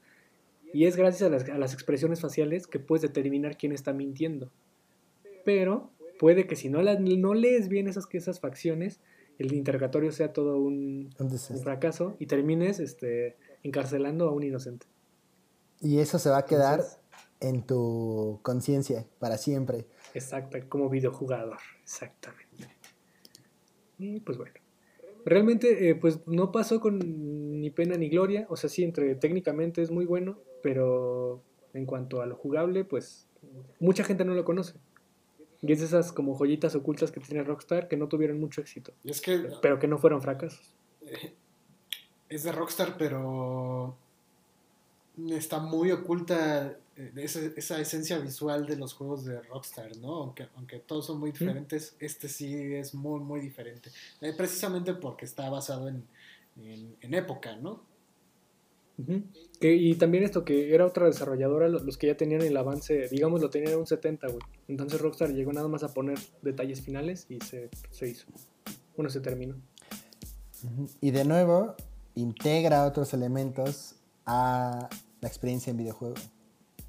[0.73, 4.51] y es gracias a las, a las expresiones faciales que puedes determinar quién está mintiendo.
[5.45, 9.01] Pero puede que si no, la- no lees bien esas, esas facciones,
[9.39, 11.11] el interrogatorio sea todo un
[11.63, 14.87] fracaso y termines este, encarcelando a un inocente.
[15.85, 16.99] Y eso se va a quedar Entonces-
[17.41, 19.87] en tu conciencia para siempre.
[20.15, 22.69] Exacto, como videojugador, exactamente.
[23.99, 24.55] Y pues bueno.
[25.27, 26.99] Realmente, eh, pues no pasó con
[27.61, 28.47] ni pena ni gloria.
[28.51, 31.43] O sea, sí, entre técnicamente es muy bueno, pero
[31.73, 33.27] en cuanto a lo jugable, pues
[33.81, 34.75] mucha gente no lo conoce.
[35.63, 38.93] Y es de esas como joyitas ocultas que tiene Rockstar que no tuvieron mucho éxito,
[39.03, 40.75] Y es que pero que no fueron fracasos.
[42.29, 43.97] es de Rockstar, pero
[45.31, 50.15] está muy oculta eh, esa, esa esencia visual de los juegos de Rockstar, ¿no?
[50.15, 53.91] Aunque, aunque todos son muy diferentes, este sí es muy, muy diferente.
[54.21, 56.05] Eh, precisamente porque está basado en,
[56.57, 57.83] en, en época, ¿no?
[59.61, 63.09] Que- y también esto que era otra desarrolladora, lo- los que ya tenían el avance,
[63.09, 64.39] digamos, lo tenían en un 70, güey.
[64.69, 68.27] Entonces Rockstar llegó nada más a poner detalles finales y se, se hizo.
[68.97, 69.57] Bueno, se terminó.
[71.01, 71.75] Y de nuevo,
[72.15, 73.97] integra otros elementos
[74.27, 74.89] a
[75.25, 76.15] la experiencia en videojuego.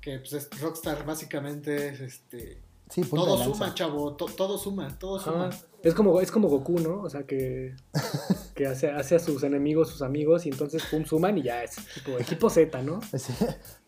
[0.02, 2.62] Que pues, es- Rockstar básicamente es este.
[2.90, 3.54] Sí, punto Todo de lanza.
[3.58, 5.48] suma, chavo, to- todo suma, todo suma.
[5.48, 5.58] Ajá.
[5.82, 7.02] Es como, es como Goku, ¿no?
[7.02, 7.76] O sea, que,
[8.54, 11.78] que hace, hace a sus enemigos sus amigos y entonces pum, suman y ya es
[11.96, 13.02] tipo equipo Z, ¿no?
[13.18, 13.34] Sí,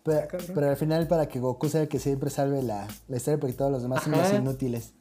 [0.03, 0.51] pero, cabrón.
[0.55, 3.55] pero al final para que Goku sea el que siempre salve la, la historia porque
[3.55, 4.93] todos los demás son los inútiles.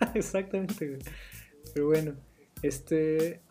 [0.14, 1.02] Exactamente, güey.
[1.74, 2.14] Pero bueno,
[2.62, 3.42] este.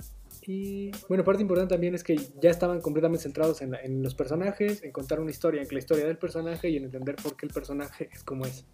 [1.08, 4.84] Bueno, parte importante también es que ya estaban completamente centrados en, la- en los personajes,
[4.84, 7.54] en contar una historia, en la historia del personaje y en entender por qué el
[7.54, 8.66] personaje es como es.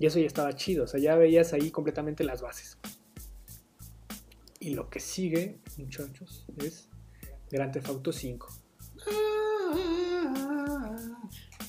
[0.00, 2.78] Y eso ya estaba chido, o sea, ya veías ahí completamente las bases.
[4.60, 6.88] Y lo que sigue, muchachos, es
[7.50, 8.48] Grand Theft Auto 5.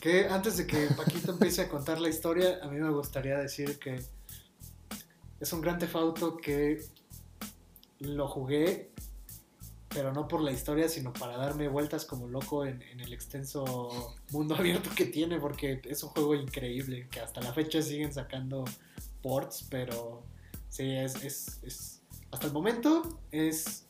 [0.01, 3.77] Que antes de que Paquito empiece a contar la historia, a mí me gustaría decir
[3.79, 3.99] que
[5.39, 6.81] es un gran tefauto que
[7.99, 8.91] lo jugué,
[9.89, 14.55] pero no por la historia, sino para darme vueltas como loco en, el extenso mundo
[14.59, 18.65] abierto que tiene, porque es un juego increíble, que hasta la fecha siguen sacando
[19.21, 20.23] ports, pero
[20.69, 22.01] sí, es, es, es
[22.31, 23.87] hasta el momento es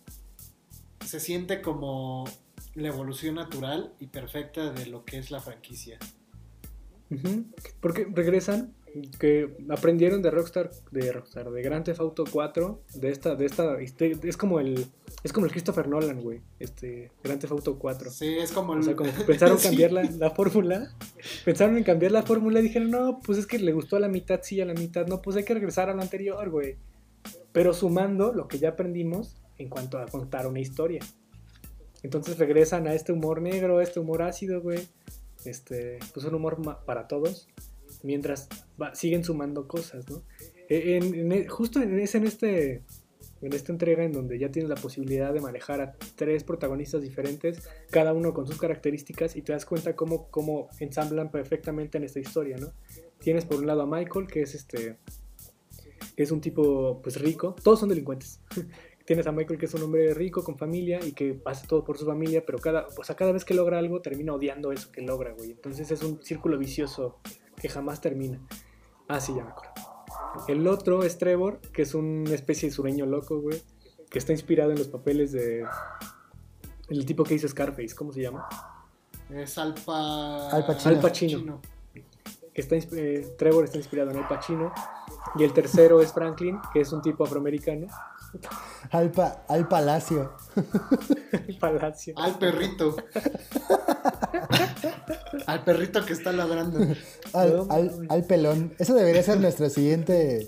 [1.06, 2.26] se siente como
[2.76, 5.98] la evolución natural y perfecta de lo que es la franquicia.
[7.82, 8.76] Porque regresan,
[9.20, 13.80] que aprendieron de Rockstar, de Rockstar, de Grand Theft Auto 4, de esta, de esta,
[13.82, 14.86] este- es como el,
[15.24, 18.10] es como el Christopher Nolan, güey, este, Grand Theft Auto 4.
[18.12, 18.80] Sí, es como el...
[18.80, 19.68] O sea, como que pensaron Sí.
[19.68, 20.96] cambiar la, la fórmula,
[21.46, 24.08] pensaron en cambiar la fórmula y dijeron, no, pues es que le gustó a la
[24.10, 26.78] mitad, sí, a la mitad, no, pues hay que regresar a lo anterior, güey.
[27.52, 31.02] Pero sumando lo que ya aprendimos en cuanto a contar una historia.
[32.04, 34.80] Entonces regresan a este humor negro, a este humor ácido, güey.
[35.46, 37.48] Este, pues un humor para todos.
[38.04, 38.48] Mientras
[38.82, 40.24] va- siguen sumando cosas, ¿no?
[40.70, 42.84] E- e- justo en, es en este
[43.42, 47.64] en esta entrega en donde ya tienes la posibilidad de manejar a tres protagonistas diferentes,
[47.90, 52.20] cada uno con sus características, y te das cuenta cómo, cómo ensamblan perfectamente en esta
[52.20, 52.74] historia, ¿no?
[53.20, 54.98] Tienes por un lado a Michael, que es este.
[56.18, 57.56] que es un tipo pues rico.
[57.64, 58.42] Todos son delincuentes.
[59.06, 61.98] Tienes a Michael, que es un hombre rico, con familia, y que hace todo por
[61.98, 65.02] su familia, pero cada, o sea, cada vez que logra algo termina odiando eso que
[65.02, 65.52] logra, güey.
[65.52, 67.20] Entonces es un círculo vicioso
[67.60, 68.40] que jamás termina.
[69.08, 69.74] Ah, sí, ya me acuerdo.
[70.48, 73.62] El otro es Trevor, que es una especie de sureño loco, güey.
[74.10, 75.66] Que está inspirado en los papeles de.
[76.90, 78.48] El tipo que hizo Scarface, ¿cómo se llama?
[79.30, 80.50] Es Alpa...
[80.50, 80.96] Al Pacino.
[80.96, 81.62] Al Pacino.
[82.52, 84.74] Que está, eh, Trevor está inspirado en Al Pacino.
[85.36, 87.88] Y el tercero es Franklin, que es un tipo afroamericano.
[88.92, 90.34] Al, pa- al palacio.
[91.48, 92.14] El palacio.
[92.18, 92.96] Al perrito.
[95.46, 96.80] Al perrito que está ladrando.
[97.34, 97.68] Al,
[98.10, 98.74] al- pelón.
[98.80, 100.48] Eso debería ser nuestra siguiente.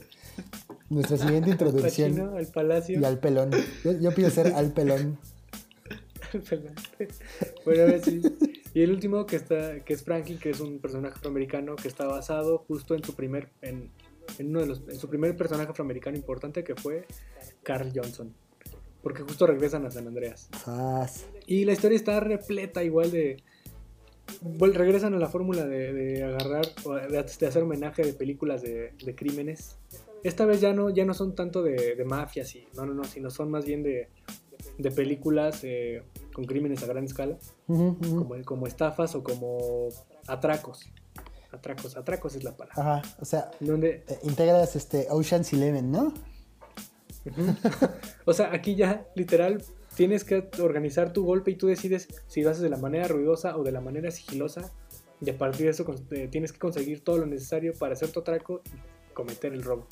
[0.89, 2.35] Nuestra siguiente introducción.
[2.37, 2.99] Al palacio.
[2.99, 3.51] Y al pelón.
[3.83, 5.19] Yo, yo pido ser al pelón.
[6.33, 6.73] Al pelón.
[7.65, 8.21] bueno, a ver sí.
[8.73, 12.05] Y el último que está, que es Franklin, que es un personaje afroamericano que está
[12.05, 13.91] basado justo en su primer, en,
[14.39, 17.05] en uno de los, en su primer personaje afroamericano importante que fue
[17.63, 18.33] Carl Johnson.
[19.01, 20.49] Porque justo regresan a San Andreas.
[21.47, 23.37] Y la historia está repleta igual de...
[24.43, 28.61] vuel- regresan a la fórmula de, de agarrar, o de, de hacer homenaje de películas
[28.61, 29.77] de, de crímenes.
[30.23, 33.03] Esta vez ya no, ya no son tanto de, de mafias, y, no, no, no,
[33.05, 34.09] sino son más bien de,
[34.77, 37.39] de películas eh, con crímenes a gran escala,
[38.45, 39.89] como estafas o como
[40.27, 40.91] atracos.
[41.51, 42.99] Atracos, atracos es la palabra.
[42.99, 43.15] Ajá.
[43.19, 46.13] O sea, Donde, eh, integras este Ocean's Eleven, ¿no?
[48.25, 49.63] O sea, aquí ya literal
[49.95, 53.57] tienes que organizar tu golpe y tú decides si lo haces de la manera ruidosa
[53.57, 54.71] o de la manera sigilosa.
[55.19, 58.21] Y a partir de eso eh, tienes que conseguir todo lo necesario para hacer tu
[58.21, 59.87] atraco y cometer el robo.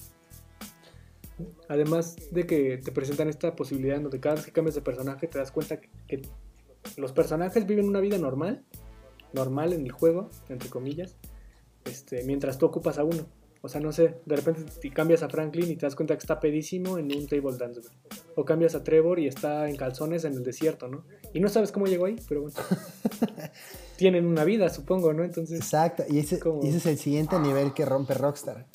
[1.67, 5.27] Además de que te presentan esta posibilidad en donde cada vez que cambias de personaje
[5.27, 6.21] te das cuenta que, que
[6.97, 8.63] los personajes viven una vida normal,
[9.33, 11.15] normal en el juego, entre comillas,
[11.89, 13.25] este, mientras tú ocupas a uno.
[13.61, 16.19] O sea, no sé, de repente te cambias a Franklin y te das cuenta que
[16.21, 17.91] está pedísimo en un table dance, güey.
[18.37, 21.03] O cambias a Trevor y está en calzones en el desierto, ¿no?
[21.33, 22.55] Y no sabes cómo llegó ahí, pero bueno.
[23.97, 25.25] Tienen una vida, supongo, ¿no?
[25.25, 26.03] Entonces, Exacto.
[26.09, 28.65] Y ese, Como- ese es el siguiente nivel que rompe Rockstar.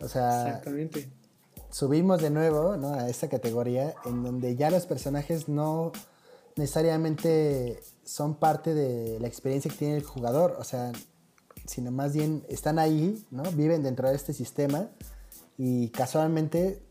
[0.00, 1.10] O sea, exactamente.
[1.70, 2.94] subimos de nuevo ¿no?
[2.94, 5.92] a esta categoría en donde ya los personajes no
[6.56, 10.92] necesariamente son parte de la experiencia que tiene el jugador, o sea,
[11.66, 13.42] sino más bien están ahí, ¿no?
[13.52, 14.88] viven dentro de este sistema
[15.58, 16.82] y casualmente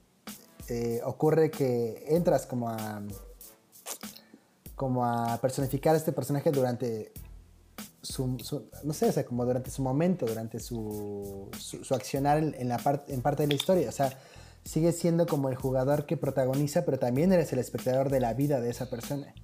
[0.69, 3.02] eh, ocurre que entras como a
[4.76, 7.11] como a personificar a este personaje durante
[8.02, 12.39] su, su- no sé, o sea, como durante su momento, durante su, su, su accionar
[12.39, 13.89] en, en la parte en parte de la historia.
[13.89, 14.18] O sea,
[14.65, 18.60] sigues siendo como el jugador que protagoniza, pero también eres el espectador de la vida
[18.60, 19.35] de esa persona.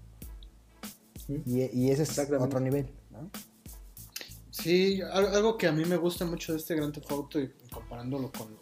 [1.28, 3.30] Y, y ese es otro nivel, ¿no?
[4.62, 7.50] Sí, al- algo que a mí me gusta mucho de este Grand Theft Auto y
[7.72, 8.58] comparándolo con,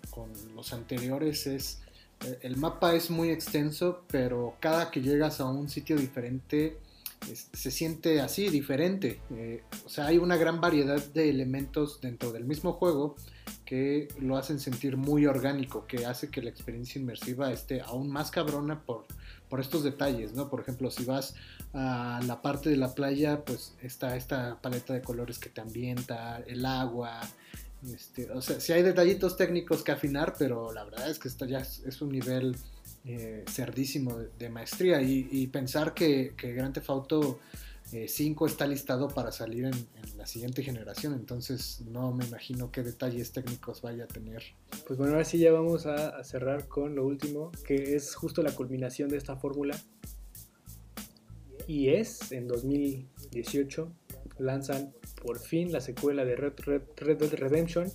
[0.54, 1.82] los anteriores es
[2.26, 6.78] eh, el mapa es muy extenso, pero cada que llegas a un sitio diferente
[7.34, 9.20] se siente así, diferente.
[9.32, 13.16] Eh, o sea, hay una gran variedad de elementos dentro del mismo juego
[13.66, 18.32] que lo hacen sentir muy orgánico, que hace que la experiencia inmersiva esté aún más
[18.32, 19.06] cabrona por,
[19.56, 20.49] por estos detalles, ¿no?
[20.49, 21.34] Por ejemplo, si vas
[21.72, 26.44] a la parte de la playa, pues está esta paleta de colores que te ambienta,
[26.45, 27.22] el agua,
[27.90, 31.45] este, o sea, sí hay detallitos técnicos que afinar, pero la verdad es que esto
[31.45, 32.57] ya es, un nivel
[33.06, 36.77] eh, cerdísimo de, maestría y, pensar que, que Grand
[37.96, 39.74] eh, 5 está listado para salir en,
[40.18, 44.44] la siguiente generación, entonces no me imagino qué detalles técnicos vaya a tener.
[44.86, 48.44] Pues bueno, ahora sí ya vamos a, a cerrar con lo último, que es justo
[48.44, 49.80] la culminación de esta fórmula.
[51.68, 53.90] Y es, en 2018,
[54.40, 57.92] lanzan por fin la secuela de Red, Red, Red Dead Redemption,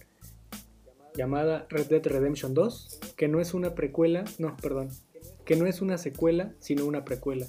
[1.15, 4.89] llamada Red Dead Redemption 2, que no es una precuela, no, perdón,
[5.45, 7.47] que no es una secuela, sino una precuela.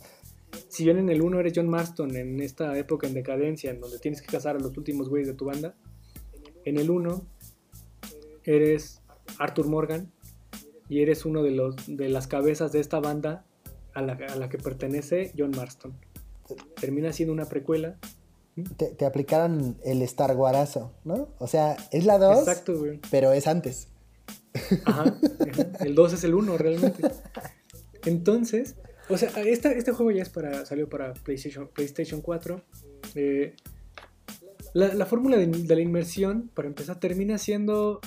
[0.70, 4.00] Si bien en el 1 eres John Marston en esta época en decadencia, en donde
[4.00, 5.76] tienes que cazar a los últimos güeyes de tu banda,
[6.66, 7.26] en el 1
[8.44, 9.02] eres
[9.40, 10.12] Arthur Morgan
[10.90, 13.46] y eres uno de, los, de las cabezas de esta banda
[13.94, 15.94] a la, a la que pertenece John Marston.
[16.80, 17.98] Termina siendo una precuela.
[18.76, 21.30] Te, te aplicaron el Star Warazo, ¿no?
[21.40, 23.00] O sea, es la 2, Exacto, güey.
[23.10, 23.88] pero es antes.
[24.86, 25.72] Ajá, ajá.
[25.80, 27.04] El 2 es el 1 realmente.
[28.06, 28.76] Entonces,
[29.12, 32.64] o sea, esta- este juego ya es para, salió para PlayStation, PlayStation 4.
[33.16, 33.56] Eh,
[34.74, 38.00] la la fórmula de, de la inmersión, para empezar, termina siendo...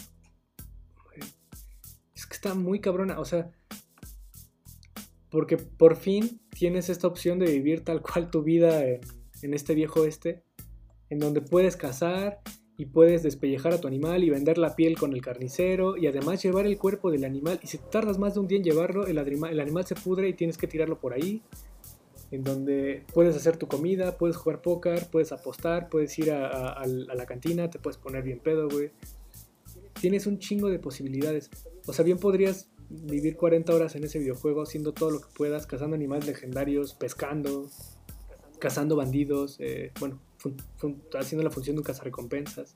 [2.15, 3.51] Es que está muy cabrona, o sea...
[5.31, 9.01] Porque por fin tienes esta opción de vivir tal cual tu vida en,
[9.43, 10.45] en este viejo este,
[11.11, 12.41] en donde puedes cazar
[12.77, 16.43] y puedes despellejar a tu animal y vender la piel con el carnicero y además
[16.43, 19.19] llevar el cuerpo del animal y si tardas más de un día en llevarlo, el,
[19.19, 21.43] el animal se pudre y tienes que tirarlo por ahí,
[22.31, 27.27] en donde puedes hacer tu comida, puedes jugar póker, puedes apostar, puedes ir a la
[27.27, 28.91] cantina, te puedes poner bien pedo, güey.
[30.01, 31.51] Tienes un chingo de posibilidades.
[31.87, 35.67] O sea, bien podrías vivir 40 horas en ese videojuego haciendo todo lo que puedas,
[35.67, 37.69] cazando animales legendarios, pescando,
[38.59, 42.75] cazando bandidos, eh, bueno, fun- fun- haciendo la función de un cazarrecompensas.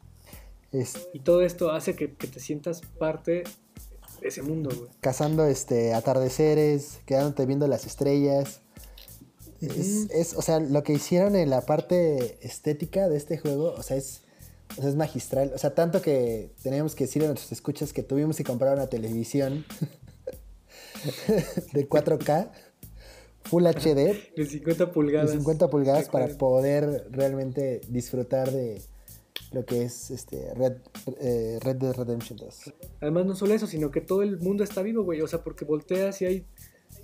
[0.73, 3.45] Es, Y todo esto hace que, que te sientas parte
[4.21, 4.91] de ese mundo, güey.
[5.01, 8.61] cazando este, atardeceres, quedándote viendo las estrellas.
[9.61, 13.97] Es, o sea, lo que hicieron en la parte estética de este juego, o sea,
[13.97, 14.23] es,
[14.77, 15.53] o sea, es magistral.
[15.55, 18.87] O sea, tanto que teníamos que decir a nuestros escuchas que tuvimos que comprar una
[18.89, 19.65] televisión
[21.73, 22.51] de 4K,
[23.49, 25.31] Full HD, De 50 de pulgadas.
[25.33, 28.83] 50 pulgadas para poder realmente disfrutar de
[29.53, 30.75] lo que es este Red,
[31.21, 32.75] eh, Red Dead Redemption 2.
[33.01, 35.23] Además, no solo eso, sino que todo el mundo está vivo, güey.
[35.23, 36.47] O sea, porque volteas y hay.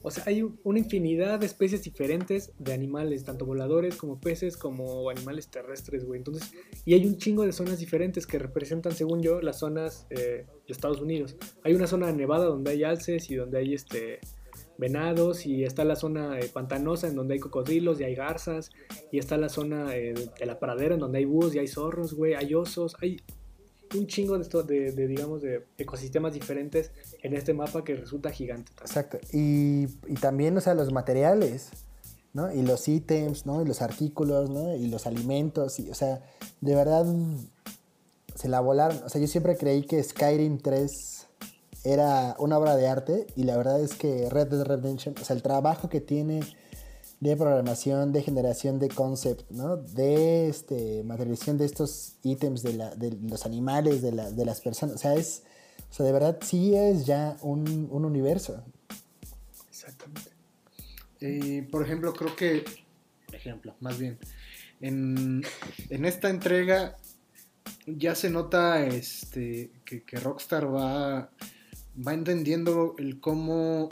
[0.02, 5.08] O sea, hay una infinidad de especies diferentes de animales, tanto voladores como peces, como
[5.08, 6.18] animales terrestres, güey.
[6.18, 6.52] Entonces,
[6.84, 10.72] y hay un chingo de zonas diferentes que representan, según yo, las zonas eh, de
[10.72, 11.36] Estados Unidos.
[11.62, 14.20] Hay una zona nevada donde hay alces y donde hay este
[14.78, 18.70] venados, y está la zona eh, pantanosa en donde hay cocodrilos y hay garzas,
[19.12, 22.14] y está la zona eh, de la pradera en donde hay búhos y hay zorros,
[22.14, 23.20] güey, hay osos, hay
[23.94, 26.90] un chingo de, esto, de, digamos, de ecosistemas diferentes
[27.22, 28.72] en este mapa que resulta gigante.
[28.80, 29.18] Exacto.
[29.32, 31.70] Y, y también, o sea, los materiales,
[32.32, 32.52] ¿no?
[32.52, 33.62] Y los ítems, ¿no?
[33.62, 34.74] Y los artículos, ¿no?
[34.74, 36.22] Y los alimentos, y, o sea,
[36.60, 37.06] de verdad
[38.34, 39.00] se la volaron.
[39.04, 41.13] O sea, yo siempre creí que Skyrim 3
[41.84, 45.36] era una obra de arte y la verdad es que Red Dead Redemption, o sea,
[45.36, 46.40] el trabajo que tiene
[47.20, 49.76] de programación, de generación de concept, ¿no?
[49.76, 54.60] De este, materialización de estos ítems de, la- de los animales, de, la- de las
[54.60, 55.42] personas, o sea, es,
[55.90, 58.62] o sea, de verdad sí es ya un, un universo.
[59.68, 60.30] Exactamente.
[61.20, 62.64] Y, por ejemplo, creo que,
[63.26, 64.18] por ejemplo, más bien,
[64.80, 65.42] en,
[65.88, 66.96] en esta entrega
[67.86, 71.30] ya se nota este, que Rockstar va,
[71.96, 73.88] va entendiendo el cómo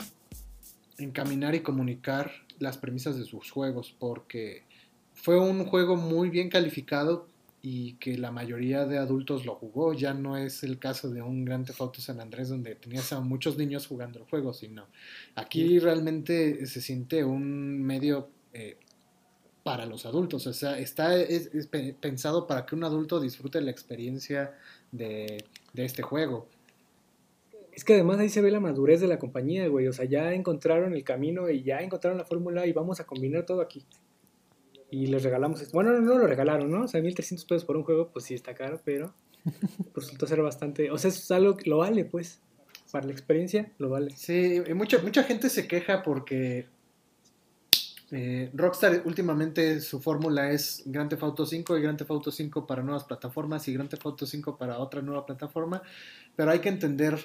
[0.97, 4.63] encaminar y comunicar las premisas de sus juegos, porque
[5.13, 7.27] fue un juego muy bien calificado
[7.61, 9.93] y que la mayoría de adultos lo jugó.
[9.93, 13.57] Ya no es el caso de un Grand Theft San Andrés donde tenías a muchos
[13.57, 14.85] niños jugando el juego, sino
[15.35, 18.77] aquí realmente se siente un medio eh,
[19.63, 20.45] para los adultos.
[20.45, 24.53] O sea, está es- es pe- pensado para que un adulto disfrute la experiencia
[24.91, 26.49] de, de este juego.
[27.75, 29.87] Es que además ahí se ve la madurez de la compañía, güey.
[29.87, 33.45] O sea, ya encontraron el camino y ya encontraron la fórmula y vamos a combinar
[33.45, 33.85] todo aquí.
[34.91, 35.73] Y les regalamos esto.
[35.73, 36.83] Bueno, no, no lo regalaron, ¿no?
[36.83, 39.13] O sea, 1300 pesos por un juego, pues sí está caro, pero
[39.95, 40.91] resultó ser bastante.
[40.91, 42.41] O sea, es algo que lo vale, pues.
[42.91, 44.11] Para la experiencia, lo vale.
[44.11, 46.67] Sí, y mucha, mucha gente se queja porque
[48.15, 52.67] eh, Rockstar últimamente su fórmula es Grand Theft Auto 5 y Grand Theft Auto 5
[52.67, 55.81] para nuevas plataformas y Grand Theft Auto 5 para otra nueva plataforma,
[56.35, 57.17] pero hay que entender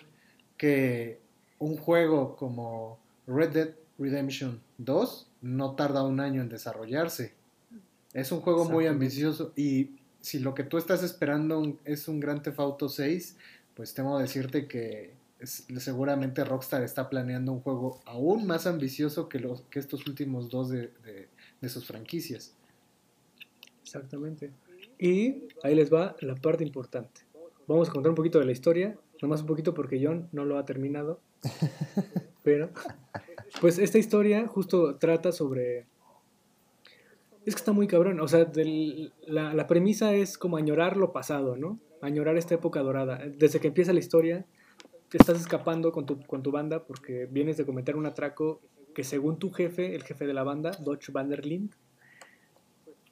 [0.59, 1.21] que
[1.59, 7.33] un juego como Red Dead Redemption 2 no tarda un año en desarrollarse.
[8.13, 9.91] Es un juego muy ambicioso y
[10.21, 13.37] si lo que tú estás esperando es un Grand Theft Auto 6,
[13.75, 19.39] pues temo decirte que es- seguramente Rockstar está planeando un juego aún más ambicioso que,
[19.39, 21.29] los, que estos últimos dos de, de-
[21.61, 22.55] de sus franquicias.
[23.83, 24.51] Exactamente.
[24.99, 27.23] Y ahí les va la parte importante.
[27.67, 30.59] Vamos a contar un poquito de la historia, nomás un poquito porque John no lo
[30.59, 31.21] ha terminado.
[32.43, 32.71] Pero,
[33.61, 35.87] pues esta historia justo trata sobre...
[37.45, 41.13] Es que está muy cabrón, o sea, del- la, la premisa es como añorar lo
[41.13, 41.79] pasado, ¿no?
[42.03, 43.19] Añorar esta época dorada.
[43.39, 44.45] Desde que empieza la historia,
[45.09, 48.61] te estás escapando con tu, con tu banda porque vienes de cometer un atraco
[48.95, 51.73] que según tu jefe, el jefe de la banda, Dodge Vanderlind,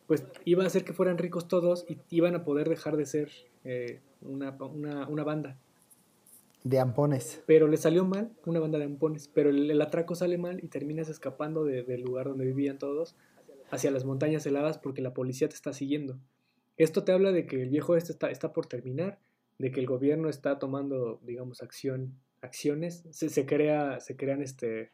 [0.06, 3.30] pues iba a hacer que fueran ricos todos y iban a poder dejar de ser
[3.64, 5.56] eh, una, una- una banda.
[6.68, 7.44] De ampones.
[7.46, 10.66] Pero le salió mal, una banda de ampones, pero el, el atraco sale mal y
[10.66, 13.14] terminas escapando de- del lugar donde vivían todos
[13.70, 16.18] hacia las montañas heladas porque la policía te está siguiendo.
[16.76, 19.20] Esto te habla de que el viejo este está, está por terminar,
[19.60, 24.90] de que el gobierno está tomando, digamos, acción, acciones, se, se crea, se crean este...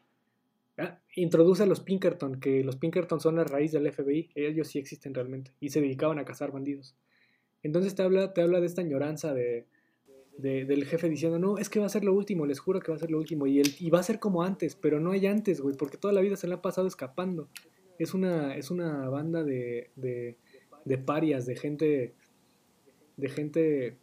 [0.77, 4.77] ah, introduce a los Pinkerton, que los Pinkerton son la raíz del FBI, ellos sí
[4.77, 6.95] existen realmente, y se dedicaban a cazar bandidos.
[7.63, 9.65] Entonces te habla, te habla de esta añoranza de,
[10.37, 12.91] de- del jefe diciendo, no, es que va a ser lo último, les juro que
[12.91, 13.45] va a ser lo último.
[13.47, 16.13] Y, el, y va a ser como antes, pero no hay antes, güey, porque toda
[16.13, 17.47] la vida se le ha pasado escapando.
[17.99, 20.37] Es una, es una banda de, de,
[20.85, 22.13] de parias, de gente,
[23.17, 23.97] de gente,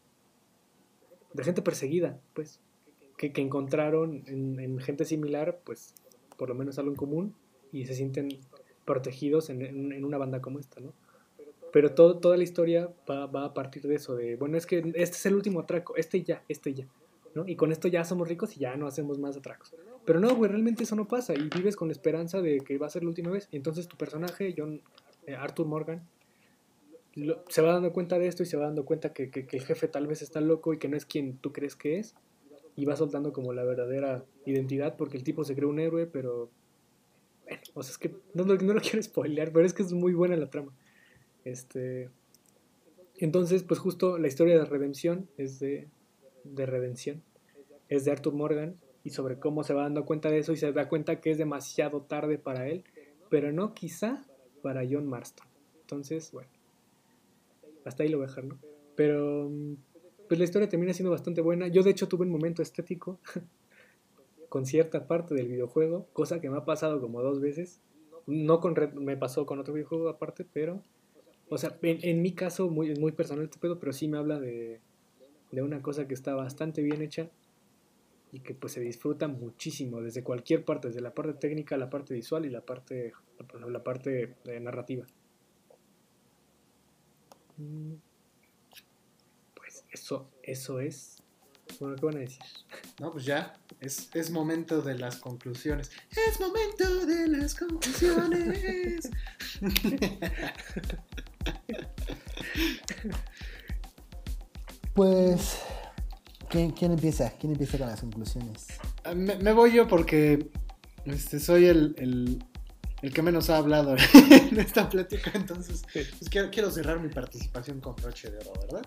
[1.35, 2.61] de gente perseguida, pues,
[3.19, 5.94] que, que encontraron en, en gente similar, pues,
[6.39, 7.35] por lo menos algo en común
[7.73, 8.28] y se sienten
[8.85, 10.93] protegidos en, en- en una banda como esta, ¿no?
[11.73, 14.79] Pero todo, toda la historia va, va a partir de eso, de, bueno, es que
[14.95, 16.87] este es el último atraco, este ya, este ya,
[17.35, 17.47] ¿no?
[17.47, 19.75] Y con esto ya somos ricos y ya no hacemos más atracos.
[20.05, 22.87] Pero no, güey, realmente eso no pasa y vives con la esperanza de que va
[22.87, 23.49] a ser la última vez.
[23.53, 24.81] Y entonces tu personaje, John,
[25.27, 26.03] eh, Arthur Morgan,
[27.49, 29.89] se va dando cuenta de esto y se va dando cuenta que, que- el jefe
[29.89, 32.15] tal vez está loco y que no es quien tú crees que es.
[32.77, 36.51] Y va soltando como la verdadera identidad porque el tipo se cree un héroe, pero...
[37.45, 39.93] Bueno, o sea, es que no, lo- no lo quiero spoilear, pero es que es
[39.93, 40.73] muy buena la trama.
[41.45, 42.11] Este...
[43.19, 45.89] Entonces, pues justo la historia de redención es de,
[46.45, 47.23] de redención.
[47.89, 50.73] Es de Arthur Morgan y sobre cómo se va dando cuenta de eso y se
[50.73, 52.85] da cuenta que es demasiado tarde para él,
[53.29, 54.27] pero no quizá
[54.62, 55.47] para John Marston.
[55.81, 56.51] Entonces, bueno,
[57.85, 58.59] hasta ahí lo voy a dejar, ¿no?
[58.95, 59.75] Pero, mm,
[60.29, 61.69] pues la historia termina siendo bastante buena.
[61.69, 63.19] Yo de hecho tuve un momento estético
[64.49, 67.81] con cierta parte del videojuego, cosa que me ha pasado como dos veces.
[68.27, 70.83] No con me pasó con otro videojuego aparte, pero,
[71.51, 74.40] o sea, en, en mi caso muy, muy personal este pedo, pero sí me habla
[74.40, 74.81] de,
[75.52, 77.31] de una cosa que está bastante bien hecha
[78.32, 82.14] y que pues se disfruta muchísimo desde cualquier parte, desde la parte técnica, la parte
[82.14, 83.12] visual y la parte,
[83.60, 85.06] la, la parte eh, narrativa.
[87.59, 88.01] Mm,
[89.55, 91.22] Pues eso, eso es.
[91.78, 92.40] Bueno, ¿qué van a decir?
[93.01, 95.90] No, pues ya, es, es momento de las conclusiones.
[96.28, 99.10] Es momento de las conclusiones.
[104.95, 105.59] Pues,
[106.49, 107.31] ¿quién, quién empieza?
[107.39, 108.67] ¿Quién empieza con las conclusiones?
[109.05, 110.51] Ah, me, me voy yo porque
[111.05, 112.45] este, soy el, el-
[113.03, 117.81] el que menos ha hablado en esta plática, entonces pues, quiero, quiero cerrar mi participación
[117.81, 118.83] con broche de oro, ¿verdad?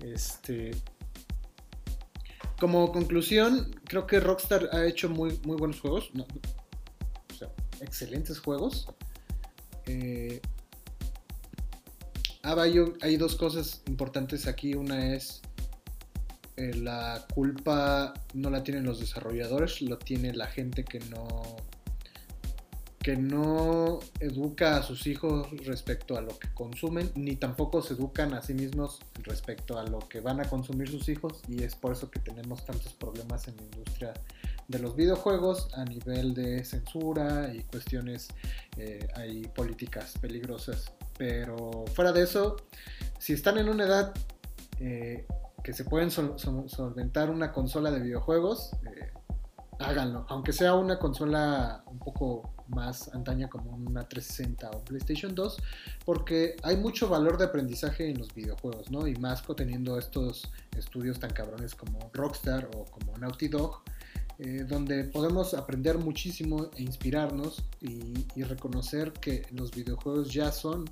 [0.00, 0.72] Este,
[2.58, 7.48] como conclusión, creo que Rockstar ha hecho muy, muy buenos juegos, no, o sea,
[7.80, 8.88] excelentes juegos.
[9.86, 10.40] Eh,
[12.46, 14.74] ah, va, yo- hay dos cosas importantes aquí.
[14.74, 15.42] Una es
[16.56, 21.26] eh, la culpa no la tienen los desarrolladores, lo tiene la gente que no
[23.02, 28.34] que no educa a sus hijos respecto a lo que consumen, ni tampoco se educan
[28.34, 31.92] a sí mismos respecto a lo que van a consumir sus hijos, y es por
[31.92, 34.12] eso que tenemos tantos problemas en la industria
[34.66, 38.26] de los videojuegos a nivel de censura y cuestiones,
[38.76, 40.90] eh, hay políticas peligrosas.
[41.18, 42.56] Pero fuera de eso,
[43.18, 44.14] si están en una edad
[44.80, 45.26] eh,
[45.64, 49.10] que se pueden sol- sol- solventar una consola de videojuegos, eh,
[49.78, 50.26] háganlo.
[50.28, 55.56] Aunque sea una consola un poco más antaña como una 360 o PlayStation 2,
[56.04, 59.06] porque hay mucho valor de aprendizaje en los videojuegos, ¿no?
[59.06, 63.82] Y más teniendo estos estudios tan cabrones como Rockstar o como Naughty Dog,
[64.38, 70.84] eh, donde podemos aprender muchísimo e inspirarnos y, y reconocer que los videojuegos ya son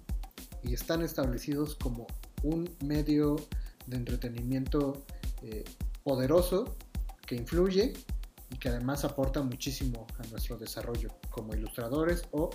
[0.63, 2.07] y están establecidos como
[2.43, 3.37] un medio
[3.87, 5.05] de entretenimiento
[5.43, 5.65] eh,
[6.03, 6.77] poderoso
[7.27, 7.93] que influye
[8.51, 12.51] y que además aporta muchísimo a nuestro desarrollo como ilustradores o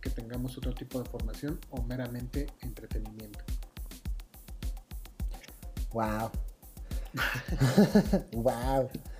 [0.00, 3.44] que tengamos otro tipo de formación o meramente entretenimiento.
[5.92, 6.30] Wow.
[8.32, 8.90] wow.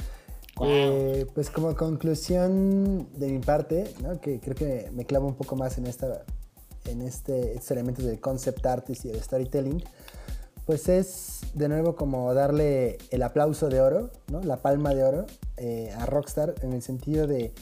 [0.62, 3.93] Eh, pues como conclusión de mi parte,
[4.23, 6.24] que creo que me clavo un poco más en esta
[6.87, 9.83] en este, estos elementos del concept artist y del storytelling,
[10.65, 14.11] pues es de nuevo como darle el aplauso de oro,
[14.45, 15.27] la palma de oro
[15.57, 17.53] eh, a Rockstar en el sentido de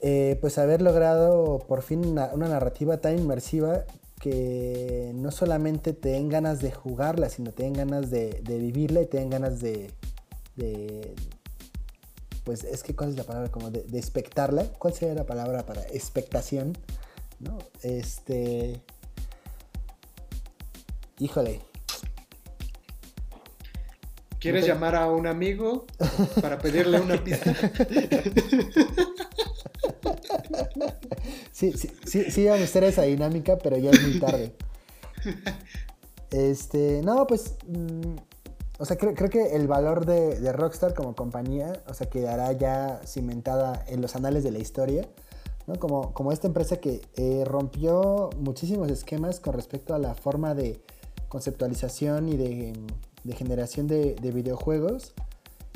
[0.00, 3.84] eh, pues haber logrado por fin una, una narrativa tan inmersiva
[4.20, 9.02] que no solamente te den ganas de jugarla, sino te den ganas de, de vivirla
[9.02, 9.90] y te den ganas de,
[10.58, 11.14] de,
[12.44, 13.50] pues es que, ¿cuál es la palabra?
[13.50, 14.64] Como de, de expectarla.
[14.78, 16.76] ¿Cuál sería la palabra para expectación?
[17.40, 17.58] ¿No?
[17.82, 18.80] Este...
[21.20, 21.60] Híjole,
[24.38, 25.84] ¿Quieres No te- llamar a un amigo
[26.40, 27.52] para pedirle una pista?
[31.52, 34.54] Sí, sí, sí, sí a gustar esa dinámica, pero ya es muy tarde.
[36.30, 38.16] Este, no, pues, mm,
[38.78, 43.84] o sea, creo, que el valor de, Rockstar como compañía, o sea, quedará ya cimentada
[43.88, 45.08] en los anales de la historia,
[45.66, 45.74] ¿no?
[45.80, 50.80] Como, como esta empresa que eh, rompió muchísimos esquemas con respecto a la forma de
[51.28, 52.72] conceptualización y de,
[53.34, 55.12] generación de, de videojuegos,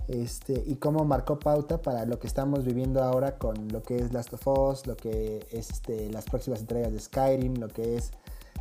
[0.06, 4.12] este, y cómo marcó pauta para lo que estamos viviendo ahora con lo que es
[4.12, 8.12] Last of Us, lo que es este, las próximas entregas de Skyrim, lo que es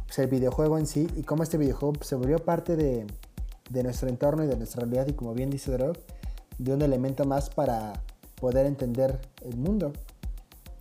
[0.08, 3.06] pues, el videojuego en sí, y cómo este videojuego se volvió parte de,
[3.72, 5.98] de nuestro entorno y de nuestra realidad, y como bien dice Drog,
[6.58, 7.94] de un elemento más para
[8.36, 9.94] poder entender el mundo.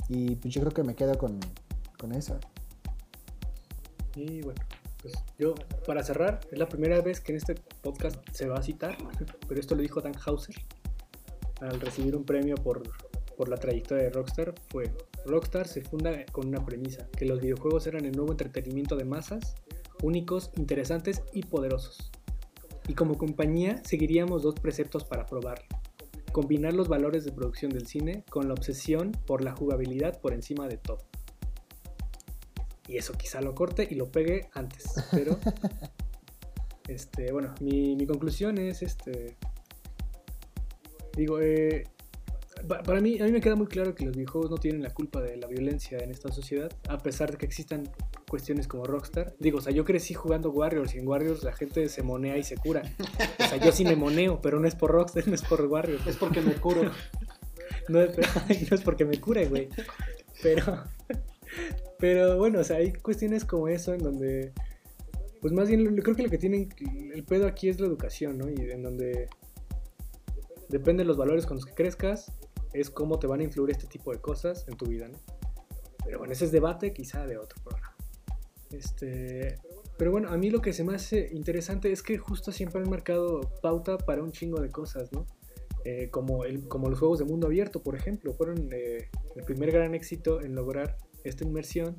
[0.08, 1.38] Y pues yo creo que me quedo con,
[1.98, 2.38] con eso.
[4.16, 4.60] Y bueno,
[5.00, 5.54] pues yo,
[5.86, 8.96] para cerrar, es la primera vez que en este podcast se va a citar,
[9.46, 10.56] pero esto lo dijo Dan Hauser
[11.60, 12.82] al recibir un premio por,
[13.36, 14.54] por la trayectoria de Rockstar.
[14.68, 14.92] Fue,
[15.24, 19.54] Rockstar se funda con una premisa, que los videojuegos eran el nuevo entretenimiento de masas,
[20.02, 22.10] únicos, interesantes y poderosos.
[22.90, 25.64] Y como compañía seguiríamos dos preceptos para probarlo.
[26.32, 30.66] Combinar los valores de producción del cine con la obsesión por la jugabilidad por encima
[30.66, 30.98] de todo.
[32.88, 34.92] Y eso quizá lo corte y lo pegue antes.
[35.12, 35.38] Pero,
[36.88, 39.36] este, bueno, mi, mi conclusión es, este,
[41.16, 41.84] digo, eh,
[42.66, 45.20] para mí, a mí me queda muy claro que los videojuegos no tienen la culpa
[45.20, 47.88] de la violencia en esta sociedad, a pesar de que existan
[48.28, 49.34] cuestiones como Rockstar.
[49.38, 52.42] Digo, o sea, yo crecí jugando Warriors y en Warriors la gente se monea y
[52.44, 52.82] se cura.
[53.38, 56.06] O sea, yo sí me moneo, pero no es por Rockstar, no es por Warriors.
[56.06, 56.90] Es porque me curo.
[57.88, 58.16] No, es-
[58.70, 59.68] no es porque me cure, güey.
[60.42, 60.84] Pero,
[61.98, 64.52] pero bueno, o sea, hay cuestiones como eso en donde,
[65.40, 66.68] pues más bien, creo que lo que tienen,
[67.14, 68.48] el pedo aquí es la educación, ¿no?
[68.48, 69.28] Y en donde
[70.68, 72.32] depende de los valores con los que crezcas,
[72.72, 75.18] es cómo te van a influir este tipo de cosas en tu vida, ¿no?
[76.04, 77.96] Pero bueno, ese es debate quizá de otro programa.
[78.70, 79.58] Este,
[79.98, 82.88] pero bueno, a mí lo que se me hace interesante es que justo siempre han
[82.88, 85.26] marcado pauta para un chingo de cosas, ¿no?
[85.84, 89.72] Eh, como, el, como los juegos de mundo abierto, por ejemplo, fueron eh, el primer
[89.72, 91.96] gran éxito en lograr esta inmersión.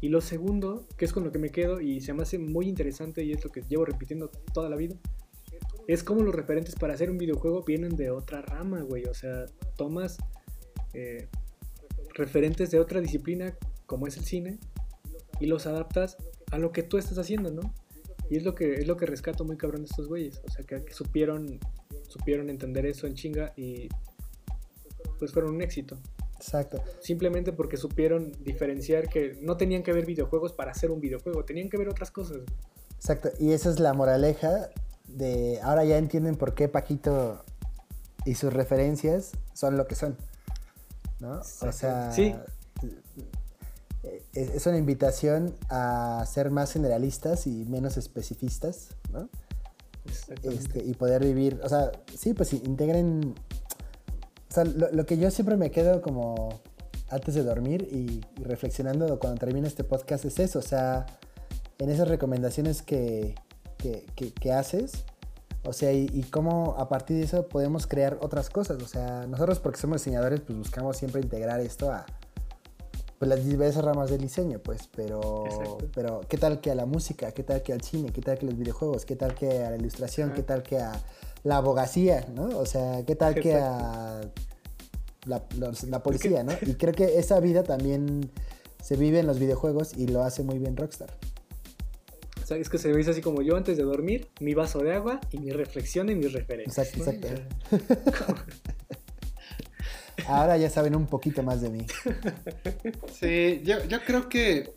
[0.00, 2.68] Y lo segundo, que es con lo que me quedo y se me hace muy
[2.68, 4.96] interesante y es lo que llevo repitiendo toda la vida,
[5.86, 9.04] es como los referentes para hacer un videojuego vienen de otra rama, güey.
[9.04, 9.46] O sea,
[9.76, 10.18] tomas
[10.92, 11.28] eh,
[12.14, 13.56] referentes de otra disciplina,
[13.86, 14.58] como es el cine,
[15.40, 16.16] y los adaptas
[16.50, 17.74] a lo que tú estás haciendo, ¿no?
[18.30, 20.40] Y es lo que, es lo que rescato muy cabrón de estos güeyes.
[20.46, 21.58] O sea, que, que supieron,
[22.08, 23.88] supieron entender eso en chinga y
[25.18, 25.98] pues fueron un éxito.
[26.36, 26.82] Exacto.
[27.00, 31.68] Simplemente porque supieron diferenciar que no tenían que ver videojuegos para hacer un videojuego, tenían
[31.68, 32.38] que ver otras cosas.
[32.96, 33.30] Exacto.
[33.38, 34.70] Y esa es la moraleja
[35.14, 37.44] de ahora ya entienden por qué Paquito
[38.24, 40.16] y sus referencias son lo que son.
[41.20, 41.40] ¿No?
[41.40, 42.34] O sea, Sí.
[44.32, 49.28] es es una invitación a ser más generalistas y menos especificistas, ¿no?
[50.42, 53.34] Este, y poder vivir, o sea, sí, pues integren,
[54.50, 56.60] o sea, lo, lo que yo siempre me quedo como
[57.08, 61.06] antes de dormir y, y reflexionando cuando termine este podcast es eso, o sea,
[61.78, 63.34] en esas recomendaciones que,
[63.84, 65.04] que, que- que haces,
[65.66, 69.26] o sea, y, y cómo a partir de eso podemos crear otras cosas, o sea,
[69.26, 72.06] nosotros porque somos diseñadores, pues buscamos siempre integrar esto a
[73.18, 75.78] pues, las diversas ramas del diseño, pues, pero, Exacto.
[75.94, 77.32] pero ¿qué tal que a la música?
[77.32, 78.10] ¿Qué tal que al cine?
[78.10, 79.04] ¿Qué tal que a los videojuegos?
[79.04, 80.32] ¿Qué tal que a la ilustración?
[80.32, 80.92] ¿Qué tal que a
[81.42, 82.26] la abogacía?
[82.34, 82.44] ¿no?
[82.58, 84.22] O sea, ¿qué tal que a
[85.26, 86.42] la, los- la policía?
[86.44, 86.52] ¿no?
[86.62, 88.30] Y creo que esa vida también
[88.82, 91.10] se vive en los videojuegos y lo hace muy bien Rockstar.
[92.44, 94.80] O sea, es que se me dice así como yo antes de dormir, mi vaso
[94.80, 96.94] de agua y mi reflexión y mis referencias.
[96.94, 98.44] Exacto, exacto.
[100.28, 101.86] Ahora ya saben un poquito más de mí.
[103.18, 104.74] Sí, yo, yo creo que.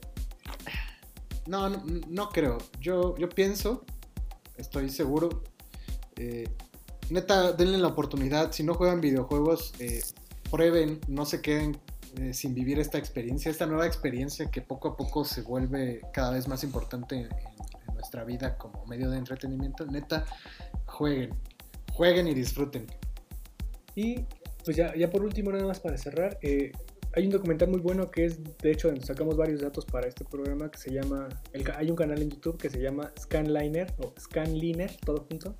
[1.45, 2.57] No, no, no creo.
[2.79, 3.83] Yo, yo pienso,
[4.55, 5.43] estoy seguro.
[6.15, 6.47] eh,
[7.09, 8.53] neta, denle la oportunidad.
[8.53, 10.01] Si no juegan videojuegos, eh,
[10.49, 11.77] prueben, no se queden
[12.21, 16.31] eh, sin vivir esta experiencia, esta nueva experiencia que poco a poco se vuelve cada
[16.31, 17.29] vez más importante en,
[17.87, 19.85] en nuestra vida como medio de entretenimiento.
[19.85, 20.25] Neta,
[20.85, 21.31] jueguen,
[21.93, 22.87] jueguen y disfruten.
[23.95, 24.25] Y
[24.63, 26.71] pues ya, ya por último, nada más para cerrar, eh,
[27.13, 30.69] hay un documental muy bueno que es, de hecho, sacamos varios datos para este programa
[30.69, 34.95] que se llama, el hay un canal en YouTube que se llama Scanliner o Scanliner,
[34.97, 35.55] todo junto.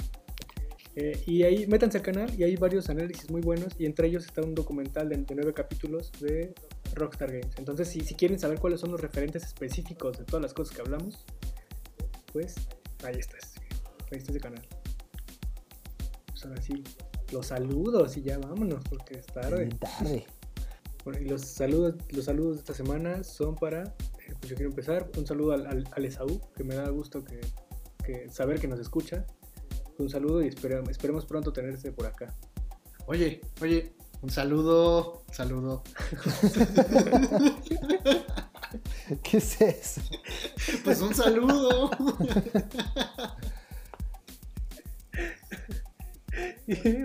[1.00, 4.26] Eh, y ahí métanse al canal y hay varios análisis muy buenos y entre ellos
[4.26, 6.56] está un documental de, de nueve capítulos de
[6.96, 7.54] Rockstar Games.
[7.60, 10.82] Entonces, si, si quieren saber cuáles son los referentes específicos de todas las cosas que
[10.82, 11.24] hablamos,
[12.34, 12.56] pues
[13.04, 13.38] ahí está.
[13.38, 13.60] ese-
[14.12, 14.66] Ahí está ese canal.
[16.30, 16.84] Pues ahora sí,
[17.32, 19.70] los saludos y ya vámonos porque es tarde.
[19.80, 20.26] Tarde.
[21.04, 24.70] Bueno, y los saludos, los saludos de esta semana son para, eh, pues yo quiero
[24.72, 27.40] empezar, un saludo al, al, al Esaú, que me da gusto que,
[28.04, 29.26] que saber que nos escucha.
[29.98, 32.32] Un saludo y esperemos, esperemos pronto tenerse por acá.
[33.08, 35.82] Oye, oye, un saludo, saludo.
[39.24, 40.02] ¿Qué es eso?
[40.84, 41.90] Pues un saludo.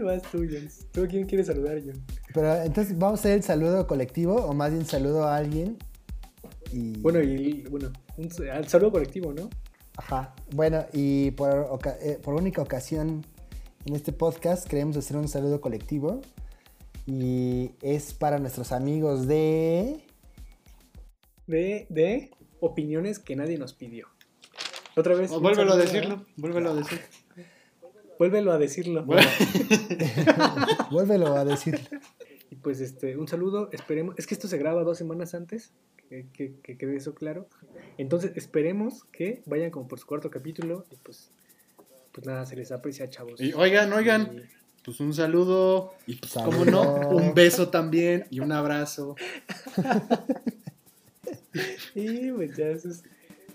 [0.05, 0.86] Vas tú, Jens.
[0.93, 2.01] ¿Tú quién quieres saludar, John?
[2.35, 5.78] Pero entonces, ¿vamos a hacer el saludo colectivo o más bien saludo a alguien?
[6.73, 6.98] Y...
[6.98, 9.48] Bueno, y bueno, un, al saludo colectivo, ¿no?
[9.97, 10.35] Ajá.
[10.52, 13.24] Bueno, y por, oca- eh, por única ocasión
[13.85, 16.20] en este podcast queremos hacer un saludo colectivo.
[17.06, 20.01] Y es para nuestros amigos de...
[21.48, 24.06] De, de opiniones que nadie nos pidió.
[24.97, 25.31] Otra vez.
[25.32, 27.01] Oh, vuélvelo a decirlo, vuélvelo a decir.
[28.19, 29.05] Vuélvelo a decirlo.
[30.90, 31.81] Vuélvelo a decir.
[32.62, 35.72] Pues este, un saludo, esperemos, es que esto se graba dos semanas antes,
[36.09, 37.48] que, que, que quede eso claro.
[37.98, 41.30] Entonces esperemos que vayan como por su cuarto capítulo y pues,
[42.12, 43.40] pues nada, se les aprecia, chavos.
[43.40, 44.43] Y oigan, oigan,
[44.84, 47.09] pues un saludo y pues, ¿cómo no?
[47.09, 49.16] Un beso también y un abrazo.
[51.94, 53.02] Y, pues ya eso es,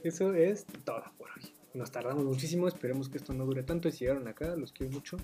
[0.04, 1.52] eso es todo por hoy.
[1.74, 3.88] Nos tardamos muchísimo, esperemos que esto no dure tanto.
[3.88, 5.18] Y si llegaron acá, los quiero mucho.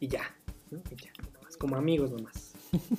[0.00, 0.36] Y ya,
[0.70, 0.82] ¿no?
[0.90, 2.53] Y ya, nomás, como amigos nomás.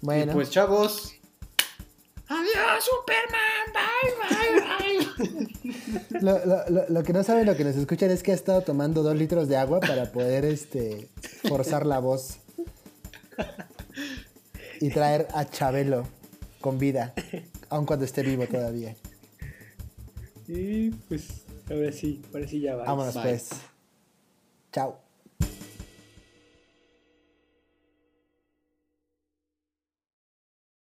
[0.00, 1.12] Bueno, Y pues chavos,
[2.28, 3.72] Adiós, Superman.
[3.74, 4.12] Bye,
[5.18, 5.46] bye,
[6.12, 6.20] bye.
[6.20, 8.60] lo, lo- lo- lo que no saben, lo que nos escuchan es que ha estado
[8.60, 11.08] tomando dos litros de agua para poder este,
[11.48, 12.36] forzar la voz.
[14.80, 16.06] Y traer a Chabelo
[16.60, 17.12] con vida,
[17.70, 18.94] aun cuando esté vivo todavía.
[20.46, 22.84] Y pues ahora sí, ahora sí ya va.
[22.84, 23.22] Vámonos Bye.
[23.24, 23.48] pues.
[24.72, 25.00] Chao.